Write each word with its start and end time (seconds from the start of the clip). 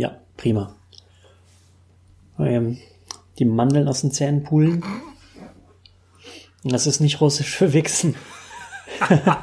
Ja, 0.00 0.18
prima. 0.38 0.74
Ähm, 2.38 2.78
die 3.38 3.44
Mandeln 3.44 3.86
aus 3.86 4.00
den 4.00 4.10
Zähnen 4.10 4.44
poolen. 4.44 4.82
Das 6.64 6.86
ist 6.86 7.00
nicht 7.00 7.20
russisch 7.20 7.54
für 7.54 7.74
Wichsen. 7.74 8.14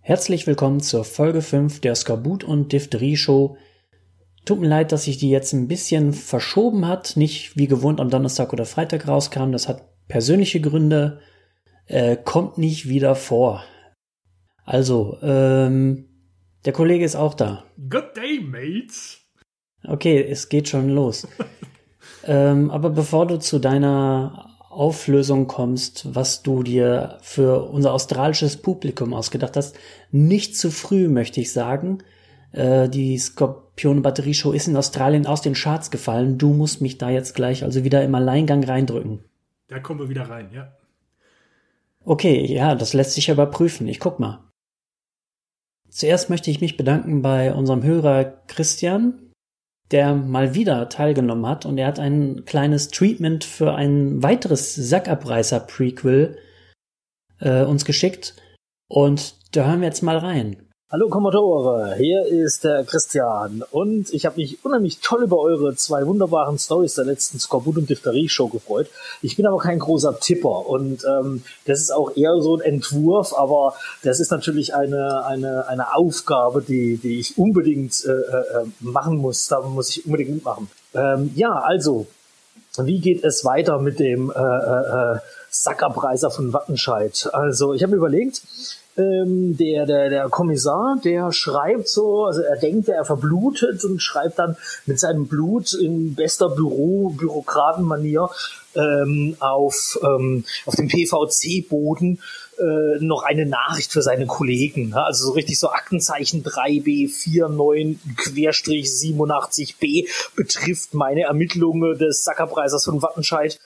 Herzlich 0.00 0.48
willkommen 0.48 0.80
zur 0.80 1.04
Folge 1.04 1.40
5 1.40 1.82
der 1.82 1.94
Skorbut 1.94 2.42
und 2.42 2.72
Diphtherie 2.72 3.16
Show. 3.16 3.56
Tut 4.44 4.58
mir 4.58 4.66
leid, 4.66 4.90
dass 4.90 5.04
sich 5.04 5.18
die 5.18 5.30
jetzt 5.30 5.52
ein 5.52 5.68
bisschen 5.68 6.12
verschoben 6.12 6.88
hat, 6.88 7.16
nicht 7.16 7.56
wie 7.56 7.68
gewohnt 7.68 8.00
am 8.00 8.10
Donnerstag 8.10 8.52
oder 8.52 8.66
Freitag 8.66 9.06
rauskam. 9.06 9.52
Das 9.52 9.68
hat 9.68 9.84
persönliche 10.08 10.60
Gründe, 10.60 11.20
äh, 11.86 12.16
kommt 12.16 12.58
nicht 12.58 12.88
wieder 12.88 13.14
vor. 13.14 13.62
Also, 14.64 15.16
ähm, 15.22 16.08
der 16.64 16.72
Kollege 16.72 17.04
ist 17.04 17.16
auch 17.16 17.34
da. 17.34 17.64
Good 17.90 18.16
day, 18.16 18.40
mates. 18.40 19.20
Okay, 19.86 20.22
es 20.22 20.48
geht 20.48 20.68
schon 20.68 20.88
los. 20.88 21.28
ähm, 22.26 22.70
aber 22.70 22.90
bevor 22.90 23.26
du 23.26 23.38
zu 23.38 23.58
deiner 23.58 24.50
Auflösung 24.70 25.46
kommst, 25.46 26.14
was 26.14 26.42
du 26.42 26.62
dir 26.62 27.18
für 27.22 27.70
unser 27.70 27.92
australisches 27.92 28.56
Publikum 28.56 29.14
ausgedacht 29.14 29.56
hast, 29.56 29.76
nicht 30.10 30.56
zu 30.56 30.70
früh, 30.70 31.08
möchte 31.08 31.40
ich 31.40 31.52
sagen. 31.52 31.98
Äh, 32.52 32.88
die 32.88 33.18
Skorpion 33.18 34.02
Batterie 34.02 34.34
Show 34.34 34.52
ist 34.52 34.66
in 34.66 34.76
Australien 34.76 35.26
aus 35.26 35.42
den 35.42 35.54
Charts 35.54 35.90
gefallen. 35.90 36.38
Du 36.38 36.52
musst 36.52 36.80
mich 36.80 36.98
da 36.98 37.10
jetzt 37.10 37.34
gleich 37.34 37.62
also 37.62 37.84
wieder 37.84 38.02
im 38.02 38.14
Alleingang 38.14 38.64
reindrücken. 38.64 39.24
Da 39.68 39.78
kommen 39.78 40.00
wir 40.00 40.08
wieder 40.08 40.28
rein, 40.28 40.50
ja. 40.52 40.72
Okay, 42.04 42.44
ja, 42.52 42.74
das 42.74 42.92
lässt 42.92 43.12
sich 43.12 43.28
überprüfen. 43.28 43.88
Ich 43.88 44.00
guck 44.00 44.18
mal. 44.18 44.40
Zuerst 45.94 46.28
möchte 46.28 46.50
ich 46.50 46.60
mich 46.60 46.76
bedanken 46.76 47.22
bei 47.22 47.54
unserem 47.54 47.84
Hörer 47.84 48.24
Christian, 48.48 49.30
der 49.92 50.12
mal 50.14 50.56
wieder 50.56 50.88
teilgenommen 50.88 51.46
hat 51.46 51.66
und 51.66 51.78
er 51.78 51.86
hat 51.86 52.00
ein 52.00 52.44
kleines 52.44 52.88
Treatment 52.88 53.44
für 53.44 53.76
ein 53.76 54.20
weiteres 54.20 54.74
Sackabreißer-Prequel 54.74 56.36
äh, 57.38 57.62
uns 57.62 57.84
geschickt 57.84 58.34
und 58.90 59.36
da 59.56 59.68
hören 59.68 59.82
wir 59.82 59.86
jetzt 59.86 60.02
mal 60.02 60.18
rein. 60.18 60.68
Hallo 60.94 61.08
Kommodore, 61.08 61.96
hier 61.96 62.24
ist 62.24 62.62
der 62.62 62.84
Christian 62.84 63.64
und 63.72 64.14
ich 64.14 64.26
habe 64.26 64.36
mich 64.36 64.64
unheimlich 64.64 65.00
toll 65.00 65.24
über 65.24 65.40
eure 65.40 65.74
zwei 65.74 66.06
wunderbaren 66.06 66.56
Stories 66.56 66.94
der 66.94 67.04
letzten 67.04 67.40
Skorbut 67.40 67.78
und 67.78 67.90
Diphtherie 67.90 68.28
Show 68.28 68.46
gefreut. 68.46 68.86
Ich 69.20 69.34
bin 69.34 69.44
aber 69.44 69.58
kein 69.58 69.80
großer 69.80 70.20
Tipper 70.20 70.68
und 70.68 71.04
ähm, 71.04 71.42
das 71.64 71.80
ist 71.80 71.92
auch 71.92 72.16
eher 72.16 72.40
so 72.40 72.54
ein 72.54 72.60
Entwurf, 72.60 73.34
aber 73.36 73.74
das 74.04 74.20
ist 74.20 74.30
natürlich 74.30 74.76
eine 74.76 75.24
eine 75.26 75.66
eine 75.66 75.96
Aufgabe, 75.96 76.62
die 76.62 76.96
die 76.98 77.18
ich 77.18 77.38
unbedingt 77.38 78.04
äh, 78.04 78.12
äh, 78.12 78.64
machen 78.78 79.16
muss. 79.16 79.48
Da 79.48 79.62
muss 79.62 79.96
ich 79.96 80.06
unbedingt 80.06 80.30
mitmachen. 80.30 80.70
Ähm, 80.94 81.32
ja, 81.34 81.54
also 81.54 82.06
wie 82.78 83.00
geht 83.00 83.24
es 83.24 83.44
weiter 83.44 83.80
mit 83.80 83.98
dem 83.98 84.30
äh, 84.30 84.38
äh, 84.38 85.18
Sackabreißer 85.50 86.30
von 86.30 86.52
Wattenscheid? 86.52 87.30
Also 87.32 87.74
ich 87.74 87.82
habe 87.82 87.96
überlegt 87.96 88.42
ähm, 88.96 89.56
der, 89.56 89.86
der, 89.86 90.08
der 90.08 90.28
Kommissar, 90.28 90.98
der 91.04 91.32
schreibt 91.32 91.88
so, 91.88 92.24
also 92.24 92.42
er 92.42 92.56
denkt, 92.56 92.88
er 92.88 93.04
verblutet 93.04 93.84
und 93.84 94.00
schreibt 94.00 94.38
dann 94.38 94.56
mit 94.86 95.00
seinem 95.00 95.26
Blut 95.26 95.74
in 95.74 96.14
bester 96.14 96.48
Büro, 96.48 97.10
Bürokratenmanier 97.10 98.30
ähm, 98.76 99.36
auf, 99.40 99.98
ähm, 100.02 100.44
auf 100.66 100.74
dem 100.76 100.88
PVC-Boden 100.88 102.20
äh, 102.58 102.98
noch 103.00 103.24
eine 103.24 103.46
Nachricht 103.46 103.92
für 103.92 104.02
seine 104.02 104.26
Kollegen. 104.26 104.90
Ne? 104.90 105.04
Also 105.04 105.26
so 105.26 105.32
richtig 105.32 105.58
so 105.58 105.70
Aktenzeichen 105.70 106.44
3b 106.44 107.10
49 107.48 108.16
Querstrich 108.16 108.86
87b 108.86 110.08
betrifft 110.36 110.94
meine 110.94 111.22
Ermittlungen 111.22 111.98
des 111.98 112.22
Sackerpreisers 112.24 112.84
von 112.84 113.02
Wattenscheid 113.02 113.58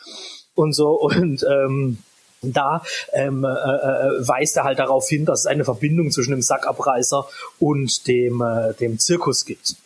und 0.54 0.72
so 0.72 0.98
und 1.00 1.44
ähm, 1.44 1.98
da 2.42 2.82
ähm, 3.12 3.44
äh, 3.44 3.48
äh, 3.48 4.28
weist 4.28 4.56
er 4.56 4.64
halt 4.64 4.78
darauf 4.78 5.08
hin, 5.08 5.24
dass 5.24 5.40
es 5.40 5.46
eine 5.46 5.64
Verbindung 5.64 6.10
zwischen 6.10 6.30
dem 6.30 6.42
Sackabreißer 6.42 7.26
und 7.58 8.06
dem, 8.06 8.40
äh, 8.40 8.74
dem 8.74 8.98
Zirkus 8.98 9.44
gibt. 9.44 9.76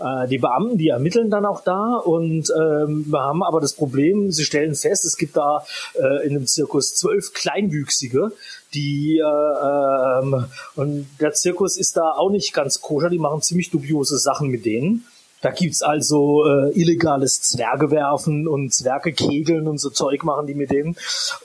Äh, 0.00 0.28
die 0.28 0.38
Beamten, 0.38 0.78
die 0.78 0.88
ermitteln 0.88 1.30
dann 1.30 1.44
auch 1.44 1.60
da 1.62 1.96
und 1.96 2.50
ähm, 2.56 3.04
wir 3.06 3.20
haben 3.20 3.42
aber 3.42 3.60
das 3.60 3.74
Problem, 3.74 4.30
sie 4.30 4.44
stellen 4.44 4.74
fest, 4.74 5.04
es 5.04 5.16
gibt 5.16 5.36
da 5.36 5.64
äh, 5.94 6.26
in 6.26 6.32
dem 6.32 6.46
Zirkus 6.46 6.94
zwölf 6.94 7.34
Kleinwüchsige, 7.34 8.32
die 8.72 9.18
äh, 9.18 10.22
ähm, 10.22 10.46
und 10.76 11.06
der 11.20 11.32
Zirkus 11.32 11.76
ist 11.76 11.98
da 11.98 12.12
auch 12.12 12.30
nicht 12.30 12.54
ganz 12.54 12.80
koscher, 12.80 13.10
die 13.10 13.18
machen 13.18 13.42
ziemlich 13.42 13.70
dubiose 13.70 14.18
Sachen 14.18 14.48
mit 14.48 14.64
denen. 14.64 15.04
Da 15.40 15.50
gibt's 15.50 15.82
also 15.82 16.44
äh, 16.44 16.70
illegales 16.78 17.40
Zwergewerfen 17.40 18.46
und 18.46 18.74
Zwergekegeln 18.74 19.66
und 19.68 19.78
so 19.78 19.88
Zeug 19.90 20.22
machen 20.22 20.46
die 20.46 20.54
mit 20.54 20.70
denen. 20.70 20.96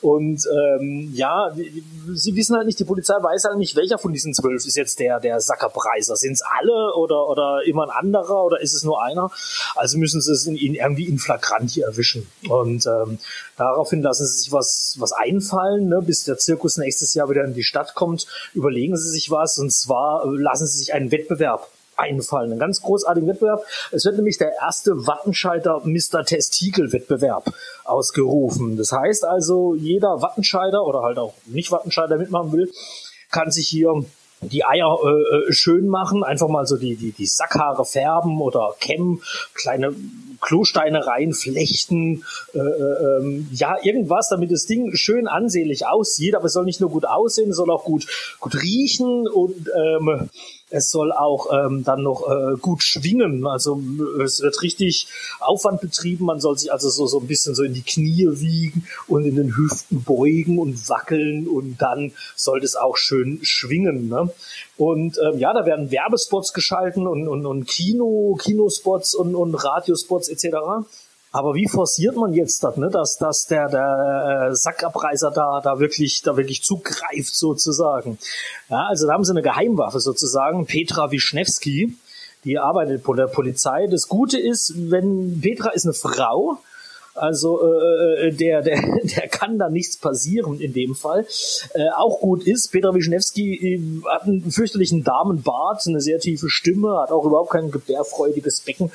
Und 0.02 0.44
ähm, 0.52 1.12
ja, 1.14 1.56
sie 2.14 2.36
wissen 2.36 2.58
halt 2.58 2.66
nicht, 2.66 2.80
die 2.80 2.84
Polizei 2.84 3.14
weiß 3.14 3.46
halt 3.46 3.58
nicht, 3.58 3.76
welcher 3.76 3.98
von 3.98 4.12
diesen 4.12 4.34
zwölf 4.34 4.66
ist 4.66 4.76
jetzt 4.76 5.00
der, 5.00 5.20
der 5.20 5.40
Sackerpreiser. 5.40 6.16
Sind's 6.18 6.42
alle 6.42 6.94
oder, 6.96 7.28
oder 7.28 7.62
immer 7.66 7.84
ein 7.84 7.90
anderer 7.90 8.44
oder 8.44 8.60
ist 8.60 8.74
es 8.74 8.84
nur 8.84 9.02
einer? 9.02 9.32
Also 9.76 9.98
müssen 9.98 10.20
sie 10.20 10.34
es 10.34 10.46
in, 10.46 10.56
in 10.58 10.76
irgendwie 10.76 11.06
in 11.06 11.18
Flagranti 11.18 11.82
erwischen. 11.82 12.28
Und 12.50 12.86
ähm, 12.86 13.20
daraufhin 13.56 14.02
lassen 14.02 14.26
sie 14.26 14.44
sich 14.44 14.52
was, 14.52 14.96
was 15.00 15.14
einfallen, 15.14 15.88
ne? 15.88 16.02
bis 16.02 16.26
der 16.26 16.38
Zirkus 16.38 16.78
nächstes 16.78 17.14
Jahr 17.14 17.30
wieder 17.30 17.46
in 17.46 17.54
die 17.54 17.64
Stadt 17.64 17.96
kommt, 17.96 18.28
überlegen 18.54 18.98
sie 18.98 19.10
sich 19.10 19.32
was 19.32 19.58
und 19.58 19.72
zwar 19.72 20.26
lassen 20.26 20.68
sie 20.68 20.80
sich 20.80 20.94
einen 20.94 21.12
Wettbewerb 21.12 21.70
einfallen. 21.98 22.54
Ein 22.54 22.60
ganz 22.60 22.82
großartigen 22.82 23.28
Wettbewerb. 23.30 23.64
Es 23.92 24.06
wird 24.06 24.16
nämlich 24.16 24.38
der 24.38 24.54
erste 24.62 25.08
Wattenscheider 25.08 25.82
Mr. 25.84 26.26
Testikel-Wettbewerb 26.26 27.54
ausgerufen. 27.84 28.78
Das 28.78 28.92
heißt 28.92 29.26
also, 29.26 29.76
jeder 29.76 30.22
Wattenscheider 30.22 30.86
oder 30.86 31.02
halt 31.02 31.18
auch 31.18 31.34
nicht 31.46 31.72
Wattenscheider 31.72 32.18
mitmachen 32.18 32.52
will, 32.52 32.72
kann 33.32 33.52
sich 33.52 33.68
hier 33.68 34.06
die 34.42 34.66
Eier 34.66 34.98
äh, 35.04 35.50
äh, 35.50 35.54
schön 35.54 35.88
machen, 35.88 36.24
einfach 36.24 36.48
mal 36.48 36.66
so 36.66 36.78
die, 36.78 36.96
die, 36.96 37.12
die 37.12 37.26
Sackhaare 37.26 37.86
färben 37.86 38.42
oder 38.42 38.76
kämmen, 38.80 39.22
kleine 39.54 39.96
Klosteine 40.42 41.08
reinflechten, 41.08 42.24
äh, 42.54 42.60
äh, 42.60 43.18
ähm, 43.20 43.50
ja, 43.52 43.78
irgendwas, 43.82 44.30
damit 44.30 44.52
das 44.52 44.66
Ding 44.66 44.96
schön 44.96 45.28
ansehlich 45.28 45.88
aussieht, 45.88 46.36
aber 46.36 46.46
es 46.46 46.54
soll 46.54 46.66
nicht 46.66 46.82
nur 46.82 46.90
gut 46.90 47.06
aussehen, 47.06 47.50
es 47.50 47.58
soll 47.58 47.72
auch 47.72 47.86
gut, 47.86 48.06
gut 48.40 48.62
riechen 48.62 49.28
und 49.28 49.70
ähm, 49.76 50.30
es 50.76 50.92
soll 50.92 51.14
auch 51.14 51.48
ähm, 51.54 51.84
dann 51.84 52.04
noch 52.04 52.30
äh, 52.30 52.58
gut 52.60 52.84
schwingen. 52.84 53.48
Also 53.48 53.82
es 54.24 54.42
wird 54.42 54.62
richtig 54.62 55.08
Aufwand 55.40 55.80
betrieben. 55.80 56.26
Man 56.26 56.42
soll 56.42 56.58
sich 56.58 56.72
also 56.72 56.90
so, 56.90 57.08
so 57.08 57.22
ein 57.22 57.28
bisschen 57.28 57.56
so 57.56 57.64
in 57.64 57.74
die 57.74 57.82
Knie 57.82 58.28
wiegen 58.40 58.86
und 59.08 59.26
in 59.26 59.36
den 59.36 59.56
Hüften 59.56 60.04
beugen 60.04 60.60
und 60.60 60.90
wackeln 60.90 61.48
und 61.48 61.78
dann 61.82 62.12
sollte 62.36 62.66
es 62.66 62.76
auch 62.76 62.98
schön 62.98 63.40
schwingen. 63.42 64.10
Ne? 64.10 64.30
Und 64.78 65.18
ähm, 65.26 65.40
ja, 65.40 65.54
da 65.54 65.66
werden 65.66 65.92
Werbespots 65.92 66.52
geschalten 66.54 67.08
und, 67.08 67.28
und, 67.28 67.46
und 67.46 67.66
Kino, 67.68 68.38
Kinospots 68.42 69.16
und, 69.16 69.34
und 69.34 69.56
Radiospots 69.56 70.28
etc. 70.28 70.58
Aber 71.36 71.54
wie 71.54 71.68
forciert 71.68 72.16
man 72.16 72.34
jetzt 72.34 72.64
das, 72.64 72.78
ne, 72.78 72.90
dass, 72.90 73.18
dass 73.18 73.46
der, 73.46 73.68
der 73.68 74.52
äh, 74.52 74.56
Sackabreißer 74.56 75.32
da, 75.32 75.60
da 75.62 75.80
wirklich, 75.80 76.22
da 76.22 76.38
wirklich 76.38 76.64
zugreift 76.64 77.36
sozusagen? 77.36 78.18
Ja, 78.70 78.86
also 78.86 79.06
da 79.06 79.12
haben 79.12 79.26
sie 79.26 79.32
eine 79.32 79.42
Geheimwaffe 79.42 80.00
sozusagen, 80.00 80.66
Petra 80.66 81.12
Wischnewski, 81.12 81.94
die 82.46 82.58
arbeitet 82.58 83.04
bei 83.04 83.18
der 83.18 83.28
Polizei. 83.28 83.88
Das 83.88 84.08
Gute 84.08 84.40
ist, 84.40 84.76
wenn 84.90 85.42
Petra 85.42 85.72
ist 85.72 85.84
eine 85.84 85.94
Frau, 85.94 86.60
also 87.16 87.62
äh, 87.64 88.28
äh, 88.28 88.32
der, 88.34 88.62
der, 88.62 88.82
der 89.04 89.28
kann 89.30 89.58
da 89.58 89.70
nichts 89.70 89.98
passieren 89.98 90.60
in 90.60 90.74
dem 90.74 90.96
Fall. 90.96 91.26
Äh, 91.74 91.90
auch 91.96 92.20
gut 92.20 92.44
ist, 92.44 92.72
Petra 92.72 92.94
Wischnewski 92.94 93.56
äh, 93.56 94.10
hat 94.10 94.24
einen 94.24 94.52
fürchterlichen 94.52 95.04
Damenbart, 95.04 95.88
eine 95.88 96.02
sehr 96.02 96.20
tiefe 96.20 96.50
Stimme, 96.50 97.00
hat 97.00 97.12
auch 97.12 97.26
überhaupt 97.26 97.52
kein 97.52 97.72
gebärfreudiges 97.72 98.62
Becken. 98.62 98.92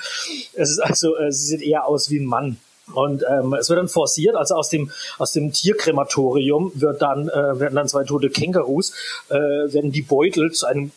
Es 0.54 0.70
ist 0.70 0.78
also, 0.78 1.16
äh, 1.16 1.32
sie 1.32 1.46
sieht 1.46 1.62
eher 1.62 1.86
aus 1.86 2.10
wie 2.10 2.18
ein 2.18 2.26
Mann. 2.26 2.58
Und 2.94 3.24
ähm, 3.28 3.54
es 3.54 3.68
wird 3.68 3.78
dann 3.78 3.88
forciert, 3.88 4.36
also 4.36 4.54
aus 4.54 4.68
dem 4.68 4.90
aus 5.18 5.32
dem 5.32 5.52
Tierkrematorium 5.52 6.72
wird 6.74 7.02
dann 7.02 7.28
äh, 7.28 7.60
werden 7.60 7.74
dann 7.74 7.88
zwei 7.88 8.04
tote 8.04 8.30
Kängurus 8.30 8.92
äh, 9.28 9.34
werden 9.34 9.92
die 9.92 10.02
Beutel 10.02 10.52
zu 10.52 10.66
einem 10.66 10.92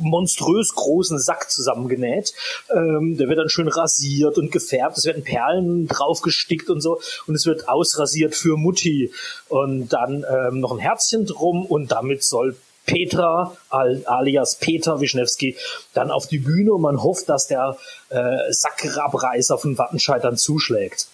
monströs 0.00 0.74
großen 0.74 1.18
Sack 1.18 1.50
zusammengenäht. 1.50 2.32
Ähm, 2.70 3.16
der 3.16 3.28
wird 3.28 3.38
dann 3.38 3.48
schön 3.48 3.68
rasiert 3.68 4.38
und 4.38 4.52
gefärbt. 4.52 4.98
Es 4.98 5.04
werden 5.04 5.24
Perlen 5.24 5.86
draufgestickt 5.86 6.70
und 6.70 6.80
so 6.80 7.00
und 7.26 7.34
es 7.34 7.46
wird 7.46 7.68
ausrasiert 7.68 8.34
für 8.34 8.56
Mutti 8.56 9.12
und 9.48 9.92
dann 9.92 10.24
ähm, 10.28 10.60
noch 10.60 10.72
ein 10.72 10.78
Herzchen 10.78 11.26
drum 11.26 11.64
und 11.66 11.90
damit 11.90 12.22
soll 12.22 12.56
Petra 12.88 13.56
alias 13.68 14.56
Peter 14.56 15.00
Wischnewski 15.00 15.56
dann 15.92 16.10
auf 16.10 16.26
die 16.26 16.38
Bühne 16.38 16.72
und 16.72 16.80
man 16.80 17.02
hofft, 17.02 17.28
dass 17.28 17.46
der 17.46 17.76
äh, 18.08 18.50
Sackrabreißer 18.50 19.58
von 19.58 19.76
Wattenscheid 19.76 20.24
dann 20.24 20.36
zuschlägt. 20.36 21.07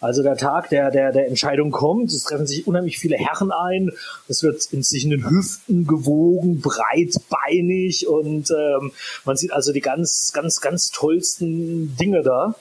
Also 0.00 0.22
der 0.22 0.36
Tag 0.36 0.68
der, 0.68 0.90
der, 0.90 1.10
der 1.10 1.26
Entscheidung 1.26 1.72
kommt, 1.72 2.12
es 2.12 2.22
treffen 2.22 2.46
sich 2.46 2.66
unheimlich 2.66 2.98
viele 2.98 3.16
Herren 3.16 3.50
ein, 3.50 3.90
es 4.28 4.44
wird 4.44 4.66
in 4.72 4.84
sich 4.84 5.04
in 5.04 5.10
den 5.10 5.28
Hüften 5.28 5.86
gewogen, 5.86 6.60
breitbeinig 6.60 8.06
und 8.06 8.50
ähm, 8.50 8.92
man 9.24 9.36
sieht 9.36 9.52
also 9.52 9.72
die 9.72 9.80
ganz, 9.80 10.30
ganz, 10.32 10.60
ganz 10.60 10.90
tollsten 10.90 11.96
Dinge 11.96 12.22
da. 12.22 12.54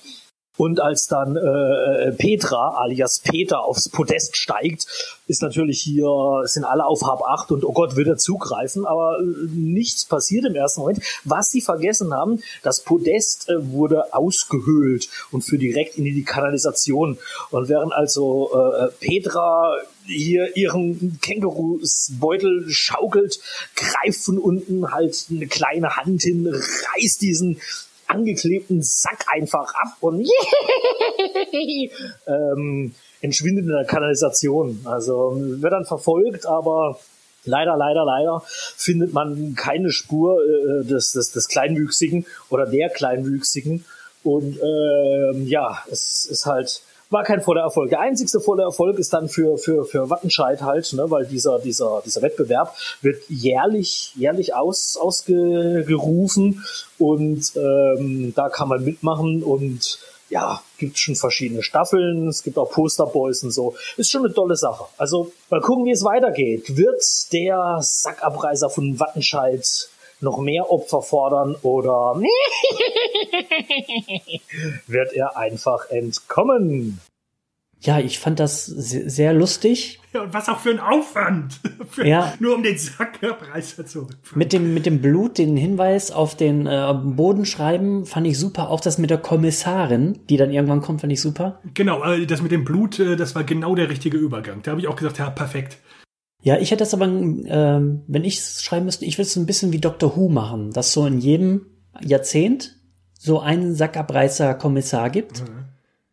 Und 0.58 0.82
als 0.82 1.08
dann 1.08 1.36
äh, 1.36 2.12
Petra 2.14 2.76
alias 2.78 3.20
Peter 3.20 3.64
aufs 3.64 3.90
Podest 3.90 4.36
steigt, 4.36 4.88
ist 5.28 5.42
natürlich 5.42 5.80
hier, 5.82 6.42
sind 6.46 6.64
alle 6.64 6.86
auf 6.86 7.04
Hab 7.04 7.22
8 7.22 7.52
und 7.52 7.64
oh 7.64 7.74
Gott, 7.74 7.96
wird 7.96 8.08
er 8.08 8.18
zugreifen, 8.18 8.86
aber 8.86 9.20
äh, 9.20 9.24
nichts 9.54 10.06
passiert 10.06 10.46
im 10.46 10.56
ersten 10.56 10.82
Moment. 10.82 11.02
Was 11.24 11.52
sie 11.52 11.62
vergessen 11.62 12.14
haben, 12.14 12.42
das 12.64 12.82
Podest 12.82 13.50
äh, 13.50 13.72
wurde 13.72 14.14
ausgehöhlt 14.14 15.10
und 15.32 15.44
für 15.44 15.58
direkt 15.58 15.98
in 15.98 16.06
die 16.06 16.24
Kanalisation. 16.24 17.18
Und 17.52 17.70
während 17.70 17.94
also 17.94 18.52
äh, 18.54 18.88
Petra 19.00 19.76
hier 20.06 20.56
ihren 20.56 21.20
Kängurusbeutel 21.22 22.70
schaukelt, 22.70 23.40
greift 23.76 24.24
von 24.24 24.38
unten 24.38 24.92
halt 24.92 25.26
eine 25.30 25.48
kleine 25.48 25.98
Hand 25.98 26.24
hin, 26.24 26.48
reißt 26.48 27.22
diesen 27.22 27.60
angeklebten 28.08 28.82
Sack 28.82 29.26
einfach 29.28 29.74
ab 29.76 29.98
und 30.02 30.22
ähm, 32.28 32.96
entschwindet 33.22 33.66
in 33.66 33.72
der 33.72 33.86
Kanalisation. 33.86 34.82
Also 34.86 35.34
wird 35.36 35.74
dann 35.74 35.86
verfolgt, 35.86 36.46
aber 36.46 37.00
leider, 37.46 37.76
leider, 37.78 38.06
leider 38.06 38.44
findet 38.46 39.14
man 39.14 39.56
keine 39.56 39.92
Spur 39.92 40.40
äh, 40.44 40.86
des, 40.86 41.12
des, 41.12 41.32
des 41.32 41.48
Kleinwüchsigen 41.48 42.26
oder 42.50 42.66
der 42.66 42.90
Kleinwüchsigen. 42.90 43.86
Und 44.24 44.60
ähm, 44.62 45.48
ja, 45.48 45.84
es 45.90 46.26
ist 46.26 46.46
halt 46.46 46.82
war 47.10 47.24
kein 47.24 47.42
voller 47.42 47.62
Erfolg. 47.62 47.90
Der 47.90 48.00
einzigste 48.00 48.40
volle 48.40 48.64
Erfolg 48.64 49.00
ist 49.00 49.14
dann 49.14 49.30
für, 49.30 49.58
für, 49.58 49.86
für 49.86 50.10
Wattenscheid 50.10 50.62
halt, 50.62 50.92
ne, 50.94 51.10
weil 51.10 51.26
dieser, 51.26 51.60
dieser, 51.60 52.02
dieser 52.06 52.22
Wettbewerb 52.22 52.76
wird 53.02 53.24
jährlich, 53.30 54.14
jährlich 54.16 54.54
aus, 54.56 54.98
ausgerufen 54.98 56.64
und 56.98 57.52
ähm, 57.56 58.34
da 58.36 58.50
kann 58.50 58.70
man 58.70 58.84
mitmachen 58.84 59.44
und 59.44 60.00
ja, 60.30 60.62
gibt 60.78 61.00
schon 61.00 61.16
verschiedene 61.16 61.64
Staffeln, 61.64 62.28
es 62.28 62.44
gibt 62.44 62.58
auch 62.58 62.70
Posterboys 62.70 63.44
und 63.44 63.52
so. 63.52 63.76
Ist 63.96 64.12
schon 64.12 64.26
eine 64.26 64.34
tolle 64.34 64.58
Sache. 64.58 64.86
Also 64.98 65.32
mal 65.50 65.62
gucken, 65.62 65.86
wie 65.86 65.92
es 65.92 66.04
weitergeht. 66.04 66.76
Wird 66.76 67.02
der 67.32 67.80
Sackabreißer 67.82 68.70
von 68.70 69.00
Wattenscheid 69.00 69.90
noch 70.22 70.40
mehr 70.40 70.72
Opfer 70.72 71.02
fordern 71.02 71.56
oder 71.62 72.16
wird 74.88 75.14
er 75.14 75.38
einfach 75.38 75.90
entkommen? 75.90 77.00
Ja, 77.82 78.00
ich 78.00 78.18
fand 78.18 78.40
das 78.40 78.66
sehr 78.66 79.34
lustig. 79.34 80.00
Ja, 80.12 80.24
und 80.24 80.34
was 80.34 80.50
auch 80.50 80.60
für 80.60 80.72
ein 80.72 80.80
Aufwand. 80.80 81.60
Für, 81.90 82.08
Ja. 82.08 82.34
Nur 82.40 82.56
um 82.56 82.64
den 82.64 82.78
Sackabreißer 82.78 83.86
zu 83.86 84.08
Mit 84.34 84.52
dem, 84.52 84.74
mit 84.74 84.86
dem 84.88 85.00
Blut, 85.02 85.38
den 85.38 85.56
Hinweis 85.56 86.12
auf 86.12 86.36
den 86.36 86.66
äh, 86.66 86.94
Boden 86.94 87.46
schreiben, 87.46 88.06
fand 88.06 88.26
ich 88.26 88.40
super. 88.40 88.72
Auch 88.72 88.80
das 88.80 88.98
mit 88.98 89.10
der 89.12 89.20
Kommissarin, 89.20 90.20
die 90.28 90.38
dann 90.38 90.52
irgendwann 90.52 90.82
kommt, 90.82 91.02
fand 91.02 91.14
ich 91.14 91.22
super. 91.22 91.60
Genau, 91.76 92.04
äh, 92.04 92.26
das 92.26 92.42
mit 92.42 92.52
dem 92.52 92.66
Blut, 92.66 93.00
äh, 93.00 93.16
das 93.16 93.36
war 93.36 93.44
genau 93.44 93.76
der 93.76 93.90
richtige 93.90 94.18
Übergang. 94.18 94.62
Da 94.64 94.72
habe 94.72 94.82
ich 94.82 94.88
auch 94.88 94.96
gesagt, 94.96 95.20
ja, 95.20 95.30
perfekt. 95.30 95.78
Ja, 96.48 96.58
ich 96.58 96.72
hätte 96.72 96.84
das 96.86 96.94
aber, 96.94 97.08
ähm, 97.08 98.04
wenn 98.08 98.24
ich 98.24 98.38
es 98.40 98.64
schreiben 98.64 98.86
müsste, 98.86 99.04
ich 99.04 99.18
würde 99.18 99.28
es 99.28 99.36
ein 99.36 99.46
bisschen 99.46 99.74
wie 99.74 99.80
Doctor 99.80 100.16
Who 100.16 100.30
machen, 100.30 100.72
dass 100.72 100.94
so 100.94 101.06
in 101.06 101.20
jedem 101.20 101.66
Jahrzehnt 102.00 102.78
so 103.20 103.42
einen 103.42 103.76
Sackabreißer 103.76 104.54
Kommissar 104.54 105.10
gibt, 105.10 105.44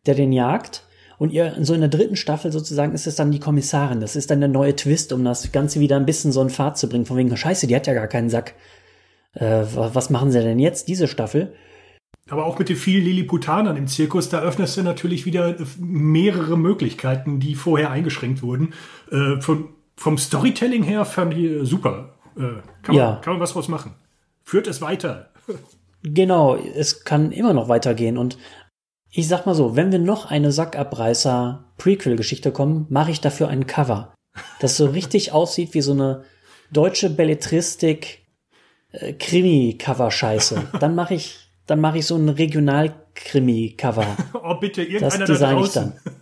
der 0.05 0.15
den 0.15 0.33
jagt. 0.33 0.83
Und 1.17 1.31
ihr, 1.31 1.55
so 1.61 1.73
in 1.73 1.79
der 1.79 1.89
dritten 1.89 2.17
Staffel 2.17 2.51
sozusagen 2.51 2.93
ist 2.93 3.07
es 3.07 3.15
dann 3.15 3.31
die 3.31 3.39
Kommissarin. 3.39 4.01
Das 4.01 4.17
ist 4.17 4.29
dann 4.29 4.41
der 4.41 4.49
neue 4.49 4.75
Twist, 4.75 5.13
um 5.13 5.23
das 5.23 5.53
Ganze 5.53 5.79
wieder 5.79 5.95
ein 5.95 6.05
bisschen 6.05 6.33
so 6.33 6.41
in 6.41 6.49
Fahrt 6.49 6.77
zu 6.77 6.89
bringen. 6.89 7.05
Von 7.05 7.15
wegen, 7.15 7.35
Scheiße, 7.37 7.65
die 7.67 7.75
hat 7.77 7.87
ja 7.87 7.93
gar 7.93 8.07
keinen 8.07 8.29
Sack. 8.29 8.55
Äh, 9.35 9.63
wa- 9.73 9.91
was 9.93 10.09
machen 10.09 10.31
sie 10.33 10.41
denn 10.41 10.59
jetzt, 10.59 10.89
diese 10.89 11.07
Staffel? 11.07 11.53
Aber 12.29 12.45
auch 12.45 12.59
mit 12.59 12.67
den 12.67 12.75
vielen 12.75 13.05
Lilliputanern 13.05 13.77
im 13.77 13.87
Zirkus, 13.87 14.27
da 14.27 14.41
öffnest 14.41 14.75
du 14.75 14.83
natürlich 14.83 15.25
wieder 15.25 15.55
mehrere 15.79 16.57
Möglichkeiten, 16.57 17.39
die 17.39 17.55
vorher 17.55 17.91
eingeschränkt 17.91 18.41
wurden. 18.41 18.73
Äh, 19.11 19.39
von, 19.39 19.69
vom 19.97 20.17
Storytelling 20.17 20.83
her 20.83 21.05
fand 21.05 21.33
ich 21.33 21.43
äh, 21.45 21.65
super. 21.65 22.09
Äh, 22.35 22.39
kann, 22.39 22.61
man, 22.87 22.95
Ja. 22.95 23.15
kann 23.23 23.33
man 23.33 23.41
was 23.41 23.53
draus 23.53 23.67
machen. 23.67 23.93
Führt 24.43 24.67
es 24.67 24.81
weiter. 24.81 25.29
Genau, 26.03 26.55
es 26.55 27.03
kann 27.03 27.31
immer 27.31 27.53
noch 27.53 27.67
weitergehen. 27.69 28.17
Und 28.17 28.37
ich 29.11 29.27
sag 29.27 29.45
mal 29.45 29.55
so, 29.55 29.75
wenn 29.75 29.91
wir 29.91 29.99
noch 29.99 30.29
eine 30.29 30.51
Sackabreißer-Prequel-Geschichte 30.51 32.51
kommen, 32.51 32.85
mache 32.89 33.11
ich 33.11 33.21
dafür 33.21 33.47
ein 33.47 33.65
Cover. 33.67 34.13
Das 34.59 34.77
so 34.77 34.87
richtig 34.87 35.31
aussieht 35.31 35.73
wie 35.73 35.81
so 35.81 35.93
eine 35.93 36.23
deutsche 36.71 37.09
Belletristik 37.09 38.25
äh, 38.91 39.13
Krimi-Cover-Scheiße. 39.13 40.63
Dann 40.79 40.95
mache 40.95 41.15
ich, 41.15 41.37
dann 41.67 41.79
mache 41.81 41.99
ich 41.99 42.05
so 42.05 42.15
ein 42.15 42.29
Regional-Krimi-Cover. 42.29 44.05
Oh, 44.43 44.55
bitte, 44.59 44.83
Das 44.83 44.91
irgendeiner 44.91 45.25
da 45.25 45.33
design 45.33 45.57
ich 45.57 45.63
draußen. 45.63 45.93
dann. 46.03 46.13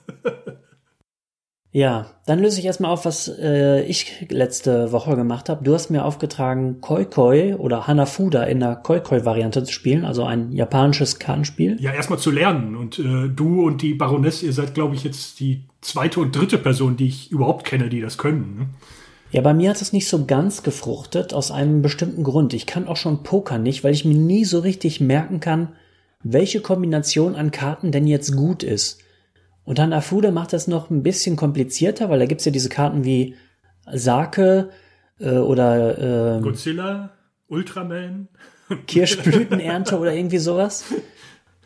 Ja, 1.75 2.12
dann 2.28 2.38
löse 2.38 2.60
ich 2.60 2.68
erstmal 2.68 2.92
auf, 2.92 3.04
was 3.04 3.28
äh, 3.28 3.81
ich 3.86 4.28
letzte 4.30 4.92
Woche 4.92 5.16
gemacht 5.16 5.50
habe. 5.50 5.64
Du 5.64 5.74
hast 5.74 5.90
mir 5.90 6.06
aufgetragen, 6.06 6.81
Koi 6.81 7.04
Koi 7.04 7.56
oder 7.56 7.88
Hanafuda 7.88 8.44
in 8.44 8.60
der 8.60 8.75
Koi 8.75 9.00
Koi 9.00 9.25
Variante 9.25 9.64
zu 9.64 9.74
spielen, 9.74 10.06
also 10.06 10.24
ein 10.24 10.52
japanisches 10.52 11.18
Kartenspiel. 11.18 11.78
Ja, 11.81 11.92
erstmal 11.92 12.20
zu 12.20 12.30
lernen. 12.30 12.75
Und 12.75 13.00
äh, 13.00 13.28
du 13.28 13.66
und 13.66 13.81
die 13.81 13.96
Baroness, 13.96 14.44
ihr 14.44 14.54
seid, 14.54 14.75
glaube 14.75 14.94
ich, 14.94 15.04
jetzt 15.04 15.40
die 15.40 15.64
zweite 15.81 16.20
und 16.20 16.36
dritte 16.36 16.60
Person, 16.60 16.96
die 16.96 17.08
ich 17.08 17.31
überhaupt 17.31 17.66
kenne, 17.66 17.90
die 17.90 18.02
das 18.02 18.20
können. 18.20 18.56
Ne? 18.56 18.68
Ja, 19.31 19.42
bei 19.42 19.56
mir 19.56 19.72
hat 19.72 19.81
es 19.81 19.94
nicht 19.94 20.08
so 20.08 20.25
ganz 20.25 20.62
gefruchtet, 20.62 21.34
aus 21.34 21.50
einem 21.50 21.81
bestimmten 21.81 22.24
Grund. 22.24 22.54
Ich 22.54 22.68
kann 22.68 22.88
auch 22.88 22.98
schon 22.98 23.24
Poker 23.24 23.58
nicht, 23.58 23.84
weil 23.84 23.94
ich 23.94 24.06
mir 24.06 24.14
nie 24.14 24.46
so 24.46 24.60
richtig 24.60 25.02
merken 25.02 25.40
kann, 25.40 25.70
welche 26.22 26.62
Kombination 26.62 27.34
an 27.34 27.50
Karten 27.50 27.92
denn 27.92 28.06
jetzt 28.06 28.36
gut 28.36 28.62
ist. 28.62 29.03
Und 29.65 29.80
Hanafuda 29.80 30.31
macht 30.31 30.54
das 30.54 30.68
noch 30.68 30.89
ein 30.89 31.04
bisschen 31.04 31.36
komplizierter, 31.36 32.10
weil 32.10 32.19
da 32.19 32.25
gibt's 32.25 32.45
ja 32.45 32.51
diese 32.51 32.69
Karten 32.69 33.06
wie 33.06 33.36
Sake 33.92 34.69
äh, 35.19 35.38
oder 35.38 36.38
äh, 36.38 36.42
Godzilla, 36.42 37.12
Ultraman. 37.48 38.27
Kirschblütenernte 38.88 39.98
oder 40.00 40.13
irgendwie 40.13 40.38
sowas. 40.38 40.86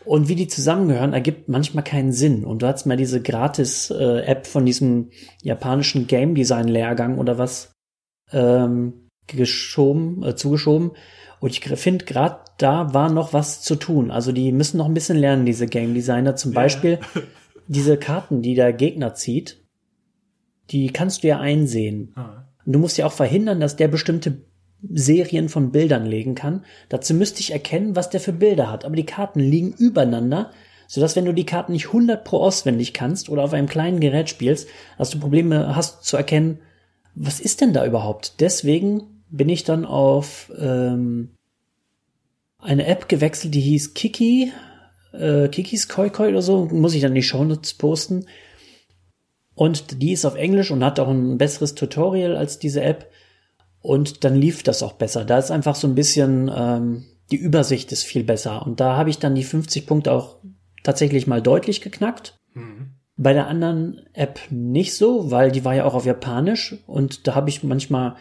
Und 0.04 0.30
wie 0.30 0.36
die 0.36 0.48
zusammengehören, 0.48 1.14
ergibt 1.14 1.50
manchmal 1.50 1.84
keinen 1.84 2.12
Sinn. 2.12 2.46
Und 2.46 2.62
du 2.62 2.68
hast 2.68 2.86
mal 2.86 2.98
diese 2.98 3.22
Gratis-App 3.22 4.48
von 4.48 4.66
diesem 4.66 5.10
japanischen 5.42 6.08
Game 6.08 6.34
Design 6.34 6.68
Lehrgang 6.68 7.18
oder 7.18 7.38
was 7.38 7.74
ähm, 8.32 9.10
geschoben, 9.28 10.24
äh, 10.24 10.36
zugeschoben. 10.36 10.92
Und 11.40 11.52
ich 11.52 11.60
finde, 11.78 12.06
gerade 12.06 12.40
da 12.58 12.94
war 12.94 13.12
noch 13.12 13.34
was 13.34 13.62
zu 13.62 13.76
tun. 13.76 14.10
Also 14.10 14.32
die 14.32 14.52
müssen 14.52 14.78
noch 14.78 14.88
ein 14.88 14.94
bisschen 14.94 15.18
lernen, 15.18 15.46
diese 15.46 15.68
Game 15.68 15.94
Designer. 15.94 16.36
Zum 16.36 16.54
Beispiel 16.54 17.00
diese 17.68 17.98
Karten, 17.98 18.42
die 18.42 18.56
der 18.56 18.74
Gegner 18.74 19.14
zieht, 19.14 19.64
die 20.70 20.88
kannst 20.88 21.24
du 21.24 21.28
ja 21.28 21.40
einsehen. 21.40 22.14
Ah. 22.16 22.46
Und 22.66 22.74
du 22.74 22.80
musst 22.80 22.98
ja 22.98 23.06
auch 23.06 23.14
verhindern, 23.14 23.60
dass 23.60 23.76
der 23.76 23.88
bestimmte 23.88 24.42
Serien 24.82 25.50
von 25.50 25.72
Bildern 25.72 26.06
legen 26.06 26.36
kann. 26.36 26.66
Dazu 26.90 27.14
müsste 27.14 27.40
ich 27.40 27.52
erkennen, 27.52 27.96
was 27.96 28.10
der 28.10 28.20
für 28.20 28.34
Bilder 28.34 28.70
hat. 28.72 28.86
Aber 28.86 28.96
die 28.96 29.06
Karten 29.06 29.40
liegen 29.40 29.74
übereinander, 29.74 30.52
sodass 30.88 31.16
wenn 31.16 31.26
du 31.26 31.34
die 31.34 31.46
Karten 31.46 31.72
nicht 31.72 31.88
100 31.88 32.24
pro 32.24 32.38
auswendig 32.38 32.94
kannst 32.94 33.30
oder 33.30 33.44
auf 33.44 33.54
einem 33.54 33.68
kleinen 33.68 34.00
Gerät 34.00 34.30
spielst, 34.30 34.68
dass 34.98 35.10
du 35.10 35.20
Probleme 35.20 35.76
hast 35.76 36.04
zu 36.04 36.18
erkennen, 36.18 36.60
was 37.16 37.40
ist 37.40 37.62
denn 37.62 37.74
da 37.74 37.86
überhaupt? 37.86 38.40
Deswegen 38.40 39.24
bin 39.30 39.50
ich 39.50 39.64
dann 39.64 39.86
auf 39.86 40.52
ähm, 40.58 41.32
eine 42.60 42.86
App 42.86 43.10
gewechselt, 43.10 43.56
die 43.56 43.62
hieß 43.62 43.94
Kiki, 43.94 44.52
äh, 45.14 45.48
Kikis 45.48 45.88
Koi 45.88 46.10
Koi 46.10 46.30
oder 46.30 46.42
so, 46.42 46.66
muss 46.66 46.94
ich 46.94 47.02
dann 47.02 47.12
in 47.12 47.16
die 47.16 47.24
Shownotes 47.24 47.74
posten. 47.76 48.26
Und 49.56 50.02
die 50.02 50.12
ist 50.12 50.26
auf 50.26 50.36
Englisch 50.36 50.70
und 50.72 50.84
hat 50.84 51.00
auch 51.00 51.10
ein 51.10 51.38
besseres 51.38 51.74
Tutorial 51.74 52.36
als 52.36 52.60
diese 52.60 52.82
App. 52.82 53.10
Und 53.82 54.24
dann 54.24 54.36
lief 54.36 54.64
das 54.64 54.84
auch 54.84 54.94
besser. 54.94 55.26
Da 55.26 55.38
ist 55.38 55.52
einfach 55.52 55.76
so 55.76 55.88
ein 55.88 55.96
bisschen, 55.96 56.52
ähm, 56.56 57.06
die 57.32 57.38
Übersicht 57.38 57.92
ist 57.92 58.04
viel 58.04 58.24
besser. 58.24 58.66
Und 58.66 58.80
da 58.80 58.96
habe 58.98 59.10
ich 59.10 59.18
dann 59.18 59.36
die 59.36 59.44
50 59.44 59.88
Punkte 59.88 60.12
auch 60.12 60.38
tatsächlich 60.84 61.28
mal 61.28 61.42
deutlich 61.42 61.82
geknackt. 61.82 62.38
Bei 63.18 63.34
der 63.34 63.48
anderen 63.48 64.02
App 64.14 64.40
nicht 64.52 64.96
so, 64.96 65.32
weil 65.32 65.52
die 65.52 65.66
war 65.66 65.74
ja 65.74 65.86
auch 65.86 65.96
auf 65.96 66.06
Japanisch 66.06 66.78
und 66.86 67.28
da 67.28 67.34
habe 67.34 67.50
ich 67.50 67.64
manchmal 67.64 68.16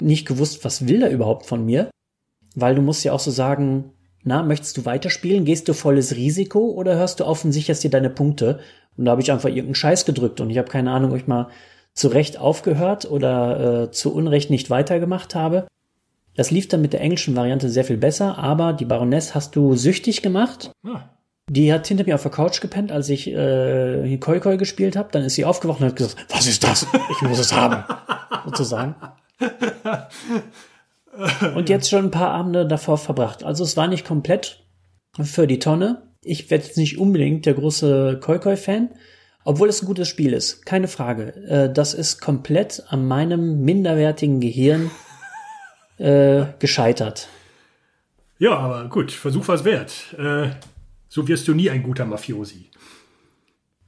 nicht 0.00 0.26
gewusst, 0.26 0.64
was 0.64 0.86
will 0.86 1.02
er 1.02 1.10
überhaupt 1.10 1.46
von 1.46 1.64
mir. 1.64 1.90
Weil 2.54 2.74
du 2.74 2.82
musst 2.82 3.02
ja 3.04 3.12
auch 3.12 3.20
so 3.20 3.30
sagen, 3.32 3.92
na, 4.24 4.42
möchtest 4.42 4.76
du 4.76 4.84
weiterspielen? 4.84 5.44
Gehst 5.44 5.68
du 5.68 5.74
volles 5.74 6.14
Risiko 6.14 6.70
oder 6.70 6.96
hörst 6.96 7.20
du 7.20 7.24
auf 7.24 7.44
und 7.44 7.52
sicherst 7.52 7.82
dir 7.82 7.90
deine 7.90 8.10
Punkte? 8.10 8.60
Und 8.96 9.06
da 9.06 9.12
habe 9.12 9.22
ich 9.22 9.32
einfach 9.32 9.48
irgendeinen 9.48 9.74
Scheiß 9.74 10.04
gedrückt 10.04 10.40
und 10.40 10.50
ich 10.50 10.58
habe 10.58 10.68
keine 10.68 10.92
Ahnung, 10.92 11.12
ob 11.12 11.16
ich 11.16 11.26
mal 11.26 11.48
zu 11.94 12.08
Recht 12.08 12.38
aufgehört 12.38 13.10
oder 13.10 13.84
äh, 13.84 13.90
zu 13.90 14.14
Unrecht 14.14 14.50
nicht 14.50 14.70
weitergemacht 14.70 15.34
habe. 15.34 15.66
Das 16.34 16.50
lief 16.50 16.68
dann 16.68 16.80
mit 16.80 16.92
der 16.92 17.00
englischen 17.00 17.36
Variante 17.36 17.68
sehr 17.68 17.84
viel 17.84 17.98
besser, 17.98 18.38
aber 18.38 18.72
die 18.72 18.86
Baroness 18.86 19.34
hast 19.34 19.54
du 19.56 19.76
süchtig 19.76 20.22
gemacht. 20.22 20.70
Ah. 20.86 21.02
Die 21.50 21.72
hat 21.72 21.86
hinter 21.86 22.04
mir 22.04 22.14
auf 22.14 22.22
der 22.22 22.30
Couch 22.30 22.60
gepennt, 22.60 22.92
als 22.92 23.08
ich 23.10 23.28
äh, 23.28 24.16
Koi 24.18 24.40
Koi 24.40 24.56
gespielt 24.56 24.96
habe. 24.96 25.10
Dann 25.12 25.24
ist 25.24 25.34
sie 25.34 25.44
aufgewacht 25.44 25.80
und 25.80 25.86
hat 25.88 25.96
gesagt, 25.96 26.24
was 26.30 26.46
ist 26.46 26.64
das? 26.64 26.86
Ich 27.10 27.22
muss 27.22 27.38
es 27.38 27.52
haben. 27.52 27.84
Sozusagen. 28.46 28.94
Und 31.54 31.68
jetzt 31.68 31.90
schon 31.90 32.06
ein 32.06 32.10
paar 32.10 32.30
Abende 32.30 32.66
davor 32.66 32.98
verbracht. 32.98 33.44
Also 33.44 33.64
es 33.64 33.76
war 33.76 33.86
nicht 33.86 34.06
komplett 34.06 34.64
für 35.22 35.46
die 35.46 35.58
Tonne. 35.58 36.10
Ich 36.22 36.50
werde 36.50 36.64
jetzt 36.64 36.76
nicht 36.76 36.98
unbedingt 36.98 37.46
der 37.46 37.54
große 37.54 38.18
Koi 38.22 38.38
Koi 38.38 38.56
Fan, 38.56 38.90
obwohl 39.44 39.68
es 39.68 39.82
ein 39.82 39.86
gutes 39.86 40.08
Spiel 40.08 40.32
ist. 40.32 40.64
Keine 40.64 40.88
Frage. 40.88 41.34
Äh, 41.46 41.72
das 41.72 41.94
ist 41.94 42.20
komplett 42.20 42.84
an 42.88 43.06
meinem 43.06 43.60
minderwertigen 43.60 44.40
Gehirn 44.40 44.90
äh, 45.98 46.46
gescheitert. 46.58 47.28
Ja, 48.38 48.56
aber 48.56 48.88
gut, 48.88 49.12
Versuch 49.12 49.46
was 49.48 49.64
wert. 49.64 50.14
Äh, 50.18 50.50
so 51.08 51.28
wirst 51.28 51.46
du 51.46 51.54
nie 51.54 51.68
ein 51.68 51.82
guter 51.82 52.06
Mafiosi. 52.06 52.70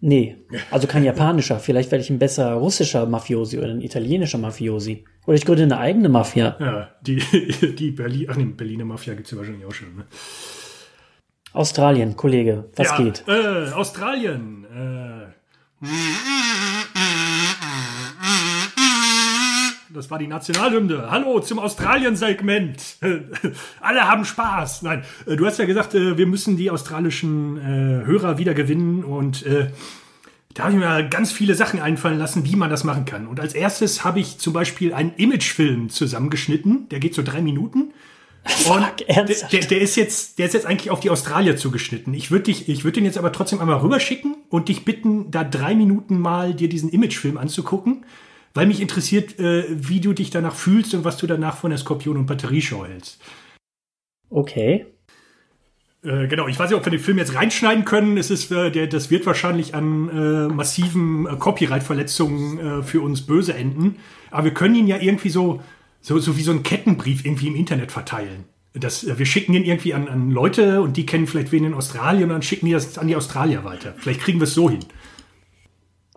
Nee, 0.06 0.37
also 0.70 0.87
kein 0.87 1.02
japanischer. 1.02 1.58
Vielleicht 1.58 1.90
werde 1.90 2.04
ich 2.04 2.11
ein 2.11 2.18
besser 2.18 2.52
russischer 2.52 3.06
Mafiosi 3.06 3.56
oder 3.56 3.68
ein 3.68 3.80
italienischer 3.80 4.37
Mafiosi. 4.37 5.06
Oder 5.26 5.37
ich 5.37 5.46
gründe 5.46 5.62
eine 5.62 5.78
eigene 5.78 6.11
Mafia. 6.11 6.56
Ja, 6.61 6.90
die, 7.00 7.16
die 7.78 7.90
Berlin, 7.90 8.26
ach 8.28 8.37
nee, 8.37 8.44
Berliner 8.44 8.84
Mafia 8.84 9.14
gibt 9.14 9.28
es 9.28 9.30
ja 9.30 9.38
wahrscheinlich 9.38 9.64
auch 9.64 9.73
schon. 9.73 9.96
Ne? 9.96 10.04
Australien, 11.54 12.18
Kollege, 12.18 12.68
was 12.76 12.90
ja, 12.90 12.96
geht? 12.99 13.25
Äh, 13.26 13.73
Australien. 13.73 14.66
Äh. 14.66 15.84
Das 19.95 20.11
war 20.11 20.19
die 20.19 20.27
Nationalhymne. 20.27 21.09
Hallo 21.09 21.39
zum 21.39 21.61
Australien-Segment. 21.61 22.97
Alle 23.81 24.01
haben 24.09 24.25
Spaß. 24.25 24.83
Nein, 24.83 25.05
äh, 25.25 25.37
du 25.37 25.47
hast 25.47 25.61
ja 25.61 25.67
gesagt, 25.67 25.95
äh, 25.95 26.19
wir 26.19 26.27
müssen 26.27 26.57
die 26.57 26.69
australischen 26.73 27.57
äh, 27.59 28.05
Hörer 28.05 28.37
wieder 28.37 28.55
gewinnen 28.55 29.05
und 29.05 29.45
da 30.55 30.65
habe 30.65 30.73
ich 30.73 30.79
mir 30.79 31.09
ganz 31.09 31.31
viele 31.31 31.55
Sachen 31.55 31.81
einfallen 31.81 32.19
lassen, 32.19 32.45
wie 32.45 32.57
man 32.57 32.71
das 32.71 32.83
machen 32.83 33.05
kann. 33.05 33.29
Und 33.29 33.39
als 33.39 33.55
erstes 33.55 34.05
habe 34.05 34.19
ich 34.19 34.39
zum 34.39 34.53
Beispiel 34.53 34.93
einen 34.93 35.13
Imagefilm 35.17 35.91
zusammengeschnitten. 35.91 36.89
Der 36.89 36.99
geht 36.99 37.15
so 37.15 37.23
drei 37.23 37.41
Minuten. 37.41 37.93
Fuck, 38.45 39.09
ernsthaft? 39.09 39.53
der, 39.53 39.61
der, 39.61 39.81
ist 39.81 39.97
jetzt, 39.97 40.39
der 40.39 40.47
ist 40.47 40.55
jetzt 40.55 40.67
eigentlich 40.67 40.91
auf 40.91 41.01
die 41.01 41.11
Australier 41.11 41.57
zugeschnitten. 41.57 42.15
Ich 42.15 42.31
würde 42.31 42.45
dich, 42.45 42.69
ich 42.69 42.85
würde 42.85 42.97
den 42.97 43.05
jetzt 43.05 43.19
aber 43.19 43.33
trotzdem 43.33 43.61
einmal 43.61 43.79
rüberschicken 43.79 44.37
und 44.49 44.69
dich 44.69 44.85
bitten, 44.85 45.31
da 45.31 45.45
drei 45.45 45.75
Minuten 45.75 46.19
mal 46.19 46.53
dir 46.55 46.69
diesen 46.69 46.91
Imagefilm 46.91 47.37
anzugucken, 47.39 48.05
weil 48.54 48.66
mich 48.66 48.80
interessiert, 48.80 49.38
äh, 49.38 49.64
wie 49.68 50.00
du 50.00 50.12
dich 50.12 50.30
danach 50.30 50.54
fühlst 50.54 50.94
und 50.94 51.04
was 51.04 51.16
du 51.16 51.26
danach 51.26 51.56
von 51.56 51.70
der 51.70 51.78
Skorpion- 51.78 52.16
und 52.16 52.26
Batterieshow 52.26 52.87
hältst. 52.87 53.20
Okay. 54.30 54.87
Äh, 56.04 56.28
genau, 56.28 56.46
ich 56.49 56.58
weiß 56.58 56.70
nicht, 56.70 56.78
ob 56.78 56.84
wir 56.84 56.90
den 56.90 57.00
Film 57.00 57.18
jetzt 57.18 57.34
reinschneiden 57.34 57.84
können. 57.84 58.16
Es 58.16 58.30
ist, 58.30 58.52
äh, 58.52 58.70
der, 58.70 58.87
das 58.87 59.11
wird 59.11 59.26
wahrscheinlich 59.26 59.75
an 59.75 60.08
äh, 60.08 60.49
massiven 60.52 61.26
äh, 61.26 61.37
Copyright-Verletzungen 61.37 62.84
für 62.84 63.00
uns 63.00 63.23
böse 63.23 63.54
enden. 63.54 63.96
Aber 64.30 64.44
wir 64.44 64.54
können 64.54 64.75
ihn 64.75 64.87
ja 64.87 64.99
irgendwie 64.99 65.30
so, 65.30 65.62
so, 66.00 66.18
so 66.18 66.37
wie 66.37 66.42
so 66.42 66.50
einen 66.52 66.62
Kettenbrief 66.62 67.25
irgendwie 67.25 67.49
im 67.49 67.56
Internet 67.56 67.90
verteilen. 67.90 68.44
Das, 68.75 69.06
wir 69.18 69.26
schicken 69.26 69.54
ihn 69.54 69.64
irgendwie 69.64 69.94
an, 69.94 70.08
an 70.08 70.30
Leute 70.30 70.82
und 70.82 70.96
die 70.96 71.06
kennen 71.06 71.26
vielleicht 71.26 71.52
wen 71.52 71.64
in 71.64 71.75
Australien 71.75 72.25
und 72.25 72.30
dann 72.30 72.42
schicken 72.42 72.66
die 72.66 72.73
das 72.73 72.99
an 72.99 73.06
die 73.06 73.14
Australier 73.14 73.64
weiter. 73.64 73.94
Vielleicht 73.96 74.20
kriegen 74.20 74.40
wir 74.40 74.44
es 74.44 74.54
so 74.54 74.68
hin. 74.68 74.80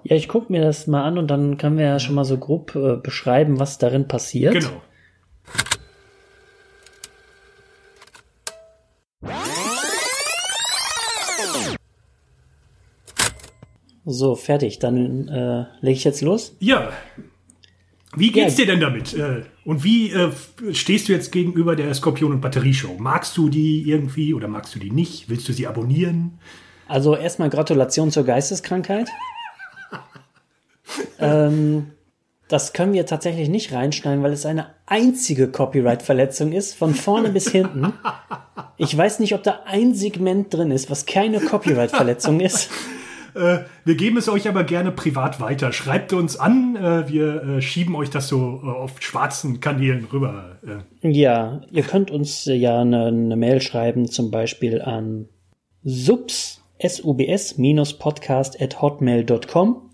Ja, 0.10 0.16
ich 0.16 0.30
gucke 0.30 0.50
mir 0.54 0.62
das 0.62 0.88
mal 0.88 1.04
an 1.04 1.18
und 1.18 1.28
dann 1.28 1.58
können 1.58 1.78
wir 1.78 1.84
ja 1.86 2.00
schon 2.00 2.16
mal 2.16 2.24
so 2.24 2.38
grob 2.38 2.74
äh, 2.76 2.96
beschreiben, 2.96 3.60
was 3.60 3.78
darin 3.78 4.08
passiert. 4.08 4.54
Genau. 4.54 4.82
So, 14.06 14.36
fertig. 14.36 14.80
Dann 14.80 15.28
äh, 15.28 15.66
lege 15.82 15.98
ich 15.98 16.04
jetzt 16.04 16.22
los. 16.22 16.56
Ja. 16.60 16.92
Wie 18.16 18.32
geht's 18.32 18.58
Ja. 18.58 18.66
dir 18.66 18.72
denn 18.72 18.80
damit? 18.80 19.14
Äh, 19.14 19.44
Und 19.66 19.84
wie 19.84 20.12
äh, 20.12 20.32
stehst 20.74 21.10
du 21.10 21.14
jetzt 21.14 21.32
gegenüber 21.32 21.76
der 21.76 21.94
Skorpion- 21.94 22.32
und 22.32 22.42
Batterieshow? 22.42 22.96
Magst 22.98 23.36
du 23.38 23.50
die 23.50 23.84
irgendwie 23.88 24.34
oder 24.34 24.48
magst 24.48 24.74
du 24.76 24.80
die 24.80 24.92
nicht? 24.92 25.30
Willst 25.30 25.48
du 25.50 25.54
sie 25.54 25.68
abonnieren? 25.68 26.40
Also 26.88 27.16
erstmal 27.18 27.50
Gratulation 27.50 28.12
zur 28.12 28.24
Geisteskrankheit. 28.24 29.10
ähm, 31.20 31.92
das 32.48 32.74
können 32.74 32.94
wir 32.94 33.06
tatsächlich 33.06 33.50
nicht 33.50 33.74
reinschneiden, 33.74 34.24
weil 34.24 34.32
es 34.32 34.46
eine 34.46 34.68
einzige 34.86 35.50
Copyright-Verletzung 35.50 36.54
ist, 36.54 36.76
von 36.76 36.94
vorne 36.94 37.30
bis 37.30 37.50
hinten. 37.50 37.94
Ich 38.78 38.98
weiß 38.98 39.20
nicht, 39.20 39.34
ob 39.34 39.44
da 39.44 39.62
ein 39.66 39.94
Segment 39.94 40.54
drin 40.54 40.72
ist, 40.72 40.90
was 40.90 41.06
keine 41.06 41.40
Copyright-Verletzung 41.40 42.40
ist. 42.40 42.70
Äh, 43.38 43.66
wir 43.86 43.96
geben 43.96 44.18
es 44.18 44.30
euch 44.30 44.48
aber 44.48 44.64
gerne 44.64 44.92
privat 44.92 45.40
weiter. 45.40 45.72
Schreibt 45.72 46.12
uns 46.12 46.38
an, 46.40 46.76
äh, 46.76 47.08
wir 47.08 47.44
äh, 47.44 47.62
schieben 47.62 47.96
euch 47.96 48.10
das 48.10 48.28
so 48.28 48.62
auf 48.64 49.00
schwarzen 49.00 49.60
Kanälen 49.60 50.06
rüber. 50.06 50.58
Ja, 51.04 51.62
ihr 51.72 51.84
könnt 51.84 52.10
uns 52.10 52.46
ja 52.46 52.82
eine, 52.82 53.06
eine 53.06 53.36
Mail 53.36 53.62
schreiben, 53.62 54.08
zum 54.08 54.32
Beispiel 54.32 54.82
an 54.82 55.30
subs, 55.84 56.64
subs-podcast 56.82 58.60
at 58.60 58.82
hotmail.com. 58.82 59.87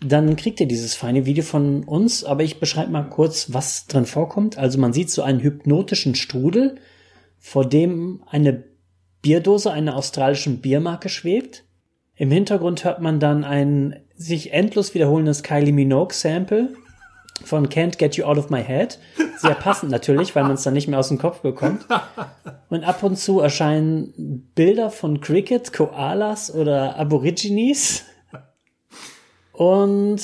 Dann 0.00 0.36
kriegt 0.36 0.60
ihr 0.60 0.66
dieses 0.66 0.94
feine 0.94 1.24
Video 1.26 1.44
von 1.44 1.84
uns, 1.84 2.24
aber 2.24 2.42
ich 2.42 2.60
beschreibe 2.60 2.90
mal 2.90 3.04
kurz, 3.04 3.52
was 3.52 3.86
drin 3.86 4.06
vorkommt. 4.06 4.58
Also 4.58 4.78
man 4.78 4.92
sieht 4.92 5.10
so 5.10 5.22
einen 5.22 5.40
hypnotischen 5.40 6.14
Strudel, 6.14 6.76
vor 7.38 7.68
dem 7.68 8.22
eine 8.26 8.64
Bierdose 9.22 9.70
einer 9.70 9.96
australischen 9.96 10.60
Biermarke 10.60 11.08
schwebt. 11.08 11.64
Im 12.16 12.30
Hintergrund 12.30 12.84
hört 12.84 13.00
man 13.00 13.20
dann 13.20 13.44
ein 13.44 13.96
sich 14.16 14.52
endlos 14.52 14.94
wiederholendes 14.94 15.42
Kylie 15.42 15.72
Minogue 15.72 16.14
Sample 16.14 16.70
von 17.44 17.68
Can't 17.68 17.98
Get 17.98 18.16
You 18.16 18.24
Out 18.24 18.38
of 18.38 18.50
My 18.50 18.62
Head. 18.62 18.98
Sehr 19.38 19.54
passend 19.54 19.90
natürlich, 19.90 20.34
weil 20.36 20.44
man 20.44 20.52
es 20.52 20.62
dann 20.62 20.74
nicht 20.74 20.88
mehr 20.88 20.98
aus 20.98 21.08
dem 21.08 21.18
Kopf 21.18 21.40
bekommt. 21.40 21.86
Und 22.68 22.84
ab 22.84 23.02
und 23.02 23.18
zu 23.18 23.40
erscheinen 23.40 24.48
Bilder 24.54 24.90
von 24.90 25.20
Cricket, 25.20 25.72
Koalas 25.72 26.54
oder 26.54 26.96
Aborigines. 26.96 28.04
Und 29.56 30.20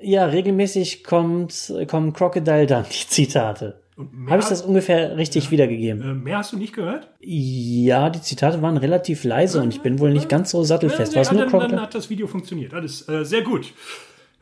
ja, 0.00 0.24
regelmäßig 0.26 1.04
kommt, 1.04 1.72
kommen 1.88 2.12
Crocodile 2.12 2.66
Dundee 2.66 2.88
Zitate. 2.90 3.80
mehr, 3.96 4.32
Habe 4.32 4.42
ich 4.42 4.48
das 4.48 4.62
ungefähr 4.62 5.16
richtig 5.16 5.52
wiedergegeben? 5.52 6.02
äh, 6.02 6.14
mehr 6.14 6.38
hast 6.38 6.52
du 6.52 6.56
nicht 6.56 6.72
gehört? 6.74 7.08
Ja, 7.20 8.10
die 8.10 8.20
Zitate 8.20 8.60
waren 8.60 8.76
relativ 8.76 9.22
leise 9.22 9.62
und 9.62 9.72
ich 9.72 9.82
bin 9.82 10.00
wohl 10.00 10.12
nicht 10.12 10.28
ganz 10.28 10.50
so 10.50 10.64
sattelfest. 10.64 11.14
Es 11.14 11.28
ja, 11.28 11.32
nur 11.32 11.42
dann, 11.42 11.50
dann 11.52 11.60
Crocodile? 11.60 11.80
hat 11.82 11.94
das 11.94 12.10
Video 12.10 12.26
funktioniert. 12.26 12.74
Alles 12.74 13.08
äh, 13.08 13.24
sehr 13.24 13.42
gut. 13.42 13.72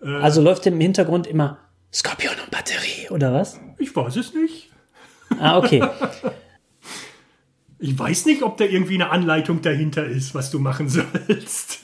Also 0.01 0.41
läuft 0.41 0.65
im 0.67 0.81
Hintergrund 0.81 1.27
immer 1.27 1.59
Skorpion 1.93 2.33
und 2.43 2.51
Batterie, 2.51 3.11
oder 3.11 3.35
was? 3.35 3.61
Ich 3.79 3.95
weiß 3.95 4.17
es 4.17 4.33
nicht. 4.33 4.71
Ah, 5.39 5.59
okay. 5.59 5.83
Ich 7.81 7.97
weiß 7.97 8.27
nicht, 8.27 8.43
ob 8.43 8.57
da 8.57 8.65
irgendwie 8.65 8.95
eine 8.95 9.11
Anleitung 9.11 9.63
dahinter 9.63 10.05
ist, 10.05 10.35
was 10.35 10.51
du 10.51 10.59
machen 10.59 10.89
sollst. 11.29 11.79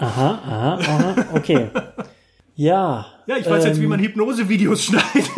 Aha, 0.00 0.40
aha, 0.46 0.74
aha, 0.78 1.26
okay. 1.34 1.68
Ja. 2.54 3.06
Ja, 3.26 3.36
ich 3.36 3.48
weiß 3.48 3.64
jetzt, 3.64 3.76
ähm, 3.76 3.82
wie 3.82 3.86
man 3.86 4.00
Hypnose-Videos 4.00 4.84
schneidet. 4.84 5.30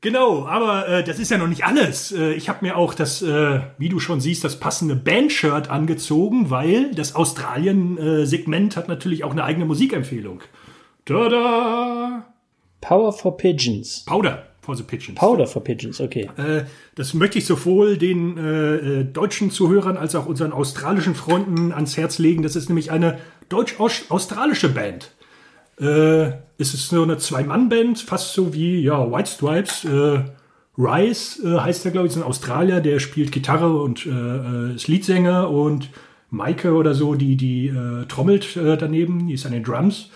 genau, 0.00 0.46
aber 0.46 0.88
äh, 0.88 1.04
das 1.04 1.18
ist 1.18 1.30
ja 1.30 1.38
noch 1.38 1.48
nicht 1.48 1.64
alles. 1.64 2.12
Äh, 2.12 2.34
ich 2.34 2.48
habe 2.48 2.64
mir 2.64 2.76
auch 2.76 2.94
das, 2.94 3.22
äh, 3.22 3.60
wie 3.78 3.88
du 3.88 3.98
schon 3.98 4.20
siehst, 4.20 4.44
das 4.44 4.60
passende 4.60 4.96
Bandshirt 4.96 5.70
angezogen, 5.70 6.50
weil 6.50 6.94
das 6.94 7.14
Australien-Segment 7.14 8.76
hat 8.76 8.88
natürlich 8.88 9.24
auch 9.24 9.32
eine 9.32 9.44
eigene 9.44 9.64
Musikempfehlung. 9.64 10.42
Tada! 11.04 12.26
Power 12.80 13.12
for 13.12 13.36
Pigeons. 13.36 14.04
Powder 14.04 14.51
for 14.62 14.76
the 14.76 14.84
Pigeons. 14.84 15.18
Powder 15.18 15.46
for 15.46 15.62
Pigeons, 15.62 16.00
okay. 16.00 16.30
Äh, 16.36 16.64
das 16.94 17.14
möchte 17.14 17.38
ich 17.38 17.46
sowohl 17.46 17.98
den 17.98 18.38
äh, 18.38 19.00
äh, 19.00 19.04
deutschen 19.04 19.50
Zuhörern 19.50 19.96
als 19.96 20.14
auch 20.14 20.26
unseren 20.26 20.52
australischen 20.52 21.16
Freunden 21.16 21.72
ans 21.72 21.96
Herz 21.96 22.18
legen. 22.18 22.42
Das 22.42 22.54
ist 22.54 22.68
nämlich 22.68 22.92
eine 22.92 23.18
deutsch-australische 23.48 24.68
Band. 24.68 25.10
Äh, 25.80 26.34
es 26.58 26.74
ist 26.74 26.88
so 26.88 27.02
eine 27.02 27.18
Zwei-Mann-Band, 27.18 27.98
fast 27.98 28.34
so 28.34 28.54
wie 28.54 28.80
ja, 28.80 29.10
White 29.10 29.30
Stripes. 29.30 29.84
Äh, 29.84 30.22
Rice 30.78 31.42
äh, 31.44 31.58
heißt 31.58 31.84
der, 31.84 31.90
glaube 31.90 32.06
ich, 32.06 32.12
ist 32.12 32.18
ein 32.18 32.22
Australier, 32.22 32.80
der 32.80 33.00
spielt 33.00 33.32
Gitarre 33.32 33.76
und 33.82 34.06
ist 34.06 34.88
Leadsänger 34.88 35.50
und 35.50 35.90
Maike 36.30 36.72
oder 36.72 36.94
so, 36.94 37.14
die, 37.14 37.36
die 37.36 37.74
trommelt 38.08 38.56
daneben, 38.56 39.26
die 39.26 39.34
ist 39.34 39.44
an 39.44 39.52
den 39.52 39.64
Drums. 39.64 40.08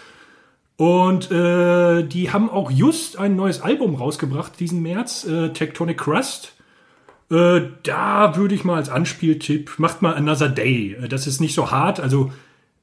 Und 0.76 1.30
äh, 1.30 2.02
die 2.02 2.33
haben 2.33 2.50
auch 2.50 2.71
just 2.71 3.18
ein 3.18 3.35
neues 3.35 3.62
Album 3.62 3.95
rausgebracht 3.95 4.61
diesen 4.61 4.83
März, 4.83 5.25
äh, 5.25 5.49
Tectonic 5.50 5.99
Crust. 5.99 6.52
Äh, 7.30 7.62
da 7.83 8.37
würde 8.37 8.54
ich 8.54 8.64
mal 8.64 8.76
als 8.76 8.88
Anspieltipp, 8.90 9.78
macht 9.78 10.02
mal 10.02 10.14
Another 10.14 10.49
Day. 10.49 10.97
Äh, 11.02 11.09
das 11.09 11.26
ist 11.26 11.40
nicht 11.40 11.54
so 11.54 11.71
hart, 11.71 11.99
also 11.99 12.30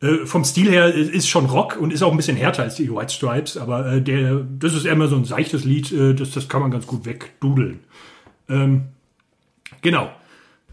äh, 0.02 0.26
vom 0.26 0.44
Stil 0.44 0.70
her 0.70 0.94
ist 0.94 1.30
schon 1.30 1.46
Rock 1.46 1.78
und 1.80 1.94
ist 1.94 2.02
auch 2.02 2.12
ein 2.12 2.18
bisschen 2.18 2.36
härter 2.36 2.64
als 2.64 2.76
die 2.76 2.92
White 2.92 3.14
Stripes, 3.14 3.58
aber 3.58 3.94
äh, 3.94 4.02
der, 4.02 4.46
das 4.60 4.74
ist 4.74 4.86
mal 4.98 5.08
so 5.08 5.16
ein 5.16 5.26
seichtes 5.26 5.64
Lied, 5.64 5.92
äh, 5.92 6.14
das, 6.14 6.32
das 6.32 6.50
kann 6.50 6.62
man 6.62 6.72
ganz 6.72 6.88
gut 6.88 7.06
wegdudeln. 7.06 7.80
Ähm, 8.50 8.86
genau. 9.82 10.10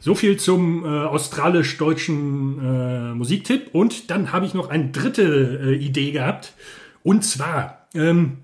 So 0.02 0.14
viel 0.14 0.38
zum 0.38 0.84
äh, 0.84 0.88
australisch-deutschen 0.88 2.58
äh, 2.58 3.14
Musiktipp. 3.14 3.74
Und 3.74 4.10
dann 4.10 4.32
habe 4.32 4.46
ich 4.46 4.54
noch 4.54 4.70
eine 4.70 4.88
dritte 4.88 5.60
äh, 5.62 5.74
Idee 5.74 6.12
gehabt. 6.12 6.54
Und 7.02 7.24
zwar 7.24 7.88
ähm, 7.94 8.38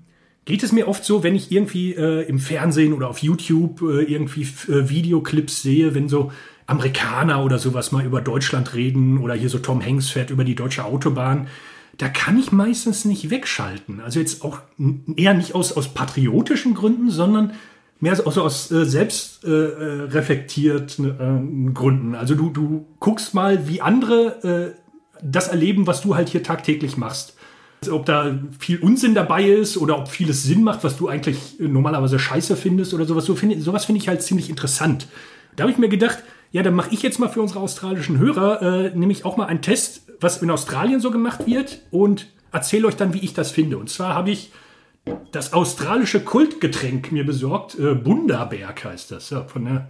geht 0.45 0.63
es 0.63 0.73
mir 0.73 0.89
oft 0.89 1.05
so, 1.05 1.23
wenn 1.23 1.35
ich 1.35 1.53
irgendwie 1.53 1.95
äh, 1.95 2.23
im 2.29 2.39
Fernsehen 2.39 2.93
oder 2.93 3.09
auf 3.09 3.19
YouTube 3.19 3.83
äh, 3.83 4.03
irgendwie 4.03 4.43
äh, 4.43 4.89
Videoclips 4.89 5.63
sehe, 5.63 5.95
wenn 5.95 6.09
so 6.09 6.33
Amerikaner 6.67 7.45
oder 7.45 7.59
sowas 7.59 7.93
mal 7.93 8.05
über 8.05 8.21
Deutschland 8.21 8.75
reden 8.75 9.19
oder 9.19 9.35
hier 9.35 9.51
so 9.51 9.59
Tom 9.59 9.85
Hanks 9.85 10.11
fährt 10.11 10.31
über 10.31 10.45
die 10.45 10.55
deutsche 10.55 10.85
Autobahn, 10.85 11.49
da 11.99 12.09
kann 12.09 12.39
ich 12.39 12.53
meistens 12.53 13.05
nicht 13.05 13.31
wegschalten. 13.31 14.01
Also 14.01 14.21
jetzt 14.21 14.45
auch 14.45 14.61
eher 15.17 15.35
nicht 15.35 15.55
aus, 15.55 15.73
aus 15.73 15.95
patriotischen 15.95 16.75
Gründen, 16.75 17.11
sondern 17.11 17.53
mehr 18.01 18.15
so 18.17 18.25
aus, 18.25 18.37
aus 18.39 18.71
äh, 18.71 18.85
selbst 18.85 19.45
äh, 19.45 19.51
äh 19.51 20.05
äh, 20.07 20.81
Gründen. 21.73 22.15
Also 22.15 22.35
du, 22.35 22.51
du 22.51 22.87
guckst 23.01 23.33
mal, 23.35 23.69
wie 23.69 23.81
andere 23.81 24.75
äh, 24.75 25.21
das 25.23 25.49
erleben, 25.49 25.87
was 25.87 26.03
du 26.03 26.15
halt 26.15 26.29
hier 26.29 26.43
tagtäglich 26.43 26.97
machst. 26.97 27.36
Ob 27.91 28.07
da 28.07 28.39
viel 28.59 28.79
Unsinn 28.81 29.15
dabei 29.15 29.45
ist 29.45 29.77
oder 29.77 29.99
ob 29.99 30.09
vieles 30.09 30.43
Sinn 30.43 30.63
macht, 30.63 30.83
was 30.83 30.97
du 30.97 31.09
eigentlich 31.09 31.57
normalerweise 31.59 32.19
scheiße 32.19 32.57
findest 32.57 32.95
oder 32.95 33.05
sowas. 33.05 33.25
So 33.25 33.35
find, 33.35 33.63
sowas 33.63 33.85
finde 33.85 34.01
ich 34.01 34.09
halt 34.09 34.23
ziemlich 34.23 34.51
interessant. 34.51 35.09
Da 35.55 35.63
habe 35.63 35.73
ich 35.73 35.79
mir 35.79 35.89
gedacht, 35.89 36.23
ja, 36.53 36.63
dann 36.63 36.75
mache 36.75 36.91
ich 36.93 37.03
jetzt 37.03 37.19
mal 37.19 37.29
für 37.29 37.41
unsere 37.41 37.61
australischen 37.61 38.19
Hörer 38.19 38.63
äh, 38.63 38.97
nämlich 38.97 39.25
auch 39.25 39.37
mal 39.37 39.47
einen 39.47 39.63
Test, 39.63 40.03
was 40.21 40.43
in 40.43 40.51
Australien 40.51 41.01
so 41.01 41.11
gemacht 41.11 41.47
wird 41.47 41.83
und 41.91 42.29
erzähle 42.53 42.87
euch 42.87 42.97
dann, 42.97 43.13
wie 43.15 43.19
ich 43.19 43.35
das 43.35 43.51
finde. 43.51 43.79
Und 43.79 43.91
zwar 43.91 44.15
habe 44.15 44.31
ich 44.31 44.51
das 45.33 45.53
australische 45.53 46.21
Kultgetränk 46.21 47.13
mir 47.13 47.25
besorgt. 47.25 47.79
Äh, 47.79 47.95
Bundaberg 47.95 48.85
heißt 48.85 49.11
das, 49.11 49.31
ja, 49.31 49.45
von 49.45 49.65
der 49.65 49.89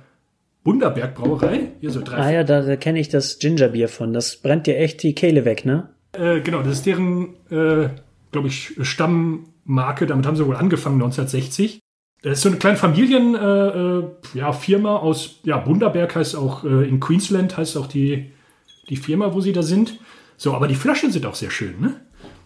Bundaberg 0.64 1.14
Brauerei. 1.14 1.72
Hier 1.80 1.90
so 1.90 2.00
drei. 2.02 2.16
Ah 2.16 2.30
ja, 2.30 2.44
da, 2.44 2.62
da 2.62 2.76
kenne 2.76 2.98
ich 2.98 3.08
das 3.08 3.38
Gingerbier 3.38 3.88
von. 3.88 4.12
Das 4.12 4.36
brennt 4.36 4.66
dir 4.66 4.76
echt 4.76 5.02
die 5.02 5.14
Kehle 5.14 5.44
weg, 5.44 5.64
ne? 5.64 5.90
Äh, 6.18 6.40
genau, 6.40 6.62
das 6.62 6.78
ist 6.78 6.86
deren, 6.86 7.34
äh, 7.50 7.90
glaube 8.32 8.48
ich, 8.48 8.74
Stammmarke. 8.80 10.06
Damit 10.06 10.26
haben 10.26 10.36
sie 10.36 10.46
wohl 10.46 10.56
angefangen 10.56 10.96
1960. 10.96 11.80
Das 12.22 12.38
ist 12.38 12.42
so 12.42 12.48
eine 12.48 12.58
kleine 12.58 12.76
Familienfirma 12.76 13.98
äh, 14.34 14.38
äh, 14.38 14.38
ja, 14.38 14.98
aus, 14.98 15.40
ja, 15.44 15.58
Bundaberg 15.58 16.16
heißt 16.16 16.34
auch, 16.34 16.64
äh, 16.64 16.88
in 16.88 16.98
Queensland 16.98 17.56
heißt 17.56 17.76
auch 17.76 17.86
die, 17.86 18.32
die 18.88 18.96
Firma, 18.96 19.34
wo 19.34 19.40
sie 19.40 19.52
da 19.52 19.62
sind. 19.62 19.98
So, 20.36 20.54
aber 20.54 20.66
die 20.66 20.74
Flaschen 20.74 21.12
sind 21.12 21.26
auch 21.26 21.34
sehr 21.34 21.50
schön, 21.50 21.80
ne? 21.80 22.00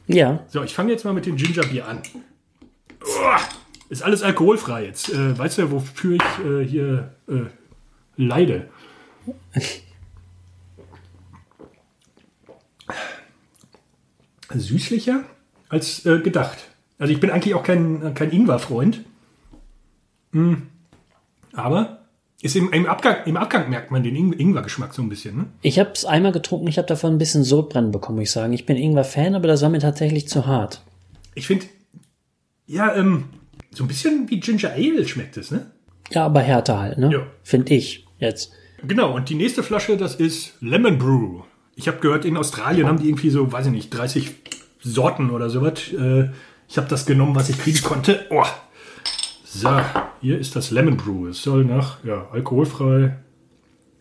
Ja. 0.06 0.44
So, 0.48 0.62
ich 0.62 0.74
fange 0.74 0.90
jetzt 0.90 1.04
mal 1.04 1.12
mit 1.14 1.26
dem 1.26 1.36
Gingerbier 1.36 1.86
an. 1.86 2.02
Uah, 3.02 3.40
ist 3.88 4.02
alles 4.02 4.22
alkoholfrei 4.22 4.86
jetzt. 4.86 5.12
Weißt 5.16 5.58
du, 5.58 5.70
wofür 5.70 6.16
ich 6.16 6.68
hier 6.68 7.14
leide? 8.16 8.68
Süßlicher 14.59 15.23
als 15.69 16.04
äh, 16.07 16.19
gedacht. 16.19 16.59
Also 16.99 17.12
ich 17.12 17.21
bin 17.21 17.30
eigentlich 17.30 17.54
auch 17.54 17.62
kein, 17.62 18.14
kein 18.14 18.33
Ingwer-Freund. 18.33 19.00
Mm. 20.33 20.54
Aber 21.52 22.00
ist 22.42 22.57
im, 22.57 22.73
im, 22.73 22.87
Abgang, 22.87 23.16
im 23.26 23.37
Abgang 23.37 23.69
merkt 23.69 23.90
man 23.90 24.02
den 24.02 24.33
Ingwer-Geschmack 24.33 24.95
so 24.95 25.02
ein 25.02 25.09
bisschen. 25.09 25.37
Ne? 25.37 25.47
Ich 25.62 25.78
habe 25.78 25.90
es 25.92 26.04
einmal 26.04 26.33
getrunken, 26.33 26.69
ich 26.69 26.78
habe 26.78 26.88
davon 26.88 27.14
ein 27.14 27.19
bisschen 27.19 27.45
Sodbrennen 27.45 27.90
bekommen, 27.90 28.19
muss 28.19 28.28
ich 28.28 28.30
sagen. 28.33 28.52
Ich 28.52 28.66
bin 28.66 28.76
Ingwer-Fan, 28.76 29.35
aber 29.35 29.47
das 29.47 29.62
war 29.62 29.69
mir 29.69 29.78
tatsächlich 29.78 30.26
zu 30.28 30.47
hart. 30.47 30.83
Ich 31.35 31.47
finde, 31.47 31.66
ja, 32.66 32.95
ähm, 32.95 33.25
so 33.71 33.85
ein 33.85 33.88
bisschen 33.88 34.28
wie 34.30 34.40
Ginger 34.40 34.73
Ale 34.73 35.07
schmeckt 35.07 35.37
es, 35.37 35.50
ne? 35.50 35.71
Ja, 36.11 36.26
aber 36.26 36.40
härter 36.40 36.80
halt, 36.80 36.99
ne? 36.99 37.11
Ja. 37.12 37.26
Finde 37.42 37.75
ich 37.75 38.07
jetzt. 38.19 38.52
Genau, 38.87 39.14
und 39.14 39.28
die 39.28 39.35
nächste 39.35 39.62
Flasche, 39.62 39.97
das 39.97 40.14
ist 40.14 40.54
Lemon 40.61 40.99
Brew. 40.99 41.42
Ich 41.80 41.88
habe 41.88 41.96
gehört, 41.96 42.26
in 42.26 42.37
Australien 42.37 42.87
haben 42.87 42.99
die 42.99 43.08
irgendwie 43.08 43.30
so, 43.30 43.50
weiß 43.50 43.64
ich 43.68 43.72
nicht, 43.72 43.88
30 43.88 44.34
Sorten 44.80 45.30
oder 45.30 45.49
sowas. 45.49 45.90
Äh, 45.94 46.28
ich 46.68 46.76
habe 46.76 46.88
das 46.88 47.06
genommen, 47.06 47.34
was 47.34 47.49
ich 47.49 47.58
kriegen 47.58 47.80
konnte. 47.80 48.26
Oh. 48.28 48.44
So, 49.44 49.80
hier 50.20 50.38
ist 50.38 50.54
das 50.56 50.70
Lemon 50.70 50.99
Brew. 50.99 51.28
Es 51.28 51.42
soll 51.42 51.64
nach, 51.64 52.04
ja, 52.04 52.28
alkoholfrei, 52.32 53.16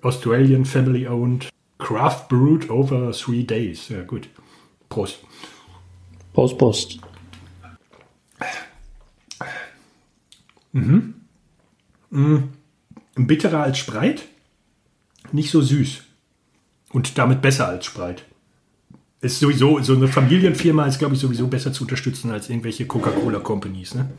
Australian 0.01 0.65
Family 0.65 1.07
Owned, 1.07 1.47
Craft 1.77 2.27
Brewed 2.27 2.69
over 2.69 3.13
three 3.13 3.43
days. 3.43 3.87
Ja, 3.87 4.03
gut. 4.03 4.27
Prost. 4.89 5.19
Prost, 6.33 6.57
Prost. 6.57 6.99
Mhm. 10.73 11.13
Mhm. 12.09 12.49
Bitterer 13.15 13.63
als 13.63 13.77
Spreit, 13.77 14.25
nicht 15.31 15.49
so 15.49 15.61
süß. 15.61 16.08
Und 16.91 17.17
damit 17.17 17.41
besser 17.41 17.67
als 17.67 17.85
Spreit. 17.85 18.25
Ist 19.21 19.39
sowieso, 19.39 19.79
so 19.81 19.93
eine 19.95 20.07
Familienfirma 20.07 20.85
ist, 20.85 20.97
glaube 20.97 21.13
ich, 21.13 21.19
sowieso 21.19 21.47
besser 21.47 21.73
zu 21.73 21.83
unterstützen 21.83 22.31
als 22.31 22.49
irgendwelche 22.49 22.87
Coca-Cola-Companies. 22.87 23.95
Ne? 23.95 24.09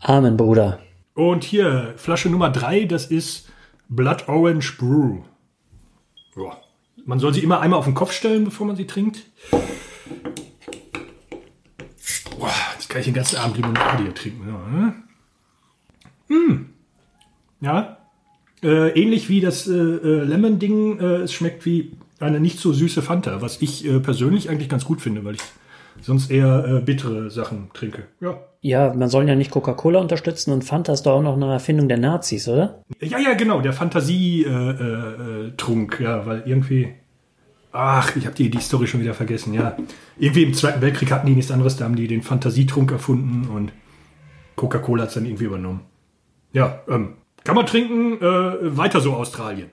Amen, 0.00 0.36
Bruder. 0.36 0.80
Und 1.14 1.44
hier, 1.44 1.94
Flasche 1.96 2.28
Nummer 2.28 2.50
3, 2.50 2.84
das 2.84 3.06
ist 3.06 3.48
Blood 3.88 4.28
Orange 4.28 4.76
Brew. 4.76 5.22
Ja. 6.36 6.58
Man 7.06 7.18
soll 7.18 7.32
sie 7.32 7.42
immer 7.42 7.60
einmal 7.60 7.78
auf 7.78 7.86
den 7.86 7.94
Kopf 7.94 8.12
stellen, 8.12 8.44
bevor 8.44 8.66
man 8.66 8.76
sie 8.76 8.86
trinkt. 8.86 9.24
Boah, 12.38 12.52
jetzt 12.74 12.88
kann 12.88 13.00
ich 13.00 13.06
den 13.06 13.14
ganzen 13.14 13.36
Abend 13.36 13.56
Limonade 13.56 14.02
hier 14.02 14.14
trinken. 14.14 14.46
Ja, 14.46 14.78
ne? 14.78 14.94
hm. 16.28 16.74
ja. 17.60 17.95
Äh, 18.62 19.00
ähnlich 19.00 19.28
wie 19.28 19.40
das 19.40 19.68
äh, 19.68 19.72
äh, 19.72 20.24
Lemon-Ding, 20.24 21.00
äh, 21.00 21.22
es 21.22 21.32
schmeckt 21.32 21.64
wie 21.66 21.92
eine 22.18 22.40
nicht 22.40 22.58
so 22.58 22.72
süße 22.72 23.02
Fanta, 23.02 23.42
was 23.42 23.60
ich 23.60 23.86
äh, 23.86 24.00
persönlich 24.00 24.48
eigentlich 24.48 24.68
ganz 24.68 24.84
gut 24.84 25.00
finde, 25.00 25.24
weil 25.24 25.34
ich 25.34 25.42
sonst 26.00 26.30
eher 26.30 26.64
äh, 26.66 26.80
bittere 26.80 27.30
Sachen 27.30 27.70
trinke. 27.74 28.04
Ja. 28.20 28.40
Ja, 28.62 28.94
man 28.94 29.08
soll 29.08 29.28
ja 29.28 29.36
nicht 29.36 29.52
Coca-Cola 29.52 30.00
unterstützen 30.00 30.52
und 30.52 30.64
Fanta 30.64 30.92
ist 30.92 31.02
doch 31.02 31.12
auch 31.12 31.22
noch 31.22 31.36
eine 31.36 31.52
Erfindung 31.52 31.88
der 31.88 31.98
Nazis, 31.98 32.48
oder? 32.48 32.82
Ja, 33.00 33.18
ja, 33.18 33.34
genau, 33.34 33.60
der 33.60 33.72
Fantasietrunk, 33.72 36.00
ja, 36.00 36.26
weil 36.26 36.42
irgendwie 36.46 36.88
Ach, 37.78 38.16
ich 38.16 38.24
habe 38.24 38.34
die, 38.34 38.48
die 38.48 38.60
Story 38.60 38.86
schon 38.86 39.02
wieder 39.02 39.12
vergessen, 39.12 39.52
ja. 39.52 39.76
Irgendwie 40.18 40.44
im 40.44 40.54
Zweiten 40.54 40.80
Weltkrieg 40.80 41.12
hatten 41.12 41.26
die 41.26 41.34
nichts 41.34 41.50
anderes, 41.50 41.76
da 41.76 41.84
haben 41.84 41.94
die 41.94 42.08
den 42.08 42.22
Fantasietrunk 42.22 42.90
erfunden 42.90 43.50
und 43.50 43.70
Coca-Cola 44.56 45.02
hat 45.02 45.10
es 45.10 45.14
dann 45.14 45.26
irgendwie 45.26 45.44
übernommen. 45.44 45.82
Ja, 46.54 46.80
ähm, 46.88 47.18
kann 47.46 47.54
man 47.54 47.66
trinken, 47.66 48.20
äh, 48.20 48.76
weiter 48.76 49.00
so 49.00 49.14
Australien. 49.14 49.70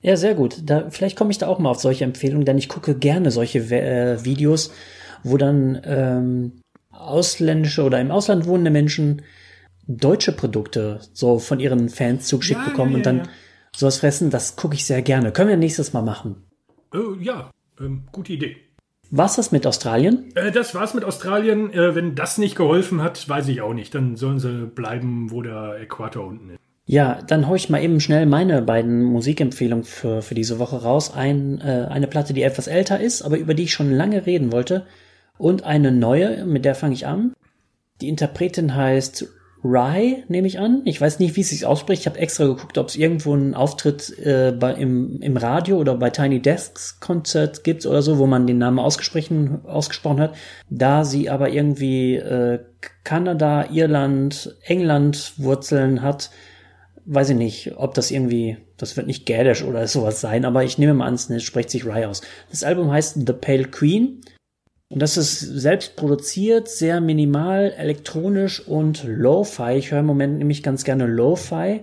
Ja, 0.00 0.16
sehr 0.16 0.34
gut. 0.34 0.62
Da, 0.64 0.90
vielleicht 0.90 1.16
komme 1.16 1.30
ich 1.30 1.38
da 1.38 1.46
auch 1.46 1.60
mal 1.60 1.70
auf 1.70 1.80
solche 1.80 2.04
Empfehlungen, 2.04 2.44
denn 2.44 2.58
ich 2.58 2.68
gucke 2.68 2.94
gerne 2.96 3.30
solche 3.30 3.60
äh, 3.60 4.24
Videos, 4.24 4.72
wo 5.22 5.36
dann 5.36 5.80
ähm, 5.84 6.60
ausländische 6.90 7.84
oder 7.84 8.00
im 8.00 8.10
Ausland 8.10 8.46
wohnende 8.46 8.70
Menschen 8.70 9.22
deutsche 9.86 10.32
Produkte 10.32 11.00
so 11.12 11.38
von 11.38 11.60
ihren 11.60 11.88
Fans 11.88 12.26
zugeschickt 12.26 12.60
ja, 12.60 12.68
bekommen 12.68 12.92
ja, 12.92 12.98
ja, 12.98 12.98
und 12.98 13.06
dann 13.06 13.28
sowas 13.76 13.98
fressen. 13.98 14.30
Das 14.30 14.56
gucke 14.56 14.74
ich 14.74 14.84
sehr 14.84 15.02
gerne. 15.02 15.32
Können 15.32 15.50
wir 15.50 15.56
nächstes 15.56 15.92
Mal 15.92 16.02
machen. 16.02 16.44
Äh, 16.92 17.22
ja, 17.22 17.50
ähm, 17.80 18.04
gute 18.10 18.32
Idee. 18.32 18.56
Was 19.14 19.36
das 19.36 19.52
mit 19.52 19.66
Australien? 19.66 20.32
Äh, 20.34 20.50
das 20.52 20.74
war's 20.74 20.94
mit 20.94 21.04
Australien. 21.04 21.70
Äh, 21.74 21.94
wenn 21.94 22.14
das 22.14 22.38
nicht 22.38 22.56
geholfen 22.56 23.02
hat, 23.02 23.28
weiß 23.28 23.46
ich 23.48 23.60
auch 23.60 23.74
nicht. 23.74 23.94
Dann 23.94 24.16
sollen 24.16 24.38
sie 24.38 24.66
bleiben, 24.66 25.30
wo 25.30 25.42
der 25.42 25.76
Äquator 25.82 26.26
unten 26.26 26.50
ist. 26.50 26.58
Ja, 26.86 27.20
dann 27.26 27.46
hau 27.46 27.54
ich 27.54 27.68
mal 27.68 27.82
eben 27.82 28.00
schnell 28.00 28.24
meine 28.24 28.62
beiden 28.62 29.02
Musikempfehlungen 29.04 29.84
für, 29.84 30.22
für 30.22 30.34
diese 30.34 30.58
Woche 30.58 30.82
raus. 30.82 31.12
Ein, 31.14 31.60
äh, 31.60 31.88
eine 31.90 32.06
Platte, 32.06 32.32
die 32.32 32.42
etwas 32.42 32.68
älter 32.68 33.00
ist, 33.00 33.20
aber 33.20 33.36
über 33.36 33.52
die 33.52 33.64
ich 33.64 33.72
schon 33.72 33.90
lange 33.90 34.24
reden 34.24 34.50
wollte. 34.50 34.86
Und 35.36 35.62
eine 35.64 35.92
neue, 35.92 36.46
mit 36.46 36.64
der 36.64 36.74
fange 36.74 36.94
ich 36.94 37.06
an. 37.06 37.34
Die 38.00 38.08
Interpretin 38.08 38.74
heißt 38.74 39.28
Rye, 39.64 40.24
nehme 40.28 40.48
ich 40.48 40.58
an. 40.58 40.82
Ich 40.84 41.00
weiß 41.00 41.20
nicht, 41.20 41.36
wie 41.36 41.42
es 41.42 41.50
sich 41.50 41.66
ausspricht. 41.66 42.02
Ich 42.02 42.06
habe 42.06 42.18
extra 42.18 42.46
geguckt, 42.46 42.78
ob 42.78 42.88
es 42.88 42.96
irgendwo 42.96 43.32
einen 43.32 43.54
Auftritt 43.54 44.18
äh, 44.18 44.52
bei, 44.58 44.74
im, 44.74 45.20
im 45.20 45.36
Radio 45.36 45.78
oder 45.78 45.94
bei 45.94 46.10
Tiny 46.10 46.40
Desks 46.40 46.98
Konzert 46.98 47.62
gibt 47.62 47.86
oder 47.86 48.02
so, 48.02 48.18
wo 48.18 48.26
man 48.26 48.46
den 48.46 48.58
Namen 48.58 48.80
ausgesprochen, 48.80 49.60
ausgesprochen 49.64 50.20
hat. 50.20 50.34
Da 50.68 51.04
sie 51.04 51.30
aber 51.30 51.50
irgendwie 51.50 52.16
äh, 52.16 52.58
Kanada, 53.04 53.70
Irland, 53.70 54.56
England 54.64 55.34
Wurzeln 55.36 56.02
hat, 56.02 56.30
weiß 57.04 57.30
ich 57.30 57.36
nicht, 57.36 57.72
ob 57.76 57.94
das 57.94 58.10
irgendwie, 58.10 58.56
das 58.76 58.96
wird 58.96 59.06
nicht 59.06 59.26
Gälisch 59.26 59.62
oder 59.62 59.86
sowas 59.86 60.20
sein, 60.20 60.44
aber 60.44 60.64
ich 60.64 60.78
nehme 60.78 60.94
mal 60.94 61.06
an, 61.06 61.14
es 61.14 61.42
spricht 61.42 61.70
sich 61.70 61.84
Rye 61.86 62.06
aus. 62.06 62.22
Das 62.50 62.64
Album 62.64 62.90
heißt 62.90 63.26
The 63.26 63.32
Pale 63.32 63.64
Queen 63.64 64.22
und 64.92 65.00
das 65.00 65.16
ist 65.16 65.40
selbst 65.40 65.96
produziert, 65.96 66.68
sehr 66.68 67.00
minimal, 67.00 67.72
elektronisch 67.78 68.60
und 68.60 69.04
Lo-Fi. 69.04 69.72
Ich 69.78 69.90
höre 69.90 70.00
im 70.00 70.06
Moment 70.06 70.36
nämlich 70.36 70.62
ganz 70.62 70.84
gerne 70.84 71.06
Lo-Fi. 71.06 71.80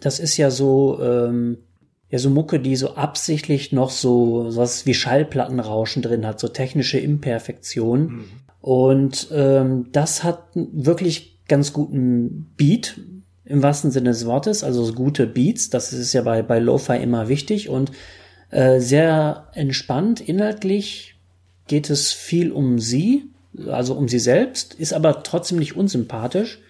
Das 0.00 0.18
ist 0.18 0.38
ja 0.38 0.50
so, 0.50 0.98
ähm, 1.02 1.58
ja, 2.08 2.18
so 2.18 2.30
Mucke, 2.30 2.60
die 2.60 2.76
so 2.76 2.94
absichtlich 2.94 3.72
noch 3.72 3.90
so 3.90 4.46
was 4.52 4.86
wie 4.86 4.94
Schallplattenrauschen 4.94 6.00
drin 6.00 6.26
hat, 6.26 6.40
so 6.40 6.48
technische 6.48 6.98
Imperfektion. 6.98 8.00
Mhm. 8.00 8.24
Und 8.62 9.28
ähm, 9.30 9.88
das 9.92 10.24
hat 10.24 10.44
wirklich 10.54 11.44
ganz 11.46 11.74
guten 11.74 12.54
Beat 12.56 12.98
im 13.44 13.62
wahrsten 13.62 13.90
Sinne 13.90 14.10
des 14.10 14.24
Wortes, 14.24 14.64
also 14.64 14.90
gute 14.94 15.26
Beats, 15.26 15.68
das 15.68 15.92
ist 15.92 16.14
ja 16.14 16.22
bei, 16.22 16.42
bei 16.42 16.58
Lo-Fi 16.58 16.96
immer 16.96 17.28
wichtig 17.28 17.68
und 17.68 17.92
äh, 18.50 18.80
sehr 18.80 19.48
entspannt. 19.52 20.22
Inhaltlich 20.22 21.11
geht 21.72 21.88
es 21.88 22.12
viel 22.12 22.52
um 22.52 22.78
sie, 22.78 23.30
also 23.66 23.94
um 23.94 24.06
sie 24.06 24.18
selbst, 24.18 24.74
ist 24.74 24.92
aber 24.92 25.22
trotzdem 25.22 25.58
nicht 25.58 25.74
unsympathisch. 25.74 26.60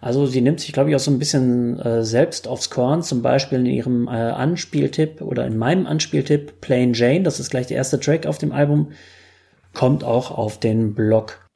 Also 0.00 0.26
sie 0.26 0.42
nimmt 0.42 0.60
sich, 0.60 0.72
glaube 0.72 0.90
ich, 0.90 0.94
auch 0.94 1.00
so 1.00 1.10
ein 1.10 1.18
bisschen 1.18 1.80
äh, 1.80 2.04
selbst 2.04 2.46
aufs 2.46 2.70
Korn, 2.70 3.02
zum 3.02 3.20
Beispiel 3.20 3.58
in 3.58 3.66
ihrem 3.66 4.06
äh, 4.06 4.10
Anspieltipp 4.10 5.22
oder 5.22 5.44
in 5.44 5.58
meinem 5.58 5.88
Anspieltipp 5.88 6.60
Plain 6.60 6.94
Jane, 6.94 7.24
das 7.24 7.40
ist 7.40 7.50
gleich 7.50 7.66
der 7.66 7.78
erste 7.78 7.98
Track 7.98 8.26
auf 8.26 8.38
dem 8.38 8.52
Album, 8.52 8.92
kommt 9.72 10.04
auch 10.04 10.30
auf 10.30 10.60
den 10.60 10.94
Blog. 10.94 11.50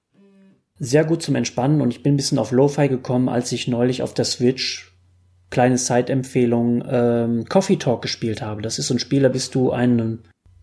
Sehr 0.81 1.05
gut 1.05 1.23
zum 1.23 1.37
Entspannen 1.37 1.81
und 1.81 1.93
ich 1.93 2.03
bin 2.03 2.15
ein 2.15 2.17
bisschen 2.17 2.41
auf 2.41 2.51
Lo-Fi 2.51 2.89
gekommen, 2.89 3.29
als 3.29 3.53
ich 3.53 3.69
neulich 3.69 4.03
auf 4.03 4.13
der 4.13 4.25
Switch 4.25 4.93
kleine 5.51 5.79
Side-Empfehlung 5.79 6.83
ähm, 6.91 7.45
Coffee 7.45 7.77
Talk 7.77 8.03
gespielt 8.03 8.43
habe. 8.43 8.61
Das 8.61 8.81
ist 8.81 8.89
so 8.89 8.95
ein 8.95 8.99
Spiel, 8.99 9.23
da 9.23 9.29
bist 9.29 9.55
du 9.55 9.71
ein, 9.71 10.19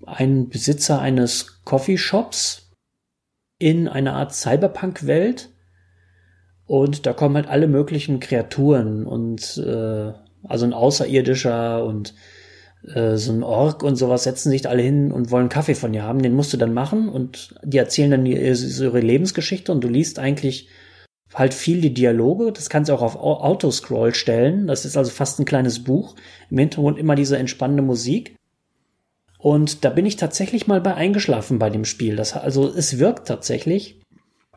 ein 0.06 0.50
Besitzer 0.50 1.00
eines 1.00 1.64
Coffeeshops 1.64 2.72
in 3.60 3.88
einer 3.88 4.14
Art 4.14 4.34
Cyberpunk-Welt 4.34 5.50
und 6.68 7.06
da 7.06 7.14
kommen 7.14 7.36
halt 7.36 7.48
alle 7.48 7.68
möglichen 7.68 8.20
Kreaturen 8.20 9.06
und 9.06 9.58
äh, 9.58 10.14
also 10.44 10.66
ein 10.66 10.74
Außerirdischer 10.74 11.84
und 11.86 12.14
äh, 12.94 13.18
so 13.18 13.32
ein 13.32 13.44
Ork 13.44 13.84
und 13.84 13.96
sowas 13.96 14.24
setzen 14.24 14.50
sich 14.50 14.64
da 14.64 14.70
alle 14.70 14.82
hin 14.82 15.12
und 15.12 15.32
wollen 15.32 15.50
Kaffee 15.50 15.76
von 15.76 15.94
dir 15.94 16.04
haben. 16.04 16.22
Den 16.22 16.34
musst 16.34 16.54
du 16.54 16.58
dann 16.58 16.74
machen 16.74 17.10
und 17.10 17.56
die 17.64 17.78
erzählen 17.78 18.12
dann 18.12 18.26
ihre 18.26 19.00
Lebensgeschichte 19.00 19.72
und 19.72 19.84
du 19.84 19.88
liest 19.88 20.20
eigentlich 20.20 20.70
halt 21.34 21.54
viel 21.54 21.82
die 21.82 21.94
Dialoge. 21.94 22.52
Das 22.52 22.70
kannst 22.70 22.90
du 22.90 22.94
auch 22.94 23.02
auf 23.02 23.16
Autoscroll 23.16 24.14
stellen. 24.14 24.68
Das 24.68 24.86
ist 24.86 24.98
also 24.98 25.12
fast 25.12 25.40
ein 25.40 25.46
kleines 25.46 25.84
Buch. 25.84 26.16
Im 26.50 26.58
Hintergrund 26.58 26.98
immer 26.98 27.16
diese 27.16 27.38
entspannende 27.38 27.84
Musik. 27.84 28.36
Und 29.46 29.86
da 29.86 29.92
bin 29.92 30.08
ich 30.08 30.16
tatsächlich 30.16 30.66
mal 30.66 30.82
bei 30.82 30.96
eingeschlafen 30.96 31.60
bei 31.60 31.70
dem 31.70 31.86
Spiel. 31.86 32.16
Das, 32.16 32.34
also 32.34 32.68
es 32.68 32.98
wirkt 32.98 33.28
tatsächlich. 33.28 34.02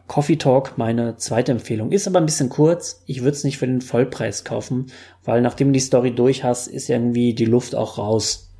Coffee 0.06 0.36
Talk 0.36 0.78
meine 0.78 1.18
zweite 1.18 1.52
Empfehlung. 1.52 1.92
Ist 1.92 2.08
aber 2.08 2.20
ein 2.20 2.24
bisschen 2.24 2.48
kurz. 2.48 3.02
Ich 3.04 3.20
würde 3.20 3.32
es 3.32 3.44
nicht 3.44 3.58
für 3.58 3.66
den 3.66 3.82
Vollpreis 3.82 4.44
kaufen, 4.44 4.86
weil 5.26 5.42
nachdem 5.42 5.68
du 5.68 5.72
die 5.74 5.80
Story 5.80 6.14
durch 6.14 6.42
hast, 6.42 6.68
ist 6.68 6.88
irgendwie 6.88 7.34
die 7.34 7.44
Luft 7.44 7.74
auch 7.74 7.98
raus. 7.98 8.50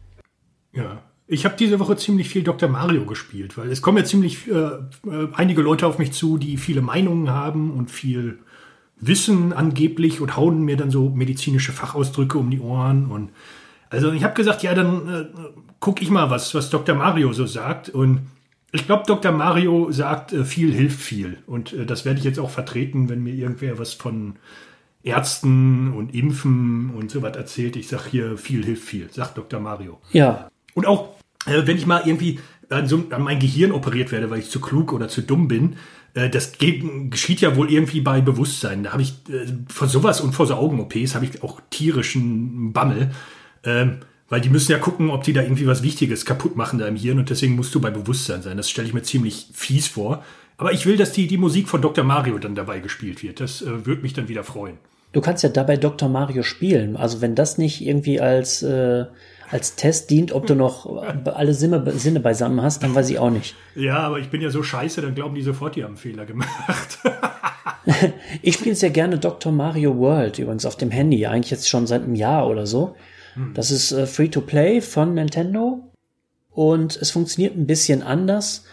Ja. 0.75 1.03
Ich 1.27 1.47
habe 1.47 1.57
diese 1.59 1.81
Woche 1.81 1.97
ziemlich 1.97 2.29
viel 2.29 2.43
Dr. 2.43 2.69
Mario 2.69 3.07
gespielt, 3.07 3.57
weil 3.57 3.71
es 3.71 3.81
kommen 3.81 3.97
ja 3.97 4.05
ziemlich 4.05 4.47
äh, 4.49 4.53
äh, 4.53 5.29
einige 5.33 5.63
Leute 5.63 5.87
auf 5.87 5.99
mich 5.99 6.13
zu, 6.13 6.37
die 6.37 6.59
viele 6.59 6.83
Meinungen 6.83 7.31
haben 7.31 7.71
und 7.71 7.91
viel 7.91 8.41
Wissen 9.01 9.55
angeblich 9.55 10.21
und 10.21 10.37
hauen 10.37 10.61
mir 10.61 10.77
dann 10.77 10.91
so 10.91 11.09
medizinische 11.09 11.73
Fachausdrücke 11.73 12.37
um 12.37 12.51
die 12.51 12.61
Ohren 12.61 13.11
und 13.11 13.31
also 13.91 14.13
ich 14.13 14.25
habe 14.25 14.35
gesagt, 14.35 14.63
ja, 14.63 14.75
dann 14.75 15.09
äh, 15.09 15.25
guck 15.81 16.03
ich 16.03 16.11
mal, 16.11 16.31
was 16.31 16.55
was 16.55 16.71
Dr. 16.71 16.95
Mario 16.95 17.33
so 17.33 17.47
sagt 17.47 17.89
und 17.89 18.21
ich 18.71 18.85
glaube, 18.85 19.05
Dr. 19.07 19.33
Mario 19.33 19.91
sagt, 19.91 20.33
äh, 20.33 20.45
viel 20.45 20.73
hilft 20.73 21.01
viel. 21.01 21.39
Und 21.47 21.73
äh, 21.73 21.87
das 21.87 22.05
werde 22.05 22.19
ich 22.19 22.25
jetzt 22.25 22.39
auch 22.39 22.51
vertreten, 22.51 23.09
wenn 23.09 23.23
mir 23.23 23.35
irgendwer 23.35 23.79
was 23.79 23.95
von 23.95 24.37
Ärzten 25.03 25.93
und 25.95 26.15
Impfen 26.15 26.91
und 26.91 27.11
so 27.11 27.23
was 27.23 27.37
erzählt. 27.37 27.77
Ich 27.77 27.89
sage 27.89 28.05
hier, 28.11 28.39
viel 28.39 28.65
hilft 28.65 28.85
viel, 28.85 29.11
sagt 29.11 29.39
Dr. 29.39 29.61
Mario. 29.61 30.01
Ja. 30.13 30.51
Und 30.75 30.87
auch, 30.87 31.15
äh, 31.47 31.67
wenn 31.67 31.79
ich 31.79 31.87
mal 31.87 32.03
irgendwie 32.05 32.41
an, 32.69 32.87
so, 32.87 33.05
an 33.11 33.23
mein 33.23 33.39
Gehirn 33.39 33.73
operiert 33.73 34.13
werde, 34.13 34.29
weil 34.29 34.41
ich 34.41 34.51
zu 34.51 34.61
klug 34.61 34.93
oder 34.93 35.09
zu 35.09 35.23
dumm 35.23 35.49
bin, 35.49 35.77
äh, 36.13 36.29
das 36.29 36.53
geht, 36.53 36.85
geschieht 37.11 37.41
ja 37.41 37.57
wohl 37.57 37.71
irgendwie 37.71 38.03
bei 38.03 38.21
Bewusstsein. 38.21 38.83
Da 38.83 38.93
habe 38.93 39.03
ich 39.03 39.15
äh, 39.31 39.47
vor 39.69 39.89
sowas 39.89 40.21
und 40.21 40.35
vor 40.35 40.47
so 40.47 40.55
Augen-OPs 40.55 41.15
habe 41.15 41.25
ich 41.25 41.43
auch 41.43 41.61
tierischen 41.71 42.75
Bammel. 42.75 43.13
Ähm, 43.65 43.99
weil 44.29 44.41
die 44.41 44.51
müssen 44.51 44.73
ja 44.73 44.79
gucken, 44.79 45.11
ob 45.11 45.25
die 45.25 45.33
da 45.33 45.43
irgendwie 45.43 45.67
was 45.67 45.83
Wichtiges 45.83 46.25
kaputt 46.27 46.55
machen 46.55 46.79
da 46.79 46.87
im 46.87 46.97
Hirn 46.97 47.19
und 47.19 47.31
deswegen 47.31 47.57
musst 47.57 47.75
du 47.75 47.81
bei 47.81 47.91
Bewusstsein 47.91 48.43
sein. 48.43 48.57
Das 48.57 48.69
stelle 48.69 48.87
ich 48.87 48.95
mir 48.95 49.03
ziemlich 49.03 49.49
fies 49.55 49.89
vor. 49.89 50.23
Aber 50.59 50.73
ich 50.73 50.87
will, 50.87 50.97
dass 50.97 51.13
die, 51.13 51.29
die 51.29 51.39
Musik 51.39 51.69
von 51.69 51.81
Dr. 51.81 52.05
Mario 52.05 52.39
dann 52.39 52.55
dabei 52.55 52.81
gespielt 52.81 53.23
wird. 53.23 53.41
Das 53.41 53.63
äh, 53.63 53.87
würde 53.87 54.03
mich 54.03 54.13
dann 54.13 54.29
wieder 54.29 54.45
freuen. 54.45 54.77
Du 55.13 55.21
kannst 55.21 55.43
ja 55.43 55.49
dabei 55.49 55.77
Dr. 55.77 56.09
Mario 56.09 56.43
spielen. 56.43 56.97
Also 56.97 57.21
wenn 57.21 57.35
das 57.35 57.57
nicht 57.57 57.81
irgendwie 57.81 58.21
als, 58.21 58.63
äh, 58.63 59.07
als 59.51 59.77
Test 59.77 60.11
dient, 60.11 60.33
ob 60.33 60.47
du 60.47 60.55
noch 60.55 61.03
alle 61.25 61.55
Sinne, 61.55 61.83
Sinne 61.93 62.21
beisammen 62.21 62.61
hast, 62.61 62.83
dann 62.83 62.95
weiß 62.95 63.09
ich 63.09 63.19
auch 63.19 63.31
nicht. 63.31 63.55
Ja, 63.75 64.01
aber 64.01 64.19
ich 64.19 64.29
bin 64.29 64.43
ja 64.43 64.51
so 64.51 64.63
scheiße, 64.63 65.01
dann 65.01 65.15
glauben 65.15 65.35
die 65.35 65.43
sofort, 65.43 65.77
die 65.77 65.85
haben 65.85 65.93
einen 65.93 65.97
Fehler 65.97 66.27
gemacht. 66.27 66.99
ich 68.43 68.57
spiele 68.57 68.75
sehr 68.75 68.91
gerne 68.91 69.19
Dr. 69.19 69.51
Mario 69.51 69.97
World 69.97 70.39
übrigens 70.39 70.67
auf 70.67 70.77
dem 70.77 70.91
Handy, 70.91 71.25
eigentlich 71.25 71.51
jetzt 71.51 71.69
schon 71.69 71.87
seit 71.87 72.03
einem 72.03 72.15
Jahr 72.15 72.47
oder 72.47 72.67
so. 72.67 72.95
Hm. 73.39 73.55
Das 73.55 73.71
ist 73.71 73.93
äh, 73.93 74.07
Free-to-Play 74.07 74.81
von 74.81 75.15
Nintendo 75.15 75.81
und 76.51 76.97
es 76.97 77.11
funktioniert 77.11 77.57
ein 77.57 77.67
bisschen 77.67 78.03
anders. 78.03 78.65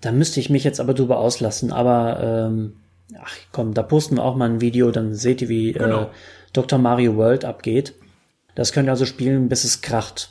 Da 0.00 0.12
müsste 0.12 0.38
ich 0.38 0.50
mich 0.50 0.64
jetzt 0.64 0.80
aber 0.80 0.94
drüber 0.94 1.18
auslassen. 1.18 1.72
Aber 1.72 2.20
ähm, 2.22 2.76
ach 3.20 3.36
komm, 3.52 3.74
da 3.74 3.82
posten 3.82 4.16
wir 4.16 4.24
auch 4.24 4.36
mal 4.36 4.48
ein 4.48 4.60
Video, 4.60 4.90
dann 4.90 5.14
seht 5.14 5.42
ihr, 5.42 5.48
wie 5.48 5.70
äh, 5.70 5.72
genau. 5.72 6.02
äh, 6.02 6.08
Dr. 6.52 6.78
Mario 6.78 7.16
World 7.16 7.44
abgeht. 7.44 7.94
Das 8.54 8.72
könnt 8.72 8.88
ihr 8.88 8.92
also 8.92 9.04
spielen, 9.04 9.48
bis 9.48 9.64
es 9.64 9.80
kracht. 9.80 10.30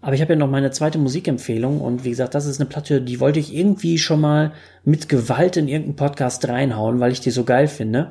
Aber 0.00 0.14
ich 0.14 0.20
habe 0.20 0.32
ja 0.32 0.38
noch 0.38 0.50
meine 0.50 0.72
zweite 0.72 0.98
Musikempfehlung 0.98 1.80
und 1.80 2.02
wie 2.02 2.10
gesagt, 2.10 2.34
das 2.34 2.46
ist 2.46 2.60
eine 2.60 2.68
Platte, 2.68 3.00
die 3.00 3.20
wollte 3.20 3.38
ich 3.38 3.54
irgendwie 3.54 3.98
schon 3.98 4.20
mal 4.20 4.52
mit 4.82 5.08
Gewalt 5.08 5.56
in 5.56 5.68
irgendeinen 5.68 5.94
Podcast 5.94 6.48
reinhauen, 6.48 6.98
weil 6.98 7.12
ich 7.12 7.20
die 7.20 7.30
so 7.30 7.44
geil 7.44 7.68
finde. 7.68 8.10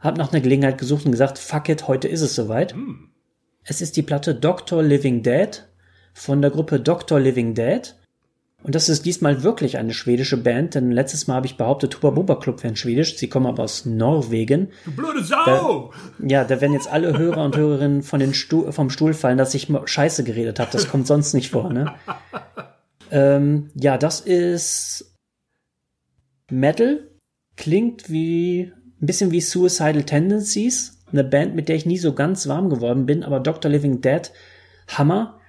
Hab 0.00 0.16
nach 0.16 0.32
einer 0.32 0.40
Gelegenheit 0.40 0.78
gesucht 0.78 1.04
und 1.04 1.10
gesagt, 1.10 1.38
fuck 1.38 1.68
it, 1.68 1.88
heute 1.88 2.08
ist 2.08 2.22
es 2.22 2.34
soweit. 2.34 2.74
Mm. 2.74 3.10
Es 3.68 3.80
ist 3.80 3.96
die 3.96 4.02
Platte 4.02 4.32
Doctor 4.32 4.80
Living 4.80 5.24
Dead 5.24 5.64
von 6.14 6.40
der 6.40 6.52
Gruppe 6.52 6.78
Doctor 6.78 7.18
Living 7.18 7.54
Dead. 7.54 7.96
Und 8.62 8.76
das 8.76 8.88
ist 8.88 9.04
diesmal 9.04 9.42
wirklich 9.42 9.76
eine 9.76 9.92
schwedische 9.92 10.36
Band, 10.36 10.76
denn 10.76 10.92
letztes 10.92 11.26
Mal 11.26 11.34
habe 11.34 11.46
ich 11.46 11.56
behauptet, 11.56 11.96
Huba 11.96 12.10
Buba 12.10 12.36
Club 12.36 12.62
wären 12.62 12.76
schwedisch. 12.76 13.16
Sie 13.16 13.28
kommen 13.28 13.46
aber 13.46 13.64
aus 13.64 13.84
Norwegen. 13.84 14.68
Du 14.84 14.92
blöde 14.92 15.24
Sau! 15.24 15.92
Da, 16.18 16.26
ja, 16.26 16.44
da 16.44 16.60
werden 16.60 16.74
jetzt 16.74 16.88
alle 16.88 17.18
Hörer 17.18 17.44
und 17.44 17.56
Hörerinnen 17.56 18.02
von 18.02 18.20
den 18.20 18.34
Stuhl, 18.34 18.70
vom 18.70 18.88
Stuhl 18.88 19.14
fallen, 19.14 19.36
dass 19.36 19.54
ich 19.54 19.68
Scheiße 19.84 20.22
geredet 20.22 20.60
habe. 20.60 20.70
Das 20.70 20.88
kommt 20.88 21.08
sonst 21.08 21.34
nicht 21.34 21.50
vor, 21.50 21.72
ne? 21.72 21.92
ähm, 23.10 23.70
ja, 23.74 23.98
das 23.98 24.20
ist 24.20 25.16
Metal. 26.50 27.08
Klingt 27.56 28.10
wie, 28.10 28.72
ein 29.00 29.06
bisschen 29.06 29.32
wie 29.32 29.40
Suicidal 29.40 30.04
Tendencies 30.04 30.95
eine 31.12 31.24
Band, 31.24 31.54
mit 31.54 31.68
der 31.68 31.76
ich 31.76 31.86
nie 31.86 31.98
so 31.98 32.12
ganz 32.12 32.46
warm 32.48 32.70
geworden 32.70 33.06
bin, 33.06 33.22
aber 33.22 33.40
Dr. 33.40 33.70
Living 33.70 34.00
Dead, 34.00 34.30
Hammer. 34.88 35.40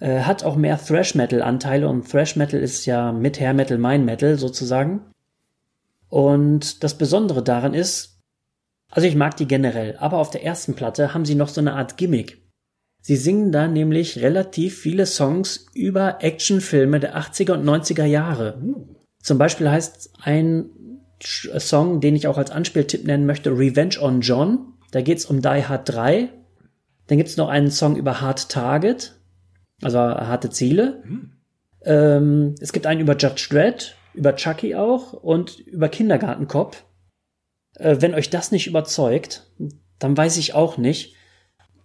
Äh, 0.00 0.20
hat 0.20 0.44
auch 0.44 0.56
mehr 0.56 0.78
Thrash 0.78 1.14
Metal 1.14 1.42
Anteile 1.42 1.88
und 1.88 2.08
Thrash 2.08 2.36
Metal 2.36 2.60
ist 2.60 2.86
ja 2.86 3.12
mit 3.12 3.40
Hair 3.40 3.54
Metal 3.54 3.78
mein 3.78 4.04
Metal 4.04 4.38
sozusagen. 4.38 5.00
Und 6.08 6.84
das 6.84 6.96
Besondere 6.96 7.42
daran 7.42 7.74
ist, 7.74 8.18
also 8.90 9.06
ich 9.06 9.16
mag 9.16 9.36
die 9.36 9.48
generell, 9.48 9.96
aber 9.98 10.18
auf 10.18 10.30
der 10.30 10.44
ersten 10.44 10.74
Platte 10.74 11.14
haben 11.14 11.24
sie 11.24 11.34
noch 11.34 11.48
so 11.48 11.60
eine 11.60 11.74
Art 11.74 11.96
Gimmick. 11.96 12.42
Sie 13.00 13.16
singen 13.16 13.52
da 13.52 13.68
nämlich 13.68 14.20
relativ 14.20 14.78
viele 14.78 15.06
Songs 15.06 15.66
über 15.74 16.22
Actionfilme 16.22 17.00
der 17.00 17.16
80er 17.16 17.52
und 17.52 17.64
90er 17.64 18.04
Jahre. 18.04 18.62
Zum 19.22 19.38
Beispiel 19.38 19.70
heißt 19.70 20.12
ein 20.22 20.70
Song, 21.20 22.00
den 22.00 22.16
ich 22.16 22.28
auch 22.28 22.38
als 22.38 22.50
Anspieltipp 22.50 23.04
nennen 23.04 23.26
möchte, 23.26 23.50
Revenge 23.50 24.00
on 24.00 24.20
John. 24.20 24.74
Da 24.90 25.02
geht's 25.02 25.26
um 25.26 25.42
Die 25.42 25.66
Hard 25.66 25.88
3. 25.88 26.30
Dann 27.06 27.18
gibt's 27.18 27.36
noch 27.36 27.48
einen 27.48 27.70
Song 27.70 27.96
über 27.96 28.20
Hard 28.20 28.48
Target, 28.48 29.14
also 29.82 29.98
harte 29.98 30.50
Ziele. 30.50 31.02
Mhm. 31.04 31.32
Ähm, 31.84 32.54
es 32.60 32.72
gibt 32.72 32.86
einen 32.86 33.00
über 33.00 33.16
Judge 33.16 33.48
Dredd, 33.50 33.96
über 34.14 34.36
Chucky 34.36 34.74
auch 34.74 35.12
und 35.12 35.58
über 35.60 35.88
Kindergartenkopf. 35.88 36.84
Äh, 37.76 37.96
wenn 38.00 38.14
euch 38.14 38.30
das 38.30 38.52
nicht 38.52 38.66
überzeugt, 38.66 39.50
dann 39.98 40.16
weiß 40.16 40.36
ich 40.36 40.54
auch 40.54 40.76
nicht. 40.76 41.14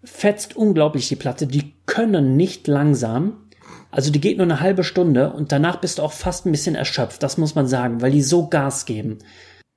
Fetzt 0.03 0.57
unglaublich 0.57 1.07
die 1.07 1.15
Platte. 1.15 1.47
Die 1.47 1.73
können 1.85 2.35
nicht 2.35 2.67
langsam. 2.67 3.49
Also 3.91 4.11
die 4.11 4.19
geht 4.19 4.37
nur 4.37 4.47
eine 4.47 4.59
halbe 4.59 4.83
Stunde 4.83 5.31
und 5.31 5.51
danach 5.51 5.77
bist 5.77 5.99
du 5.99 6.01
auch 6.01 6.11
fast 6.11 6.45
ein 6.45 6.51
bisschen 6.51 6.75
erschöpft. 6.75 7.21
Das 7.21 7.37
muss 7.37 7.55
man 7.55 7.67
sagen, 7.67 8.01
weil 8.01 8.11
die 8.11 8.23
so 8.23 8.47
Gas 8.49 8.85
geben. 8.85 9.19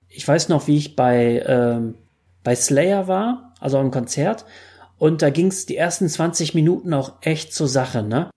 Ich 0.09 0.27
weiß 0.27 0.49
noch, 0.49 0.67
wie 0.67 0.79
ich 0.79 0.97
bei 0.97 1.45
ähm, 1.47 1.95
bei 2.47 2.55
Slayer 2.55 3.09
war, 3.09 3.53
also 3.59 3.81
im 3.81 3.91
Konzert, 3.91 4.45
und 4.99 5.21
da 5.21 5.31
ging 5.31 5.49
es 5.49 5.67
die 5.67 5.77
ersten 5.77 6.09
20 6.09 6.55
Minuten 6.55 6.95
auch 6.95 7.15
echt 7.21 7.53
zur 7.53 7.67
Sache, 7.67 8.05
ne? 8.05 8.31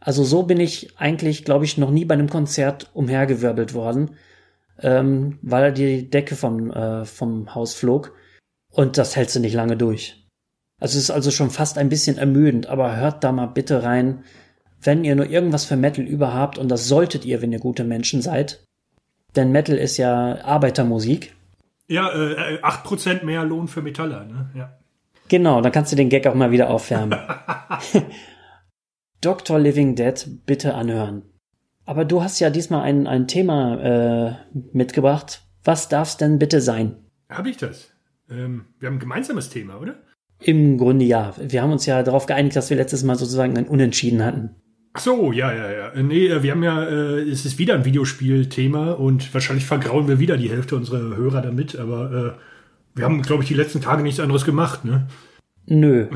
Also 0.00 0.22
so 0.22 0.44
bin 0.44 0.60
ich 0.60 0.96
eigentlich, 0.96 1.44
glaube 1.44 1.64
ich, 1.64 1.76
noch 1.76 1.90
nie 1.90 2.04
bei 2.04 2.14
einem 2.14 2.30
Konzert 2.30 2.88
umhergewirbelt 2.94 3.74
worden, 3.74 4.12
ähm, 4.80 5.40
weil 5.42 5.72
die 5.72 6.08
Decke 6.08 6.36
vom, 6.36 6.70
äh, 6.70 7.04
vom 7.04 7.52
Haus 7.52 7.74
flog. 7.74 8.14
Und 8.70 8.96
das 8.96 9.16
hältst 9.16 9.34
du 9.34 9.40
nicht 9.40 9.54
lange 9.54 9.76
durch. 9.76 10.24
Also 10.80 10.96
es 10.96 11.04
ist 11.04 11.10
also 11.10 11.32
schon 11.32 11.50
fast 11.50 11.78
ein 11.78 11.88
bisschen 11.88 12.16
ermüdend, 12.16 12.68
aber 12.68 12.96
hört 12.96 13.24
da 13.24 13.32
mal 13.32 13.46
bitte 13.46 13.82
rein, 13.82 14.22
wenn 14.80 15.02
ihr 15.02 15.16
nur 15.16 15.28
irgendwas 15.28 15.64
für 15.64 15.76
Metal 15.76 16.04
überhabt, 16.04 16.58
und 16.58 16.68
das 16.68 16.86
solltet 16.86 17.24
ihr, 17.24 17.42
wenn 17.42 17.50
ihr 17.50 17.58
gute 17.58 17.82
Menschen 17.82 18.22
seid. 18.22 18.62
Denn 19.34 19.50
Metal 19.50 19.76
ist 19.76 19.96
ja 19.96 20.44
Arbeitermusik. 20.44 21.34
Ja, 21.88 22.10
äh, 22.12 22.60
8% 22.62 23.24
mehr 23.24 23.44
Lohn 23.44 23.66
für 23.66 23.82
Metaller, 23.82 24.24
ne? 24.24 24.50
Ja. 24.54 24.78
Genau, 25.28 25.60
dann 25.60 25.72
kannst 25.72 25.92
du 25.92 25.96
den 25.96 26.08
Gag 26.08 26.26
auch 26.26 26.34
mal 26.34 26.50
wieder 26.50 26.70
aufwärmen. 26.70 27.18
Dr. 29.20 29.58
Living 29.58 29.96
Dead 29.96 30.26
bitte 30.46 30.74
anhören. 30.74 31.22
Aber 31.84 32.04
du 32.04 32.22
hast 32.22 32.38
ja 32.38 32.50
diesmal 32.50 32.82
ein, 32.82 33.06
ein 33.06 33.26
Thema 33.26 33.80
äh, 33.80 34.36
mitgebracht. 34.72 35.42
Was 35.64 35.88
darf's 35.88 36.18
denn 36.18 36.38
bitte 36.38 36.60
sein? 36.60 36.96
Habe 37.30 37.50
ich 37.50 37.56
das? 37.56 37.90
Ähm, 38.30 38.66
wir 38.78 38.88
haben 38.88 38.96
ein 38.96 39.00
gemeinsames 39.00 39.48
Thema, 39.48 39.80
oder? 39.80 39.96
Im 40.40 40.78
Grunde 40.78 41.04
ja. 41.04 41.34
Wir 41.38 41.62
haben 41.62 41.72
uns 41.72 41.86
ja 41.86 42.02
darauf 42.02 42.26
geeinigt, 42.26 42.56
dass 42.56 42.70
wir 42.70 42.76
letztes 42.76 43.02
Mal 43.02 43.16
sozusagen 43.16 43.56
ein 43.56 43.66
Unentschieden 43.66 44.24
hatten. 44.24 44.54
Ach 44.98 45.02
so, 45.02 45.30
ja, 45.30 45.52
ja, 45.52 45.70
ja. 45.70 45.88
Äh, 45.90 46.02
nee, 46.02 46.26
äh, 46.26 46.42
wir 46.42 46.50
haben 46.50 46.64
ja, 46.64 46.82
äh, 46.82 47.20
es 47.20 47.44
ist 47.44 47.56
wieder 47.56 47.74
ein 47.74 47.84
Videospielthema 47.84 48.94
und 48.94 49.32
wahrscheinlich 49.32 49.64
vergrauen 49.64 50.08
wir 50.08 50.18
wieder 50.18 50.36
die 50.36 50.50
Hälfte 50.50 50.74
unserer 50.74 51.16
Hörer 51.16 51.40
damit, 51.40 51.76
aber 51.76 52.34
äh, 52.36 52.98
wir 52.98 53.04
haben, 53.04 53.22
glaube 53.22 53.44
ich, 53.44 53.48
die 53.48 53.54
letzten 53.54 53.80
Tage 53.80 54.02
nichts 54.02 54.18
anderes 54.18 54.44
gemacht, 54.44 54.84
ne? 54.84 55.06
Nö. 55.66 56.08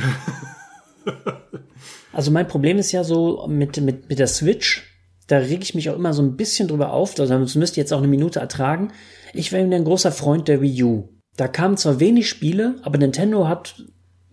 also 2.13 2.33
mein 2.33 2.49
Problem 2.49 2.77
ist 2.79 2.91
ja 2.91 3.05
so 3.05 3.47
mit, 3.47 3.81
mit, 3.81 4.09
mit 4.09 4.19
der 4.19 4.27
Switch, 4.27 4.83
da 5.29 5.39
reg 5.39 5.63
ich 5.63 5.77
mich 5.77 5.89
auch 5.89 5.97
immer 5.97 6.13
so 6.13 6.23
ein 6.23 6.37
bisschen 6.37 6.67
drüber 6.67 6.93
auf, 6.93 7.21
also 7.21 7.39
das 7.39 7.55
müsst 7.55 7.77
ihr 7.77 7.85
jetzt 7.85 7.93
auch 7.93 7.99
eine 7.99 8.09
Minute 8.09 8.41
ertragen. 8.41 8.91
Ich 9.33 9.53
wäre 9.53 9.63
ein 9.63 9.85
großer 9.85 10.11
Freund 10.11 10.49
der 10.49 10.61
Wii 10.61 10.83
U. 10.83 11.09
Da 11.37 11.47
kamen 11.47 11.77
zwar 11.77 12.01
wenig 12.01 12.29
Spiele, 12.29 12.75
aber 12.83 12.99
Nintendo 12.99 13.47
hat 13.47 13.77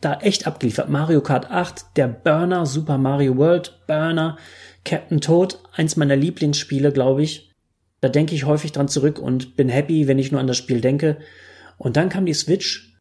da 0.01 0.19
echt 0.21 0.47
abgeliefert. 0.47 0.89
Mario 0.89 1.21
Kart 1.21 1.49
8, 1.49 1.97
der 1.97 2.07
Burner, 2.07 2.65
Super 2.65 2.97
Mario 2.97 3.38
World, 3.38 3.79
Burner, 3.88 4.38
Captain 4.85 5.21
Toad, 5.21 5.59
eins 5.73 5.95
meiner 5.95 6.15
Lieblingsspiele, 6.15 6.91
glaube 6.91 7.23
ich. 7.23 7.51
Da 8.01 8.09
denke 8.09 8.33
ich 8.33 8.45
häufig 8.45 8.71
dran 8.71 8.88
zurück 8.88 9.19
und 9.19 9.55
bin 9.55 9.69
happy, 9.69 10.07
wenn 10.07 10.19
ich 10.19 10.31
nur 10.31 10.39
an 10.39 10.47
das 10.47 10.57
Spiel 10.57 10.81
denke. 10.81 11.17
Und 11.77 11.97
dann 11.97 12.09
kam 12.09 12.25
die 12.25 12.33
Switch 12.33 12.97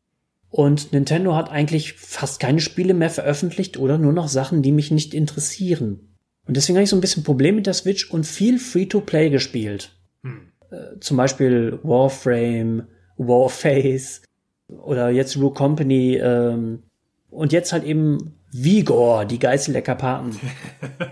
und 0.51 0.93
Nintendo 0.93 1.37
hat 1.37 1.51
eigentlich 1.51 1.93
fast 1.95 2.41
keine 2.41 2.61
Spiele 2.61 2.95
mehr 2.95 3.11
veröffentlicht 3.11 3.77
oder 3.79 3.99
nur 3.99 4.13
noch 4.13 4.29
Sachen, 4.29 4.63
die 4.63 4.73
mich 4.73 4.91
nicht 4.91 5.15
interessieren. 5.15 6.17
Und 6.47 6.57
deswegen 6.57 6.77
habe 6.77 6.85
ich 6.85 6.91
so 6.91 6.97
ein 6.97 7.03
bisschen 7.03 7.25
Problem 7.25 7.57
mit 7.57 7.67
der 7.67 7.75
Switch 7.75 8.11
und 8.11 8.27
viel 8.27 8.59
Free-to-Play 8.59 9.31
gespielt. 9.31 9.93
Hm. 10.23 10.53
Äh, 10.71 10.99
zum 11.01 11.17
Beispiel 11.19 11.79
Warframe, 11.83 12.87
Warface 13.19 14.23
oder 14.69 15.11
jetzt 15.11 15.37
Rue 15.37 15.53
Company 15.53 16.17
ähm, 16.17 16.85
und 17.31 17.53
jetzt 17.53 17.73
halt 17.73 17.85
eben 17.85 18.35
Vigor, 18.53 19.25
die 19.25 19.39
Geißel 19.39 19.73
der 19.73 19.83
Karpaten. 19.83 20.39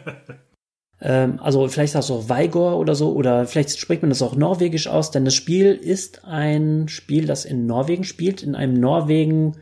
ähm, 1.00 1.38
also 1.40 1.68
vielleicht 1.68 1.94
ist 1.94 1.94
das 1.94 2.10
auch 2.10 2.28
Vigor 2.28 2.78
oder 2.78 2.94
so, 2.94 3.12
oder 3.12 3.46
vielleicht 3.46 3.78
spricht 3.78 4.02
man 4.02 4.10
das 4.10 4.22
auch 4.22 4.36
norwegisch 4.36 4.86
aus, 4.86 5.10
denn 5.10 5.24
das 5.24 5.34
Spiel 5.34 5.72
ist 5.72 6.24
ein 6.24 6.88
Spiel, 6.88 7.26
das 7.26 7.44
in 7.44 7.66
Norwegen 7.66 8.04
spielt, 8.04 8.42
in 8.42 8.54
einem 8.54 8.74
Norwegen 8.74 9.56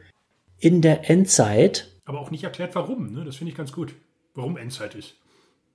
in 0.59 0.81
der 0.81 1.11
Endzeit. 1.11 1.91
Aber 2.05 2.21
auch 2.21 2.31
nicht 2.31 2.45
erklärt, 2.45 2.75
warum, 2.75 3.13
ne? 3.13 3.25
Das 3.25 3.37
finde 3.37 3.51
ich 3.51 3.57
ganz 3.57 3.73
gut. 3.73 3.95
Warum 4.35 4.57
Endzeit 4.57 4.95
ist. 4.95 5.15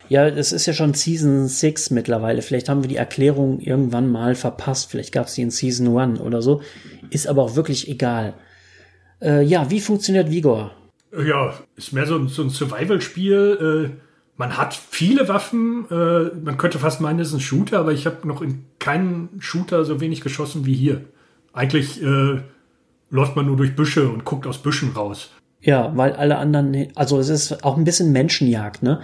Ja, 0.08 0.32
das 0.32 0.52
ist 0.54 0.66
ja 0.66 0.74
schon 0.74 0.94
Season 0.94 1.48
6 1.48 1.92
mittlerweile. 1.92 2.42
Vielleicht 2.42 2.70
haben 2.70 2.84
wir 2.84 2.88
die 2.88 2.96
Erklärung 2.96 3.60
irgendwann 3.60 4.10
mal 4.10 4.36
verpasst. 4.36 4.90
Vielleicht 4.90 5.12
gab 5.12 5.28
es 5.28 5.36
die 5.36 5.42
in 5.42 5.52
Season 5.52 5.96
1 5.98 6.22
oder 6.22 6.42
so. 6.42 6.62
Ist 7.10 7.28
aber 7.28 7.44
auch 7.44 7.56
wirklich 7.56 7.90
egal. 7.90 8.34
Äh, 9.22 9.44
ja, 9.44 9.70
wie 9.70 9.80
funktioniert 9.80 10.32
Vigor? 10.32 10.72
Ja, 11.12 11.54
ist 11.76 11.94
mehr 11.94 12.06
so 12.06 12.16
ein, 12.16 12.28
so 12.28 12.44
ein 12.44 12.50
Survival-Spiel. 12.50 13.92
Äh, 13.92 14.00
man 14.38 14.58
hat 14.58 14.74
viele 14.74 15.28
Waffen. 15.28 15.86
Äh, 15.90 16.36
man 16.44 16.58
könnte 16.58 16.80
fast 16.80 17.02
meinen, 17.02 17.20
es 17.20 17.30
ist 17.30 17.34
ein 17.34 17.40
Shooter, 17.40 17.80
aber 17.80 17.92
ich 17.92 18.06
habe 18.06 18.28
noch 18.28 18.42
in 18.42 18.66
keinen 18.80 19.30
Shooter 19.40 19.86
so 19.86 20.00
wenig 20.00 20.22
geschossen 20.22 20.66
wie 20.66 20.76
hier. 20.76 21.02
Eigentlich 21.52 22.02
äh, 22.02 22.42
läuft 23.10 23.36
man 23.36 23.48
nur 23.48 23.58
durch 23.58 23.76
Büsche 23.76 24.08
und 24.08 24.24
guckt 24.24 24.48
aus 24.48 24.60
Büschen 24.60 24.92
raus. 24.92 25.32
Ja, 25.62 25.92
weil 25.98 26.14
alle 26.14 26.38
anderen, 26.38 26.88
also 26.96 27.20
es 27.20 27.28
ist 27.28 27.66
auch 27.66 27.76
ein 27.76 27.84
bisschen 27.84 28.14
Menschenjagd, 28.14 28.82
ne? 28.82 29.02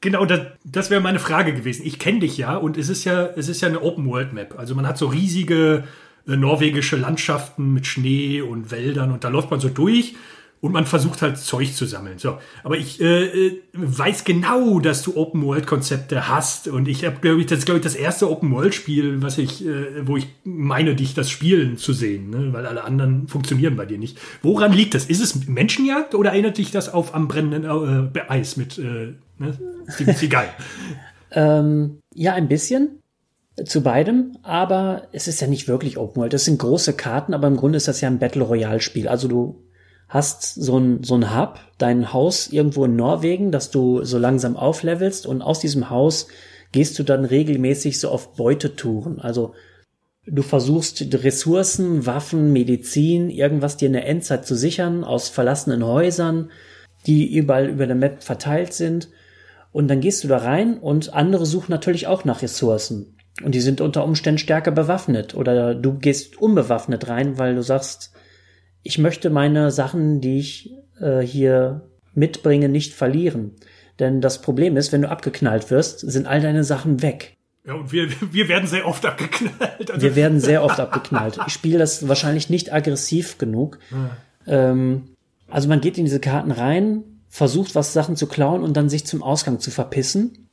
Genau, 0.00 0.24
das, 0.24 0.40
das 0.64 0.90
wäre 0.90 1.00
meine 1.00 1.18
Frage 1.18 1.52
gewesen. 1.52 1.84
Ich 1.84 1.98
kenne 1.98 2.20
dich 2.20 2.38
ja 2.38 2.56
und 2.56 2.78
es 2.78 2.88
ist 2.88 3.04
ja, 3.04 3.26
es 3.36 3.48
ist 3.48 3.60
ja 3.60 3.68
eine 3.68 3.82
Open 3.82 4.06
World 4.06 4.32
Map. 4.32 4.54
Also 4.56 4.74
man 4.74 4.86
hat 4.86 4.96
so 4.96 5.06
riesige 5.06 5.84
äh, 5.84 5.88
norwegische 6.36 6.96
Landschaften 6.96 7.72
mit 7.72 7.86
Schnee 7.86 8.40
und 8.40 8.70
Wäldern 8.70 9.12
und 9.12 9.24
da 9.24 9.28
läuft 9.28 9.50
man 9.50 9.60
so 9.60 9.68
durch 9.68 10.14
und 10.60 10.72
man 10.72 10.86
versucht 10.86 11.22
halt 11.22 11.38
Zeug 11.38 11.72
zu 11.74 11.86
sammeln. 11.86 12.18
So, 12.18 12.38
aber 12.64 12.76
ich 12.76 13.00
äh, 13.00 13.46
äh 13.46 13.60
weiß 13.72 14.24
genau, 14.24 14.80
dass 14.80 15.02
du 15.02 15.16
Open 15.16 15.44
World 15.44 15.66
Konzepte 15.66 16.28
hast 16.28 16.68
und 16.68 16.88
ich 16.88 17.04
habe 17.04 17.18
glaube 17.20 17.40
ich 17.40 17.46
das 17.46 17.64
glaube 17.64 17.78
ich 17.78 17.84
das 17.84 17.94
erste 17.94 18.30
Open 18.30 18.50
World 18.50 18.74
Spiel, 18.74 19.22
was 19.22 19.38
ich 19.38 19.64
äh, 19.64 20.06
wo 20.06 20.16
ich 20.16 20.26
meine 20.44 20.94
dich 20.94 21.14
das 21.14 21.30
Spielen 21.30 21.76
zu 21.76 21.92
sehen, 21.92 22.30
ne? 22.30 22.52
weil 22.52 22.66
alle 22.66 22.84
anderen 22.84 23.28
funktionieren 23.28 23.76
bei 23.76 23.86
dir 23.86 23.98
nicht. 23.98 24.18
Woran 24.42 24.72
liegt 24.72 24.94
das? 24.94 25.04
Ist 25.04 25.20
es 25.20 25.46
Menschenjagd 25.46 26.14
oder 26.14 26.30
erinnert 26.30 26.58
dich 26.58 26.70
das 26.70 26.92
auf 26.92 27.14
am 27.14 27.28
brennenden 27.28 28.10
äh, 28.14 28.20
Eis 28.28 28.56
mit 28.56 28.78
äh, 28.78 29.14
ne? 29.38 29.58
Steven 29.88 30.14
Seagal? 30.14 30.48
ähm, 31.30 32.00
ja, 32.14 32.34
ein 32.34 32.48
bisschen 32.48 33.00
zu 33.64 33.82
beidem, 33.82 34.36
aber 34.42 35.08
es 35.12 35.28
ist 35.28 35.40
ja 35.40 35.46
nicht 35.46 35.68
wirklich 35.68 35.98
Open 35.98 36.16
World. 36.16 36.32
Das 36.32 36.44
sind 36.44 36.58
große 36.58 36.92
Karten, 36.94 37.34
aber 37.34 37.46
im 37.46 37.56
Grunde 37.56 37.76
ist 37.76 37.88
das 37.88 38.00
ja 38.00 38.08
ein 38.08 38.18
Battle 38.18 38.42
Royale 38.42 38.80
Spiel. 38.80 39.08
Also 39.08 39.28
du 39.28 39.62
hast 40.08 40.54
so 40.54 40.78
ein, 40.78 41.02
so 41.02 41.14
ein 41.14 41.36
Hub, 41.36 41.60
dein 41.76 42.12
Haus 42.12 42.48
irgendwo 42.48 42.84
in 42.84 42.96
Norwegen, 42.96 43.52
dass 43.52 43.70
du 43.70 44.04
so 44.04 44.18
langsam 44.18 44.56
auflevelst 44.56 45.26
und 45.26 45.42
aus 45.42 45.60
diesem 45.60 45.90
Haus 45.90 46.28
gehst 46.72 46.98
du 46.98 47.02
dann 47.02 47.24
regelmäßig 47.24 48.00
so 48.00 48.08
auf 48.08 48.34
Beutetouren. 48.34 49.20
Also 49.20 49.54
du 50.26 50.42
versuchst 50.42 51.04
Ressourcen, 51.22 52.06
Waffen, 52.06 52.52
Medizin, 52.52 53.30
irgendwas 53.30 53.76
dir 53.76 53.86
in 53.86 53.94
der 53.94 54.06
Endzeit 54.06 54.46
zu 54.46 54.54
sichern 54.54 55.04
aus 55.04 55.28
verlassenen 55.28 55.84
Häusern, 55.84 56.50
die 57.06 57.34
überall 57.34 57.68
über 57.68 57.86
der 57.86 57.96
Map 57.96 58.22
verteilt 58.22 58.72
sind. 58.72 59.08
Und 59.72 59.88
dann 59.88 60.00
gehst 60.00 60.24
du 60.24 60.28
da 60.28 60.38
rein 60.38 60.78
und 60.78 61.12
andere 61.12 61.46
suchen 61.46 61.70
natürlich 61.70 62.06
auch 62.06 62.24
nach 62.24 62.42
Ressourcen. 62.42 63.17
Und 63.42 63.54
die 63.54 63.60
sind 63.60 63.80
unter 63.80 64.04
Umständen 64.04 64.38
stärker 64.38 64.70
bewaffnet. 64.70 65.34
Oder 65.34 65.74
du 65.74 65.94
gehst 65.94 66.40
unbewaffnet 66.40 67.08
rein, 67.08 67.38
weil 67.38 67.54
du 67.54 67.62
sagst, 67.62 68.12
ich 68.82 68.98
möchte 68.98 69.30
meine 69.30 69.70
Sachen, 69.70 70.20
die 70.20 70.38
ich 70.38 70.74
äh, 71.00 71.20
hier 71.20 71.88
mitbringe, 72.14 72.68
nicht 72.68 72.94
verlieren. 72.94 73.56
Denn 73.98 74.20
das 74.20 74.42
Problem 74.42 74.76
ist, 74.76 74.92
wenn 74.92 75.02
du 75.02 75.10
abgeknallt 75.10 75.70
wirst, 75.70 76.00
sind 76.00 76.26
all 76.26 76.40
deine 76.40 76.64
Sachen 76.64 77.02
weg. 77.02 77.36
Ja, 77.64 77.74
und 77.74 77.92
wir, 77.92 78.08
wir 78.32 78.48
werden 78.48 78.66
sehr 78.66 78.86
oft 78.86 79.04
abgeknallt. 79.04 79.90
Also 79.90 80.00
wir 80.00 80.16
werden 80.16 80.40
sehr 80.40 80.64
oft 80.64 80.80
abgeknallt. 80.80 81.38
Ich 81.46 81.52
spiele 81.52 81.78
das 81.78 82.08
wahrscheinlich 82.08 82.50
nicht 82.50 82.72
aggressiv 82.72 83.38
genug. 83.38 83.78
Ja. 83.90 84.70
Ähm, 84.70 85.10
also 85.50 85.68
man 85.68 85.82
geht 85.82 85.98
in 85.98 86.04
diese 86.04 86.20
Karten 86.20 86.52
rein, 86.52 87.04
versucht 87.28 87.74
was 87.74 87.92
Sachen 87.92 88.16
zu 88.16 88.26
klauen 88.26 88.62
und 88.62 88.76
dann 88.78 88.88
sich 88.88 89.06
zum 89.06 89.22
Ausgang 89.22 89.60
zu 89.60 89.70
verpissen. 89.70 90.47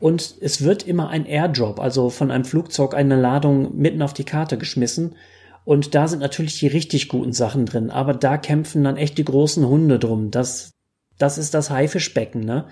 Und 0.00 0.36
es 0.40 0.62
wird 0.62 0.86
immer 0.86 1.08
ein 1.08 1.26
Airdrop, 1.26 1.80
also 1.80 2.10
von 2.10 2.30
einem 2.30 2.44
Flugzeug 2.44 2.94
eine 2.94 3.16
Ladung 3.20 3.76
mitten 3.76 4.02
auf 4.02 4.14
die 4.14 4.24
Karte 4.24 4.56
geschmissen. 4.56 5.16
Und 5.64 5.94
da 5.94 6.08
sind 6.08 6.20
natürlich 6.20 6.58
die 6.58 6.68
richtig 6.68 7.08
guten 7.08 7.32
Sachen 7.32 7.66
drin, 7.66 7.90
aber 7.90 8.14
da 8.14 8.38
kämpfen 8.38 8.84
dann 8.84 8.96
echt 8.96 9.18
die 9.18 9.24
großen 9.24 9.66
Hunde 9.66 9.98
drum. 9.98 10.30
Das, 10.30 10.70
das 11.18 11.36
ist 11.36 11.52
das 11.52 11.70
Haifischbecken, 11.70 12.40
ne? 12.42 12.66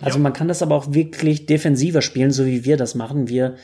Also 0.00 0.18
ja. 0.18 0.22
man 0.22 0.32
kann 0.32 0.46
das 0.46 0.62
aber 0.62 0.76
auch 0.76 0.92
wirklich 0.94 1.46
defensiver 1.46 2.02
spielen, 2.02 2.30
so 2.30 2.46
wie 2.46 2.64
wir 2.64 2.76
das 2.76 2.94
machen. 2.94 3.28
Wir 3.28 3.56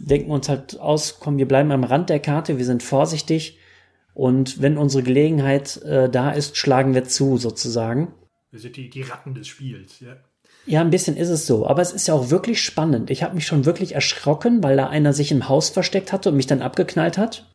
denken 0.00 0.30
uns 0.30 0.48
halt 0.48 0.80
aus, 0.80 1.18
komm, 1.20 1.38
wir 1.38 1.46
bleiben 1.46 1.70
am 1.70 1.84
Rand 1.84 2.10
der 2.10 2.18
Karte, 2.18 2.58
wir 2.58 2.64
sind 2.64 2.82
vorsichtig 2.82 3.58
und 4.12 4.60
wenn 4.60 4.78
unsere 4.78 5.02
Gelegenheit 5.02 5.80
äh, 5.82 6.08
da 6.08 6.30
ist, 6.30 6.56
schlagen 6.56 6.94
wir 6.94 7.04
zu, 7.04 7.36
sozusagen. 7.36 8.14
Wir 8.50 8.60
sind 8.60 8.76
die, 8.76 8.90
die 8.90 9.02
Ratten 9.02 9.34
des 9.34 9.46
Spiels, 9.46 10.00
ja. 10.00 10.16
Ja, 10.66 10.80
ein 10.80 10.90
bisschen 10.90 11.16
ist 11.16 11.28
es 11.28 11.46
so, 11.46 11.66
aber 11.66 11.80
es 11.80 11.92
ist 11.92 12.08
ja 12.08 12.14
auch 12.14 12.30
wirklich 12.30 12.60
spannend. 12.60 13.10
Ich 13.10 13.22
habe 13.22 13.36
mich 13.36 13.46
schon 13.46 13.64
wirklich 13.64 13.94
erschrocken, 13.94 14.62
weil 14.64 14.76
da 14.76 14.88
einer 14.88 15.12
sich 15.12 15.30
im 15.30 15.48
Haus 15.48 15.70
versteckt 15.70 16.12
hatte 16.12 16.30
und 16.30 16.36
mich 16.36 16.48
dann 16.48 16.60
abgeknallt 16.60 17.18
hat. 17.18 17.46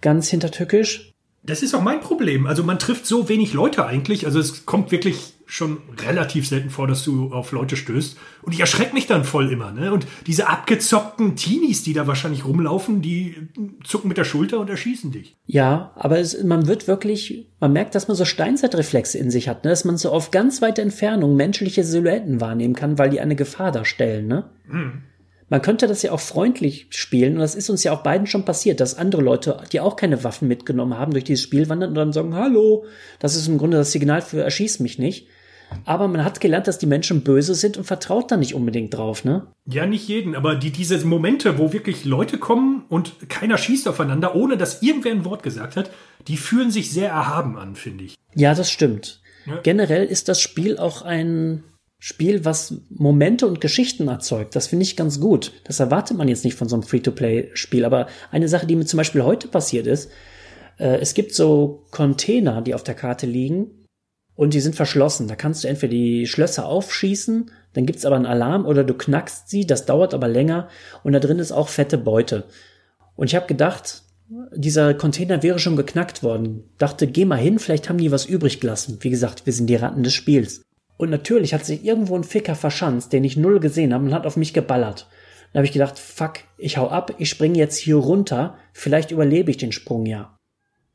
Ganz 0.00 0.28
hintertückisch. 0.28 1.12
Das 1.42 1.62
ist 1.62 1.74
auch 1.74 1.82
mein 1.82 2.00
Problem. 2.00 2.46
Also 2.46 2.64
man 2.64 2.78
trifft 2.78 3.06
so 3.06 3.28
wenig 3.28 3.52
Leute 3.52 3.84
eigentlich. 3.86 4.26
Also 4.26 4.40
es 4.40 4.64
kommt 4.64 4.90
wirklich 4.90 5.34
schon 5.50 5.78
relativ 6.06 6.46
selten 6.46 6.70
vor, 6.70 6.86
dass 6.86 7.02
du 7.02 7.32
auf 7.32 7.50
Leute 7.50 7.76
stößt. 7.76 8.16
Und 8.42 8.52
ich 8.52 8.60
erschrecke 8.60 8.94
mich 8.94 9.08
dann 9.08 9.24
voll 9.24 9.50
immer. 9.50 9.72
Ne? 9.72 9.92
Und 9.92 10.06
diese 10.26 10.48
abgezockten 10.48 11.34
Teenies, 11.34 11.82
die 11.82 11.92
da 11.92 12.06
wahrscheinlich 12.06 12.44
rumlaufen, 12.44 13.02
die 13.02 13.48
zucken 13.82 14.08
mit 14.08 14.16
der 14.16 14.24
Schulter 14.24 14.60
und 14.60 14.70
erschießen 14.70 15.10
dich. 15.10 15.36
Ja, 15.46 15.90
aber 15.96 16.20
es, 16.20 16.40
man 16.44 16.68
wird 16.68 16.86
wirklich, 16.86 17.48
man 17.58 17.72
merkt, 17.72 17.96
dass 17.96 18.06
man 18.06 18.16
so 18.16 18.24
Steinzeitreflexe 18.24 19.18
in 19.18 19.32
sich 19.32 19.48
hat, 19.48 19.64
ne? 19.64 19.70
dass 19.70 19.84
man 19.84 19.96
so 19.96 20.10
auf 20.12 20.30
ganz 20.30 20.62
weite 20.62 20.82
Entfernung 20.82 21.34
menschliche 21.34 21.82
Silhouetten 21.82 22.40
wahrnehmen 22.40 22.74
kann, 22.74 22.96
weil 22.96 23.10
die 23.10 23.20
eine 23.20 23.34
Gefahr 23.34 23.72
darstellen. 23.72 24.28
Ne? 24.28 24.44
Hm. 24.68 25.02
Man 25.48 25.62
könnte 25.62 25.88
das 25.88 26.02
ja 26.02 26.12
auch 26.12 26.20
freundlich 26.20 26.86
spielen 26.90 27.34
und 27.34 27.40
das 27.40 27.56
ist 27.56 27.70
uns 27.70 27.82
ja 27.82 27.92
auch 27.92 28.04
beiden 28.04 28.28
schon 28.28 28.44
passiert, 28.44 28.78
dass 28.78 28.96
andere 28.96 29.20
Leute, 29.20 29.60
die 29.72 29.80
auch 29.80 29.96
keine 29.96 30.22
Waffen 30.22 30.46
mitgenommen 30.46 30.96
haben, 30.96 31.10
durch 31.10 31.24
dieses 31.24 31.42
Spiel 31.42 31.68
wandern 31.68 31.88
und 31.88 31.96
dann 31.96 32.12
sagen, 32.12 32.36
hallo, 32.36 32.84
das 33.18 33.34
ist 33.34 33.48
im 33.48 33.58
Grunde 33.58 33.78
das 33.78 33.90
Signal 33.90 34.22
für 34.22 34.44
erschieß 34.44 34.78
mich 34.78 35.00
nicht. 35.00 35.26
Aber 35.84 36.08
man 36.08 36.24
hat 36.24 36.40
gelernt, 36.40 36.66
dass 36.66 36.78
die 36.78 36.86
Menschen 36.86 37.22
böse 37.22 37.54
sind 37.54 37.76
und 37.76 37.84
vertraut 37.84 38.30
da 38.30 38.36
nicht 38.36 38.54
unbedingt 38.54 38.94
drauf, 38.94 39.24
ne? 39.24 39.46
Ja, 39.66 39.86
nicht 39.86 40.08
jeden, 40.08 40.34
aber 40.34 40.54
die, 40.54 40.70
diese 40.70 41.04
Momente, 41.06 41.58
wo 41.58 41.72
wirklich 41.72 42.04
Leute 42.04 42.38
kommen 42.38 42.84
und 42.88 43.28
keiner 43.28 43.58
schießt 43.58 43.88
aufeinander, 43.88 44.34
ohne 44.34 44.56
dass 44.56 44.82
irgendwer 44.82 45.12
ein 45.12 45.24
Wort 45.24 45.42
gesagt 45.42 45.76
hat, 45.76 45.90
die 46.28 46.36
fühlen 46.36 46.70
sich 46.70 46.92
sehr 46.92 47.10
erhaben 47.10 47.56
an, 47.56 47.76
finde 47.76 48.04
ich. 48.04 48.16
Ja, 48.34 48.54
das 48.54 48.70
stimmt. 48.70 49.20
Ja. 49.46 49.58
Generell 49.62 50.04
ist 50.06 50.28
das 50.28 50.40
Spiel 50.40 50.78
auch 50.78 51.02
ein 51.02 51.64
Spiel, 51.98 52.44
was 52.44 52.74
Momente 52.88 53.46
und 53.46 53.60
Geschichten 53.60 54.08
erzeugt. 54.08 54.56
Das 54.56 54.68
finde 54.68 54.84
ich 54.84 54.96
ganz 54.96 55.20
gut. 55.20 55.52
Das 55.64 55.80
erwartet 55.80 56.16
man 56.16 56.28
jetzt 56.28 56.44
nicht 56.44 56.56
von 56.56 56.68
so 56.68 56.76
einem 56.76 56.82
Free-to-Play-Spiel. 56.82 57.84
Aber 57.84 58.06
eine 58.30 58.48
Sache, 58.48 58.66
die 58.66 58.76
mir 58.76 58.86
zum 58.86 58.96
Beispiel 58.96 59.22
heute 59.22 59.48
passiert 59.48 59.86
ist, 59.86 60.10
äh, 60.78 60.98
es 60.98 61.12
gibt 61.12 61.34
so 61.34 61.84
Container, 61.90 62.62
die 62.62 62.74
auf 62.74 62.82
der 62.82 62.94
Karte 62.94 63.26
liegen 63.26 63.79
und 64.40 64.54
die 64.54 64.60
sind 64.60 64.74
verschlossen. 64.74 65.28
Da 65.28 65.36
kannst 65.36 65.64
du 65.64 65.68
entweder 65.68 65.90
die 65.90 66.26
Schlösser 66.26 66.64
aufschießen, 66.64 67.50
dann 67.74 67.84
gibt's 67.84 68.06
aber 68.06 68.16
einen 68.16 68.24
Alarm 68.24 68.64
oder 68.64 68.84
du 68.84 68.94
knackst 68.94 69.50
sie, 69.50 69.66
das 69.66 69.84
dauert 69.84 70.14
aber 70.14 70.28
länger 70.28 70.70
und 71.04 71.12
da 71.12 71.18
drin 71.18 71.38
ist 71.38 71.52
auch 71.52 71.68
fette 71.68 71.98
Beute. 71.98 72.44
Und 73.16 73.26
ich 73.26 73.36
habe 73.36 73.46
gedacht, 73.46 74.02
dieser 74.56 74.94
Container 74.94 75.42
wäre 75.42 75.58
schon 75.58 75.76
geknackt 75.76 76.22
worden. 76.22 76.64
Dachte, 76.78 77.06
geh 77.06 77.26
mal 77.26 77.36
hin, 77.36 77.58
vielleicht 77.58 77.90
haben 77.90 77.98
die 77.98 78.12
was 78.12 78.24
übrig 78.24 78.60
gelassen. 78.60 78.96
Wie 79.02 79.10
gesagt, 79.10 79.44
wir 79.44 79.52
sind 79.52 79.66
die 79.66 79.76
Ratten 79.76 80.02
des 80.02 80.14
Spiels. 80.14 80.62
Und 80.96 81.10
natürlich 81.10 81.52
hat 81.52 81.66
sich 81.66 81.84
irgendwo 81.84 82.16
ein 82.16 82.24
Ficker 82.24 82.54
verschanzt, 82.54 83.12
den 83.12 83.24
ich 83.24 83.36
null 83.36 83.60
gesehen 83.60 83.92
habe 83.92 84.06
und 84.06 84.14
hat 84.14 84.24
auf 84.24 84.38
mich 84.38 84.54
geballert. 84.54 85.06
Dann 85.52 85.60
habe 85.60 85.66
ich 85.66 85.72
gedacht, 85.72 85.98
fuck, 85.98 86.38
ich 86.56 86.78
hau 86.78 86.88
ab, 86.88 87.14
ich 87.18 87.28
springe 87.28 87.58
jetzt 87.58 87.76
hier 87.76 87.96
runter, 87.96 88.56
vielleicht 88.72 89.10
überlebe 89.10 89.50
ich 89.50 89.58
den 89.58 89.72
Sprung 89.72 90.06
ja. 90.06 90.34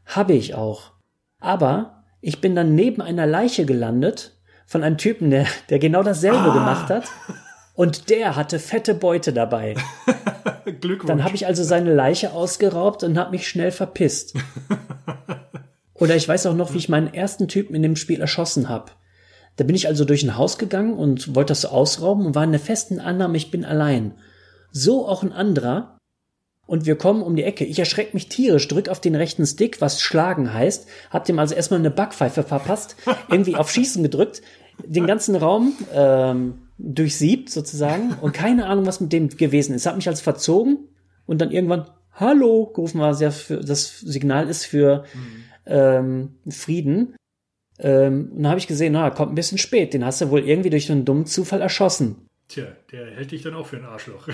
Habe 0.03 0.34
ich 0.34 0.55
auch. 0.55 0.93
Aber 1.39 1.94
ich 2.25 2.41
bin 2.41 2.55
dann 2.55 2.73
neben 2.73 3.03
einer 3.03 3.27
Leiche 3.27 3.65
gelandet 3.67 4.31
von 4.65 4.83
einem 4.83 4.97
Typen, 4.97 5.29
der, 5.29 5.45
der 5.69 5.77
genau 5.77 6.01
dasselbe 6.01 6.39
Ah. 6.39 6.53
gemacht 6.55 6.89
hat. 6.89 7.05
Und 7.75 8.09
der 8.09 8.35
hatte 8.35 8.57
fette 8.57 8.95
Beute 8.95 9.31
dabei. 9.31 9.75
Glückwunsch. 10.81 11.07
Dann 11.07 11.23
habe 11.23 11.35
ich 11.35 11.45
also 11.45 11.63
seine 11.63 11.93
Leiche 11.93 12.33
ausgeraubt 12.33 13.03
und 13.03 13.19
habe 13.19 13.29
mich 13.29 13.47
schnell 13.47 13.71
verpisst. 13.71 14.33
Oder 15.93 16.15
ich 16.15 16.27
weiß 16.27 16.47
auch 16.47 16.55
noch, 16.55 16.73
wie 16.73 16.79
ich 16.79 16.89
meinen 16.89 17.13
ersten 17.13 17.47
Typen 17.47 17.75
in 17.75 17.83
dem 17.83 17.95
Spiel 17.95 18.19
erschossen 18.21 18.69
habe. 18.69 18.91
Da 19.57 19.63
bin 19.63 19.75
ich 19.75 19.88
also 19.88 20.03
durch 20.03 20.23
ein 20.23 20.35
Haus 20.35 20.57
gegangen 20.57 20.95
und 20.95 21.35
wollte 21.35 21.51
das 21.51 21.65
ausrauben 21.65 22.25
und 22.25 22.33
war 22.33 22.43
in 22.43 22.51
der 22.51 22.59
festen 22.59 22.99
Annahme, 22.99 23.38
ich 23.38 23.51
bin 23.51 23.63
allein. 23.63 24.15
So 24.71 25.07
auch 25.07 25.21
ein 25.21 25.31
anderer. 25.31 25.94
Und 26.67 26.86
wir 26.86 26.95
kommen 26.95 27.21
um 27.21 27.36
die 27.36 27.43
Ecke. 27.43 27.63
Ich 27.63 27.78
erschrecke 27.78 28.12
mich 28.13 28.28
tierisch, 28.28 28.67
drück 28.67 28.89
auf 28.89 28.99
den 28.99 29.15
rechten 29.15 29.45
Stick, 29.45 29.82
was 29.82 30.01
schlagen 30.01 30.54
heißt. 30.54 30.88
Hab 31.12 31.25
dem 31.25 31.38
also 31.38 31.54
erstmal 31.54 31.80
eine 31.80 31.91
Backpfeife 31.91 32.43
verpasst, 32.43 32.95
irgendwie 33.30 33.56
auf 33.56 33.69
Schießen 33.69 34.01
gedrückt, 34.01 34.41
den 34.84 35.06
ganzen 35.06 35.36
Raum 35.36 35.73
ähm, 35.93 36.56
durchsiebt 36.78 37.49
sozusagen 37.49 38.15
und 38.21 38.34
keine 38.34 38.65
Ahnung, 38.65 38.86
was 38.86 38.99
mit 38.99 39.13
dem 39.13 39.30
gewesen 39.30 39.75
ist. 39.75 39.86
Hab 39.86 39.95
mich 39.95 40.08
also 40.08 40.23
verzogen 40.23 40.89
und 41.25 41.39
dann 41.39 41.51
irgendwann 41.51 41.86
Hallo 42.13 42.71
gerufen 42.73 42.99
war 42.99 43.13
sehr 43.13 43.32
für, 43.32 43.60
das 43.60 43.99
Signal 43.99 44.47
ist 44.47 44.65
für 44.65 45.04
ähm, 45.65 46.36
Frieden. 46.49 47.15
Ähm, 47.78 48.32
und 48.32 48.43
dann 48.43 48.47
habe 48.49 48.60
ich 48.60 48.67
gesehen, 48.67 48.93
na, 48.93 49.10
kommt 49.10 49.32
ein 49.32 49.36
bisschen 49.36 49.58
spät. 49.58 49.93
Den 49.93 50.06
hast 50.06 50.21
du 50.21 50.30
wohl 50.30 50.47
irgendwie 50.47 50.69
durch 50.69 50.89
einen 50.89 51.06
dummen 51.06 51.25
Zufall 51.25 51.62
erschossen. 51.62 52.24
Tja, 52.47 52.65
der 52.91 53.08
hält 53.08 53.31
dich 53.31 53.41
dann 53.41 53.55
auch 53.55 53.65
für 53.65 53.77
ein 53.77 53.86
Arschloch. 53.86 54.27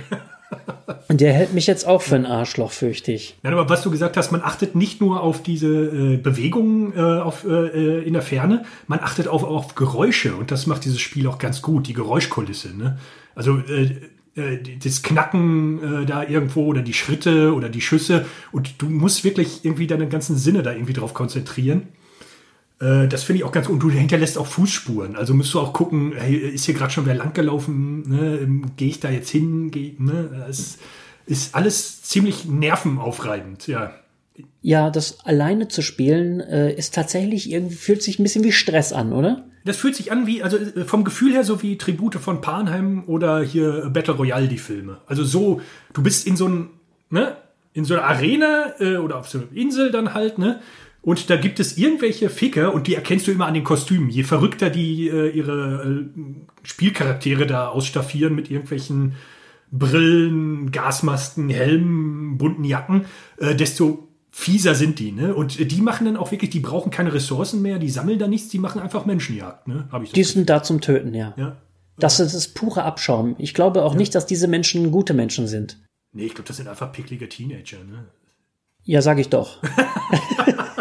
Und 1.08 1.21
der 1.21 1.32
hält 1.32 1.54
mich 1.54 1.65
jetzt 1.65 1.88
auch 1.88 2.02
für 2.02 2.15
ein 2.15 2.26
Arschloch, 2.26 2.71
fürchte 2.71 3.13
ich. 3.13 3.38
Nein, 3.41 3.54
aber 3.54 3.69
was 3.69 3.84
du 3.84 3.91
gesagt 3.91 4.17
hast, 4.17 4.32
man 4.32 4.41
achtet 4.41 4.76
nicht 4.76 5.00
nur 5.00 5.21
auf 5.21 5.41
diese 5.41 5.67
äh, 5.67 6.17
Bewegungen 6.17 6.93
äh, 6.93 7.00
auf, 7.00 7.45
äh, 7.45 8.02
in 8.02 8.13
der 8.13 8.21
Ferne, 8.21 8.65
man 8.88 9.00
achtet 9.00 9.30
auch 9.30 9.43
auf 9.43 9.76
Geräusche 9.76 10.36
und 10.36 10.52
das 10.52 10.67
macht 10.67 10.84
dieses 10.84 11.00
Spiel 11.00 11.26
auch 11.28 11.38
ganz 11.38 11.62
gut, 11.62 11.88
die 11.88 11.93
Geräuschkulisse. 11.93 12.76
Ne? 12.76 13.00
Also 13.34 13.60
äh, 13.60 13.95
äh, 14.36 14.60
das 14.84 15.04
Knacken 15.04 16.04
äh, 16.04 16.06
da 16.06 16.24
irgendwo 16.24 16.65
oder 16.65 16.82
die 16.82 16.93
Schritte 16.93 17.54
oder 17.54 17.69
die 17.69 17.82
Schüsse 17.82 18.26
und 18.52 18.82
du 18.82 18.89
musst 18.89 19.24
wirklich 19.24 19.63
irgendwie 19.63 19.88
deine 19.88 20.08
ganzen 20.08 20.38
Sinne 20.38 20.63
da 20.63 20.74
irgendwie 20.74 20.93
drauf 20.93 21.13
konzentrieren. 21.13 21.89
Äh, 22.82 23.08
Das 23.08 23.24
finde 23.24 23.38
ich 23.39 23.44
auch 23.46 23.52
ganz 23.52 23.67
gut. 23.67 23.76
Und 23.76 23.80
du 23.84 23.89
hinterlässt 23.91 24.38
auch 24.38 24.48
Fußspuren. 24.48 25.15
Also 25.15 25.34
musst 25.34 25.54
du 25.54 25.60
auch 25.60 25.72
gucken, 25.74 26.13
hey, 26.15 26.36
ist 26.36 26.65
hier 26.65 26.74
gerade 26.74 26.91
schon 26.91 27.06
wer 27.06 27.15
langgelaufen? 27.15 28.10
Ne? 28.10 28.39
Ähm, 28.41 28.72
Gehe 28.76 28.89
ich 28.89 29.00
da 29.00 29.10
jetzt 29.10 29.30
hin? 29.30 29.72
Geh, 29.72 29.94
ne? 30.00 30.44
Das 30.48 30.78
ist 31.26 31.56
alles 31.56 32.02
ziemlich 32.02 32.46
nervenaufreibend, 32.46 33.67
ja. 33.67 33.94
Ja, 34.62 34.89
das 34.89 35.20
alleine 35.26 35.67
zu 35.67 35.82
spielen 35.82 36.39
äh, 36.39 36.74
ist 36.74 36.96
tatsächlich 36.96 37.52
irgendwie, 37.52 37.76
fühlt 37.76 38.02
sich 38.02 38.17
ein 38.20 38.24
bisschen 38.24 38.44
wie 38.44 38.52
Stress 38.52 38.91
an, 38.94 39.13
oder? 39.13 39.46
Das 39.65 39.78
fühlt 39.78 39.96
sich 39.96 40.12
an 40.12 40.26
wie, 40.26 40.41
also 40.41 40.58
äh, 40.58 40.84
vom 40.86 41.04
Gefühl 41.04 41.34
her 41.34 41.44
so 41.44 41.62
wie 41.62 41.78
Tribute 41.78 42.15
von 42.15 42.41
Panheim 42.41 43.04
oder 43.08 43.44
hier 43.44 43.89
Battle 43.94 44.15
Royale, 44.15 44.48
die 44.48 44.58
Filme. 44.58 44.98
Also 45.06 45.24
so, 45.24 45.62
du 45.94 46.02
bist 46.02 46.26
in 46.26 46.36
so 46.36 46.48
ein, 46.48 46.70
ne, 47.10 47.36
in 47.74 47.86
so 47.86 47.94
einer 47.94 48.04
Arena 48.04 48.74
oder 49.04 49.17
auf 49.17 49.30
so 49.30 49.38
einer 49.38 49.48
Insel 49.54 49.91
dann 49.91 50.13
halt, 50.13 50.38
ne? 50.39 50.60
Und 51.01 51.29
da 51.31 51.35
gibt 51.35 51.59
es 51.59 51.77
irgendwelche 51.77 52.29
Ficker 52.29 52.73
und 52.73 52.85
die 52.85 52.93
erkennst 52.93 53.27
du 53.27 53.31
immer 53.31 53.47
an 53.47 53.55
den 53.55 53.63
Kostümen. 53.63 54.09
Je 54.09 54.23
verrückter 54.23 54.69
die 54.69 55.07
äh, 55.09 55.29
ihre 55.29 55.83
äh, 55.83 56.21
Spielcharaktere 56.63 57.47
da 57.47 57.69
ausstaffieren 57.69 58.35
mit 58.35 58.51
irgendwelchen 58.51 59.15
Brillen, 59.71 60.71
Gasmasken, 60.71 61.49
Helmen, 61.49 62.37
bunten 62.37 62.63
Jacken, 62.63 63.05
äh, 63.37 63.55
desto 63.55 64.09
fieser 64.29 64.75
sind 64.75 64.99
die, 64.99 65.11
ne? 65.11 65.33
Und 65.33 65.59
äh, 65.59 65.65
die 65.65 65.81
machen 65.81 66.05
dann 66.05 66.17
auch 66.17 66.31
wirklich, 66.31 66.51
die 66.51 66.59
brauchen 66.59 66.91
keine 66.91 67.13
Ressourcen 67.13 67.61
mehr, 67.61 67.79
die 67.79 67.89
sammeln 67.89 68.19
da 68.19 68.27
nichts, 68.27 68.49
die 68.49 68.59
machen 68.59 68.81
einfach 68.81 69.05
Menschenjagd, 69.05 69.67
ne? 69.67 69.87
Hab 69.91 70.03
ich 70.03 70.11
Die 70.11 70.23
sind 70.23 70.49
da 70.49 70.61
zum 70.61 70.81
Töten, 70.81 71.13
ja. 71.13 71.33
ja. 71.35 71.57
Das 71.97 72.19
ist 72.19 72.33
das 72.33 72.47
pure 72.47 72.83
Abschaum. 72.83 73.35
Ich 73.37 73.53
glaube 73.53 73.83
auch 73.83 73.95
nicht, 73.95 74.13
dass 74.13 74.25
diese 74.25 74.47
Menschen 74.47 74.91
gute 74.91 75.13
Menschen 75.13 75.47
sind. 75.47 75.77
Nee, 76.13 76.25
ich 76.25 76.35
glaube, 76.35 76.47
das 76.47 76.57
sind 76.57 76.67
einfach 76.67 76.91
picklige 76.91 77.27
Teenager, 77.27 77.77
ne? 77.83 78.05
Ja, 78.83 79.01
sag 79.01 79.19
ich 79.19 79.29
doch. 79.29 79.61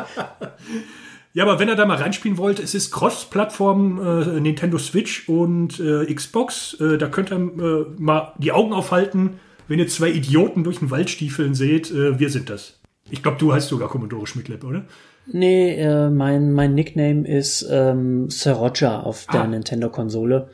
Ja, 1.32 1.44
aber 1.44 1.58
wenn 1.60 1.68
ihr 1.68 1.76
da 1.76 1.86
mal 1.86 1.96
reinspielen 1.98 2.38
wollt, 2.38 2.58
es 2.58 2.74
ist 2.74 2.90
Cross-Plattform 2.90 4.00
äh, 4.36 4.40
Nintendo 4.40 4.78
Switch 4.78 5.28
und 5.28 5.78
äh, 5.78 6.12
Xbox. 6.12 6.74
Äh, 6.80 6.98
da 6.98 7.06
könnt 7.08 7.30
ihr 7.30 7.36
äh, 7.36 7.84
mal 8.00 8.32
die 8.38 8.50
Augen 8.52 8.72
aufhalten, 8.72 9.38
wenn 9.68 9.78
ihr 9.78 9.86
zwei 9.86 10.10
Idioten 10.10 10.64
durch 10.64 10.80
den 10.80 10.90
Wald 10.90 11.08
stiefeln 11.08 11.54
seht. 11.54 11.90
Äh, 11.92 12.18
wir 12.18 12.30
sind 12.30 12.50
das. 12.50 12.80
Ich 13.10 13.22
glaube, 13.22 13.38
du 13.38 13.52
heißt 13.52 13.68
sogar 13.68 13.88
Commodore 13.88 14.26
Schmidtlepp, 14.26 14.64
oder? 14.64 14.84
Nee, 15.26 15.74
äh, 15.76 16.10
mein, 16.10 16.52
mein 16.52 16.74
Nickname 16.74 17.26
ist 17.28 17.64
ähm, 17.70 18.28
Sir 18.30 18.52
Roger 18.54 19.06
auf 19.06 19.26
der 19.32 19.42
Ah. 19.42 19.46
Nintendo-Konsole. 19.46 20.48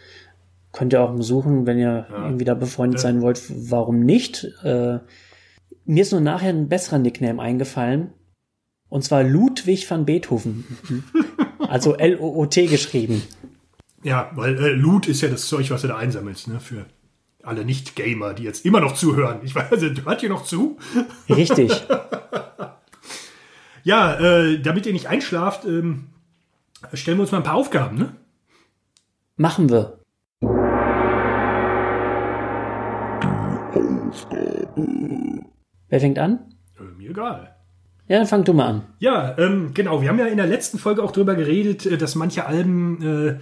Könnt 0.72 0.92
ihr 0.92 1.00
auch 1.00 1.12
mal 1.12 1.22
suchen, 1.22 1.64
wenn 1.64 1.78
ihr 1.78 2.06
irgendwie 2.10 2.44
da 2.44 2.52
befreundet 2.52 3.00
sein 3.00 3.22
wollt. 3.22 3.40
Warum 3.70 4.00
nicht? 4.00 4.46
Äh, 4.62 4.98
mir 5.86 6.02
ist 6.02 6.12
nur 6.12 6.20
nachher 6.20 6.50
ein 6.50 6.68
besserer 6.68 6.98
Nickname 6.98 7.40
eingefallen. 7.40 8.10
Und 8.88 9.02
zwar 9.02 9.22
Ludwig 9.22 9.90
van 9.90 10.04
Beethoven. 10.04 10.64
also 11.58 11.94
L-O-O-T 11.94 12.66
geschrieben. 12.66 13.22
Ja, 14.02 14.30
weil 14.34 14.56
äh, 14.58 14.70
Loot 14.70 15.08
ist 15.08 15.22
ja 15.22 15.28
das 15.28 15.46
Zeug, 15.46 15.70
was 15.70 15.82
du 15.82 15.88
da 15.88 15.96
einsammelst, 15.96 16.48
ne? 16.48 16.60
Für 16.60 16.86
alle 17.42 17.64
Nicht-Gamer, 17.64 18.34
die 18.34 18.44
jetzt 18.44 18.64
immer 18.64 18.80
noch 18.80 18.94
zuhören. 18.94 19.40
Ich 19.42 19.54
weiß, 19.54 19.72
also, 19.72 19.86
hört 20.04 20.22
ihr 20.22 20.28
noch 20.28 20.44
zu? 20.44 20.78
Richtig. 21.28 21.72
Ja, 23.86 24.18
äh, 24.18 24.60
damit 24.60 24.84
ihr 24.86 24.92
nicht 24.92 25.06
einschlaft, 25.06 25.64
ähm, 25.64 26.08
stellen 26.92 27.18
wir 27.18 27.22
uns 27.22 27.30
mal 27.30 27.38
ein 27.38 27.44
paar 27.44 27.54
Aufgaben, 27.54 27.96
ne? 27.96 28.16
Machen 29.36 29.70
wir. 29.70 30.00
Wer 35.88 36.00
fängt 36.00 36.18
an? 36.18 36.52
Äh, 36.80 36.82
mir 36.98 37.10
egal. 37.10 37.55
Ja, 38.08 38.18
dann 38.18 38.26
fang 38.26 38.44
du 38.44 38.52
mal 38.52 38.66
an. 38.66 38.82
Ja, 39.00 39.36
ähm, 39.38 39.72
genau. 39.74 40.00
Wir 40.00 40.08
haben 40.08 40.18
ja 40.18 40.26
in 40.26 40.36
der 40.36 40.46
letzten 40.46 40.78
Folge 40.78 41.02
auch 41.02 41.10
drüber 41.10 41.34
geredet, 41.34 41.86
äh, 41.86 41.98
dass 41.98 42.14
manche 42.14 42.46
Alben 42.46 43.38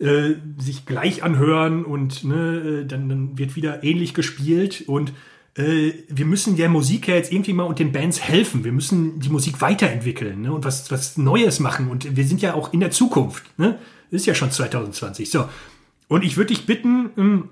äh, 0.00 0.04
äh, 0.04 0.36
sich 0.58 0.86
gleich 0.86 1.22
anhören 1.22 1.84
und 1.84 2.24
ne, 2.24 2.82
äh, 2.82 2.84
dann, 2.86 3.08
dann 3.08 3.38
wird 3.38 3.54
wieder 3.54 3.84
ähnlich 3.84 4.14
gespielt. 4.14 4.84
Und 4.86 5.12
äh, 5.56 5.92
wir 6.08 6.24
müssen 6.24 6.56
der 6.56 6.70
Musik 6.70 7.08
ja 7.08 7.14
jetzt 7.14 7.32
irgendwie 7.32 7.52
mal 7.52 7.64
und 7.64 7.78
den 7.78 7.92
Bands 7.92 8.20
helfen. 8.20 8.64
Wir 8.64 8.72
müssen 8.72 9.20
die 9.20 9.28
Musik 9.28 9.60
weiterentwickeln 9.60 10.42
ne, 10.42 10.52
und 10.52 10.64
was, 10.64 10.90
was 10.90 11.18
Neues 11.18 11.60
machen. 11.60 11.88
Und 11.88 12.16
wir 12.16 12.24
sind 12.24 12.40
ja 12.40 12.54
auch 12.54 12.72
in 12.72 12.80
der 12.80 12.90
Zukunft. 12.90 13.44
Ne? 13.58 13.78
Ist 14.10 14.26
ja 14.26 14.34
schon 14.34 14.50
2020. 14.50 15.30
So. 15.30 15.48
Und 16.08 16.24
ich 16.24 16.36
würde 16.36 16.54
dich 16.54 16.66
bitten, 16.66 17.10
ähm, 17.16 17.48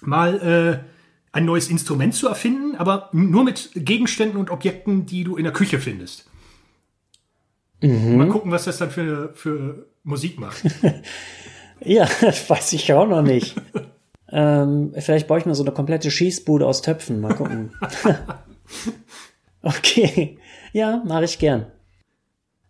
mal 0.00 0.82
äh, 0.82 0.91
ein 1.32 1.44
neues 1.44 1.68
Instrument 1.68 2.14
zu 2.14 2.28
erfinden, 2.28 2.76
aber 2.76 3.08
nur 3.12 3.44
mit 3.44 3.70
Gegenständen 3.74 4.38
und 4.38 4.50
Objekten, 4.50 5.06
die 5.06 5.24
du 5.24 5.36
in 5.36 5.44
der 5.44 5.52
Küche 5.52 5.78
findest. 5.78 6.26
Mal 7.80 8.28
gucken, 8.28 8.52
was 8.52 8.64
das 8.64 8.78
dann 8.78 8.90
für, 8.90 9.32
für 9.34 9.86
Musik 10.04 10.38
macht. 10.38 10.62
Ja, 11.84 12.08
das 12.20 12.48
weiß 12.48 12.74
ich 12.74 12.92
auch 12.92 13.08
noch 13.08 13.22
nicht. 13.22 13.56
ähm, 14.32 14.92
vielleicht 14.96 15.26
baue 15.26 15.38
ich 15.38 15.46
mir 15.46 15.54
so 15.54 15.64
eine 15.64 15.72
komplette 15.72 16.10
Schießbude 16.10 16.66
aus 16.66 16.82
Töpfen. 16.82 17.20
Mal 17.20 17.34
gucken. 17.34 17.72
okay. 19.62 20.38
Ja, 20.72 21.02
mache 21.04 21.24
ich 21.24 21.38
gern. 21.38 21.66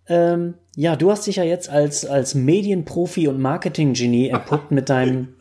Ähm, 0.08 0.54
ja, 0.76 0.96
du 0.96 1.10
hast 1.10 1.26
dich 1.26 1.36
ja 1.36 1.44
jetzt 1.44 1.68
als, 1.68 2.04
als 2.04 2.34
Medienprofi 2.34 3.28
und 3.28 3.40
Marketinggenie 3.40 4.30
entpuppt 4.30 4.70
mit 4.70 4.88
deinem 4.88 5.34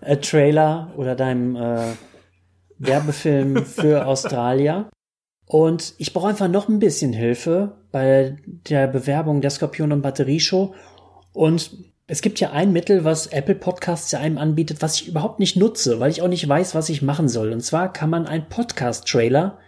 äh, 0.00 0.16
Trailer 0.16 0.92
oder 0.96 1.14
deinem 1.14 1.56
äh, 1.56 1.92
Werbefilm 2.82 3.64
für 3.64 4.06
Australia. 4.06 4.90
Und 5.46 5.94
ich 5.98 6.12
brauche 6.12 6.28
einfach 6.28 6.48
noch 6.48 6.68
ein 6.68 6.78
bisschen 6.78 7.12
Hilfe 7.12 7.76
bei 7.90 8.36
der 8.68 8.86
Bewerbung 8.86 9.40
der 9.40 9.50
Skorpion 9.50 9.92
und 9.92 10.02
Batterieshow. 10.02 10.74
Und 11.32 11.72
es 12.06 12.22
gibt 12.22 12.40
ja 12.40 12.50
ein 12.52 12.72
Mittel, 12.72 13.04
was 13.04 13.28
Apple 13.28 13.54
Podcasts 13.54 14.10
ja 14.12 14.18
einem 14.18 14.38
anbietet, 14.38 14.82
was 14.82 14.96
ich 14.96 15.08
überhaupt 15.08 15.40
nicht 15.40 15.56
nutze, 15.56 16.00
weil 16.00 16.10
ich 16.10 16.22
auch 16.22 16.28
nicht 16.28 16.46
weiß, 16.48 16.74
was 16.74 16.88
ich 16.88 17.02
machen 17.02 17.28
soll. 17.28 17.52
Und 17.52 17.60
zwar 17.60 17.92
kann 17.92 18.10
man 18.10 18.26
einen 18.26 18.48
Podcast-Trailer 18.48 19.58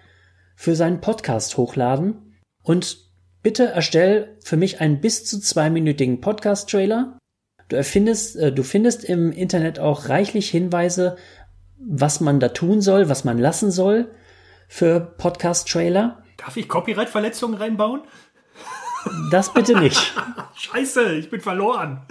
für 0.57 0.77
seinen 0.77 1.01
Podcast 1.01 1.57
hochladen. 1.57 2.37
Und 2.63 2.99
bitte 3.43 3.67
erstell 3.67 4.37
für 4.43 4.57
mich 4.57 4.81
einen 4.81 5.01
bis 5.01 5.25
zu 5.25 5.39
zweiminütigen 5.39 6.21
Podcast-Trailer. 6.21 7.19
Du 7.69 7.77
erfindest, 7.77 8.37
äh, 8.37 8.53
du 8.53 8.63
findest 8.63 9.05
im 9.05 9.33
Internet 9.33 9.79
auch 9.79 10.09
reichlich 10.09 10.51
Hinweise, 10.51 11.17
was 11.87 12.21
man 12.21 12.41
da 12.41 12.49
tun 12.49 12.81
soll, 12.81 13.09
was 13.09 13.25
man 13.25 13.39
lassen 13.39 13.71
soll 13.71 14.11
für 14.69 15.01
Podcast-Trailer. 15.01 16.23
Darf 16.37 16.57
ich 16.57 16.69
Copyright-Verletzungen 16.69 17.55
reinbauen? 17.55 18.03
Das 19.31 19.53
bitte 19.53 19.79
nicht. 19.79 20.15
Scheiße, 20.55 21.15
ich 21.15 21.31
bin 21.31 21.41
verloren. 21.41 22.07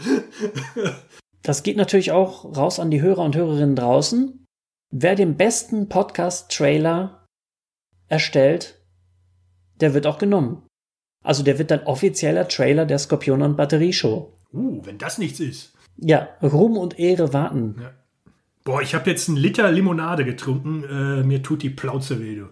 Das 1.42 1.64
geht 1.64 1.78
natürlich 1.78 2.12
auch 2.12 2.56
raus 2.56 2.80
an 2.80 2.92
die 2.92 3.02
Hörer 3.02 3.24
und 3.24 3.36
Hörerinnen 3.36 3.76
draußen. 3.76 4.46
Wer 4.92 5.16
den 5.16 5.38
besten 5.38 5.90
Podcast-Trailer 5.90 7.28
erstellt, 8.08 8.80
der 9.82 9.94
wird 9.94 10.06
auch 10.06 10.20
genommen. 10.20 10.68
Also 11.24 11.42
der 11.42 11.58
wird 11.58 11.72
dann 11.72 11.84
offizieller 11.84 12.48
Trailer 12.48 12.86
der 12.86 13.00
Skorpion 13.00 13.42
und 13.42 13.58
Batterie 13.58 13.94
Show. 13.94 14.38
Uh, 14.52 14.86
wenn 14.86 15.00
das 15.00 15.18
nichts 15.18 15.40
ist. 15.40 15.74
Ja, 15.98 16.30
Ruhm 16.42 16.78
und 16.78 17.00
Ehre 17.00 17.34
warten. 17.34 17.78
Ja. 17.82 17.92
Boah, 18.64 18.82
ich 18.82 18.96
habe 18.96 19.10
jetzt 19.10 19.28
einen 19.28 19.38
Liter 19.38 19.72
Limonade 19.72 20.24
getrunken. 20.26 20.84
Äh, 20.84 21.24
mir 21.24 21.44
tut 21.44 21.64
die 21.64 21.70
Plauze 21.70 22.22
weh, 22.22 22.36
du. 22.36 22.46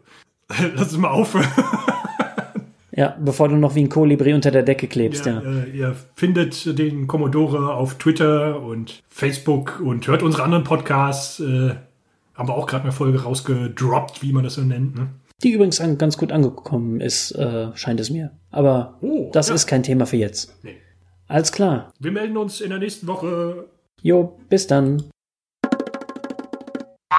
Lass 0.75 0.91
es 0.91 0.97
mal 0.97 1.09
aufhören. 1.09 1.47
Ja, 2.93 3.15
bevor 3.19 3.47
du 3.47 3.55
noch 3.55 3.75
wie 3.75 3.83
ein 3.83 3.89
Kolibri 3.89 4.33
unter 4.33 4.51
der 4.51 4.63
Decke 4.63 4.87
klebst, 4.87 5.25
ja. 5.25 5.41
ja. 5.41 5.63
Äh, 5.63 5.69
ihr 5.69 5.95
findet 6.15 6.77
den 6.77 7.07
Commodore 7.07 7.73
auf 7.73 7.97
Twitter 7.97 8.61
und 8.61 9.01
Facebook 9.07 9.79
und 9.79 10.07
hört 10.07 10.23
unsere 10.23 10.43
anderen 10.43 10.65
Podcasts. 10.65 11.39
Äh, 11.39 11.75
haben 12.35 12.49
wir 12.49 12.53
auch 12.53 12.67
gerade 12.67 12.83
eine 12.83 12.91
Folge 12.91 13.23
rausgedroppt, 13.23 14.21
wie 14.21 14.33
man 14.33 14.43
das 14.43 14.55
so 14.55 14.61
nennt. 14.61 14.95
Ne? 14.95 15.07
Die 15.41 15.53
übrigens 15.53 15.79
an, 15.79 15.97
ganz 15.97 16.17
gut 16.17 16.31
angekommen 16.31 16.99
ist, 16.99 17.31
äh, 17.31 17.67
scheint 17.75 17.99
es 17.99 18.09
mir. 18.09 18.31
Aber 18.51 18.97
oh, 19.01 19.29
das 19.31 19.47
ja. 19.47 19.55
ist 19.55 19.67
kein 19.67 19.83
Thema 19.83 20.05
für 20.05 20.17
jetzt. 20.17 20.53
Nee. 20.63 20.75
Alles 21.27 21.53
klar. 21.53 21.93
Wir 21.99 22.11
melden 22.11 22.35
uns 22.35 22.59
in 22.59 22.69
der 22.69 22.79
nächsten 22.79 23.07
Woche. 23.07 23.67
Jo, 24.01 24.37
bis 24.49 24.67
dann. 24.67 25.03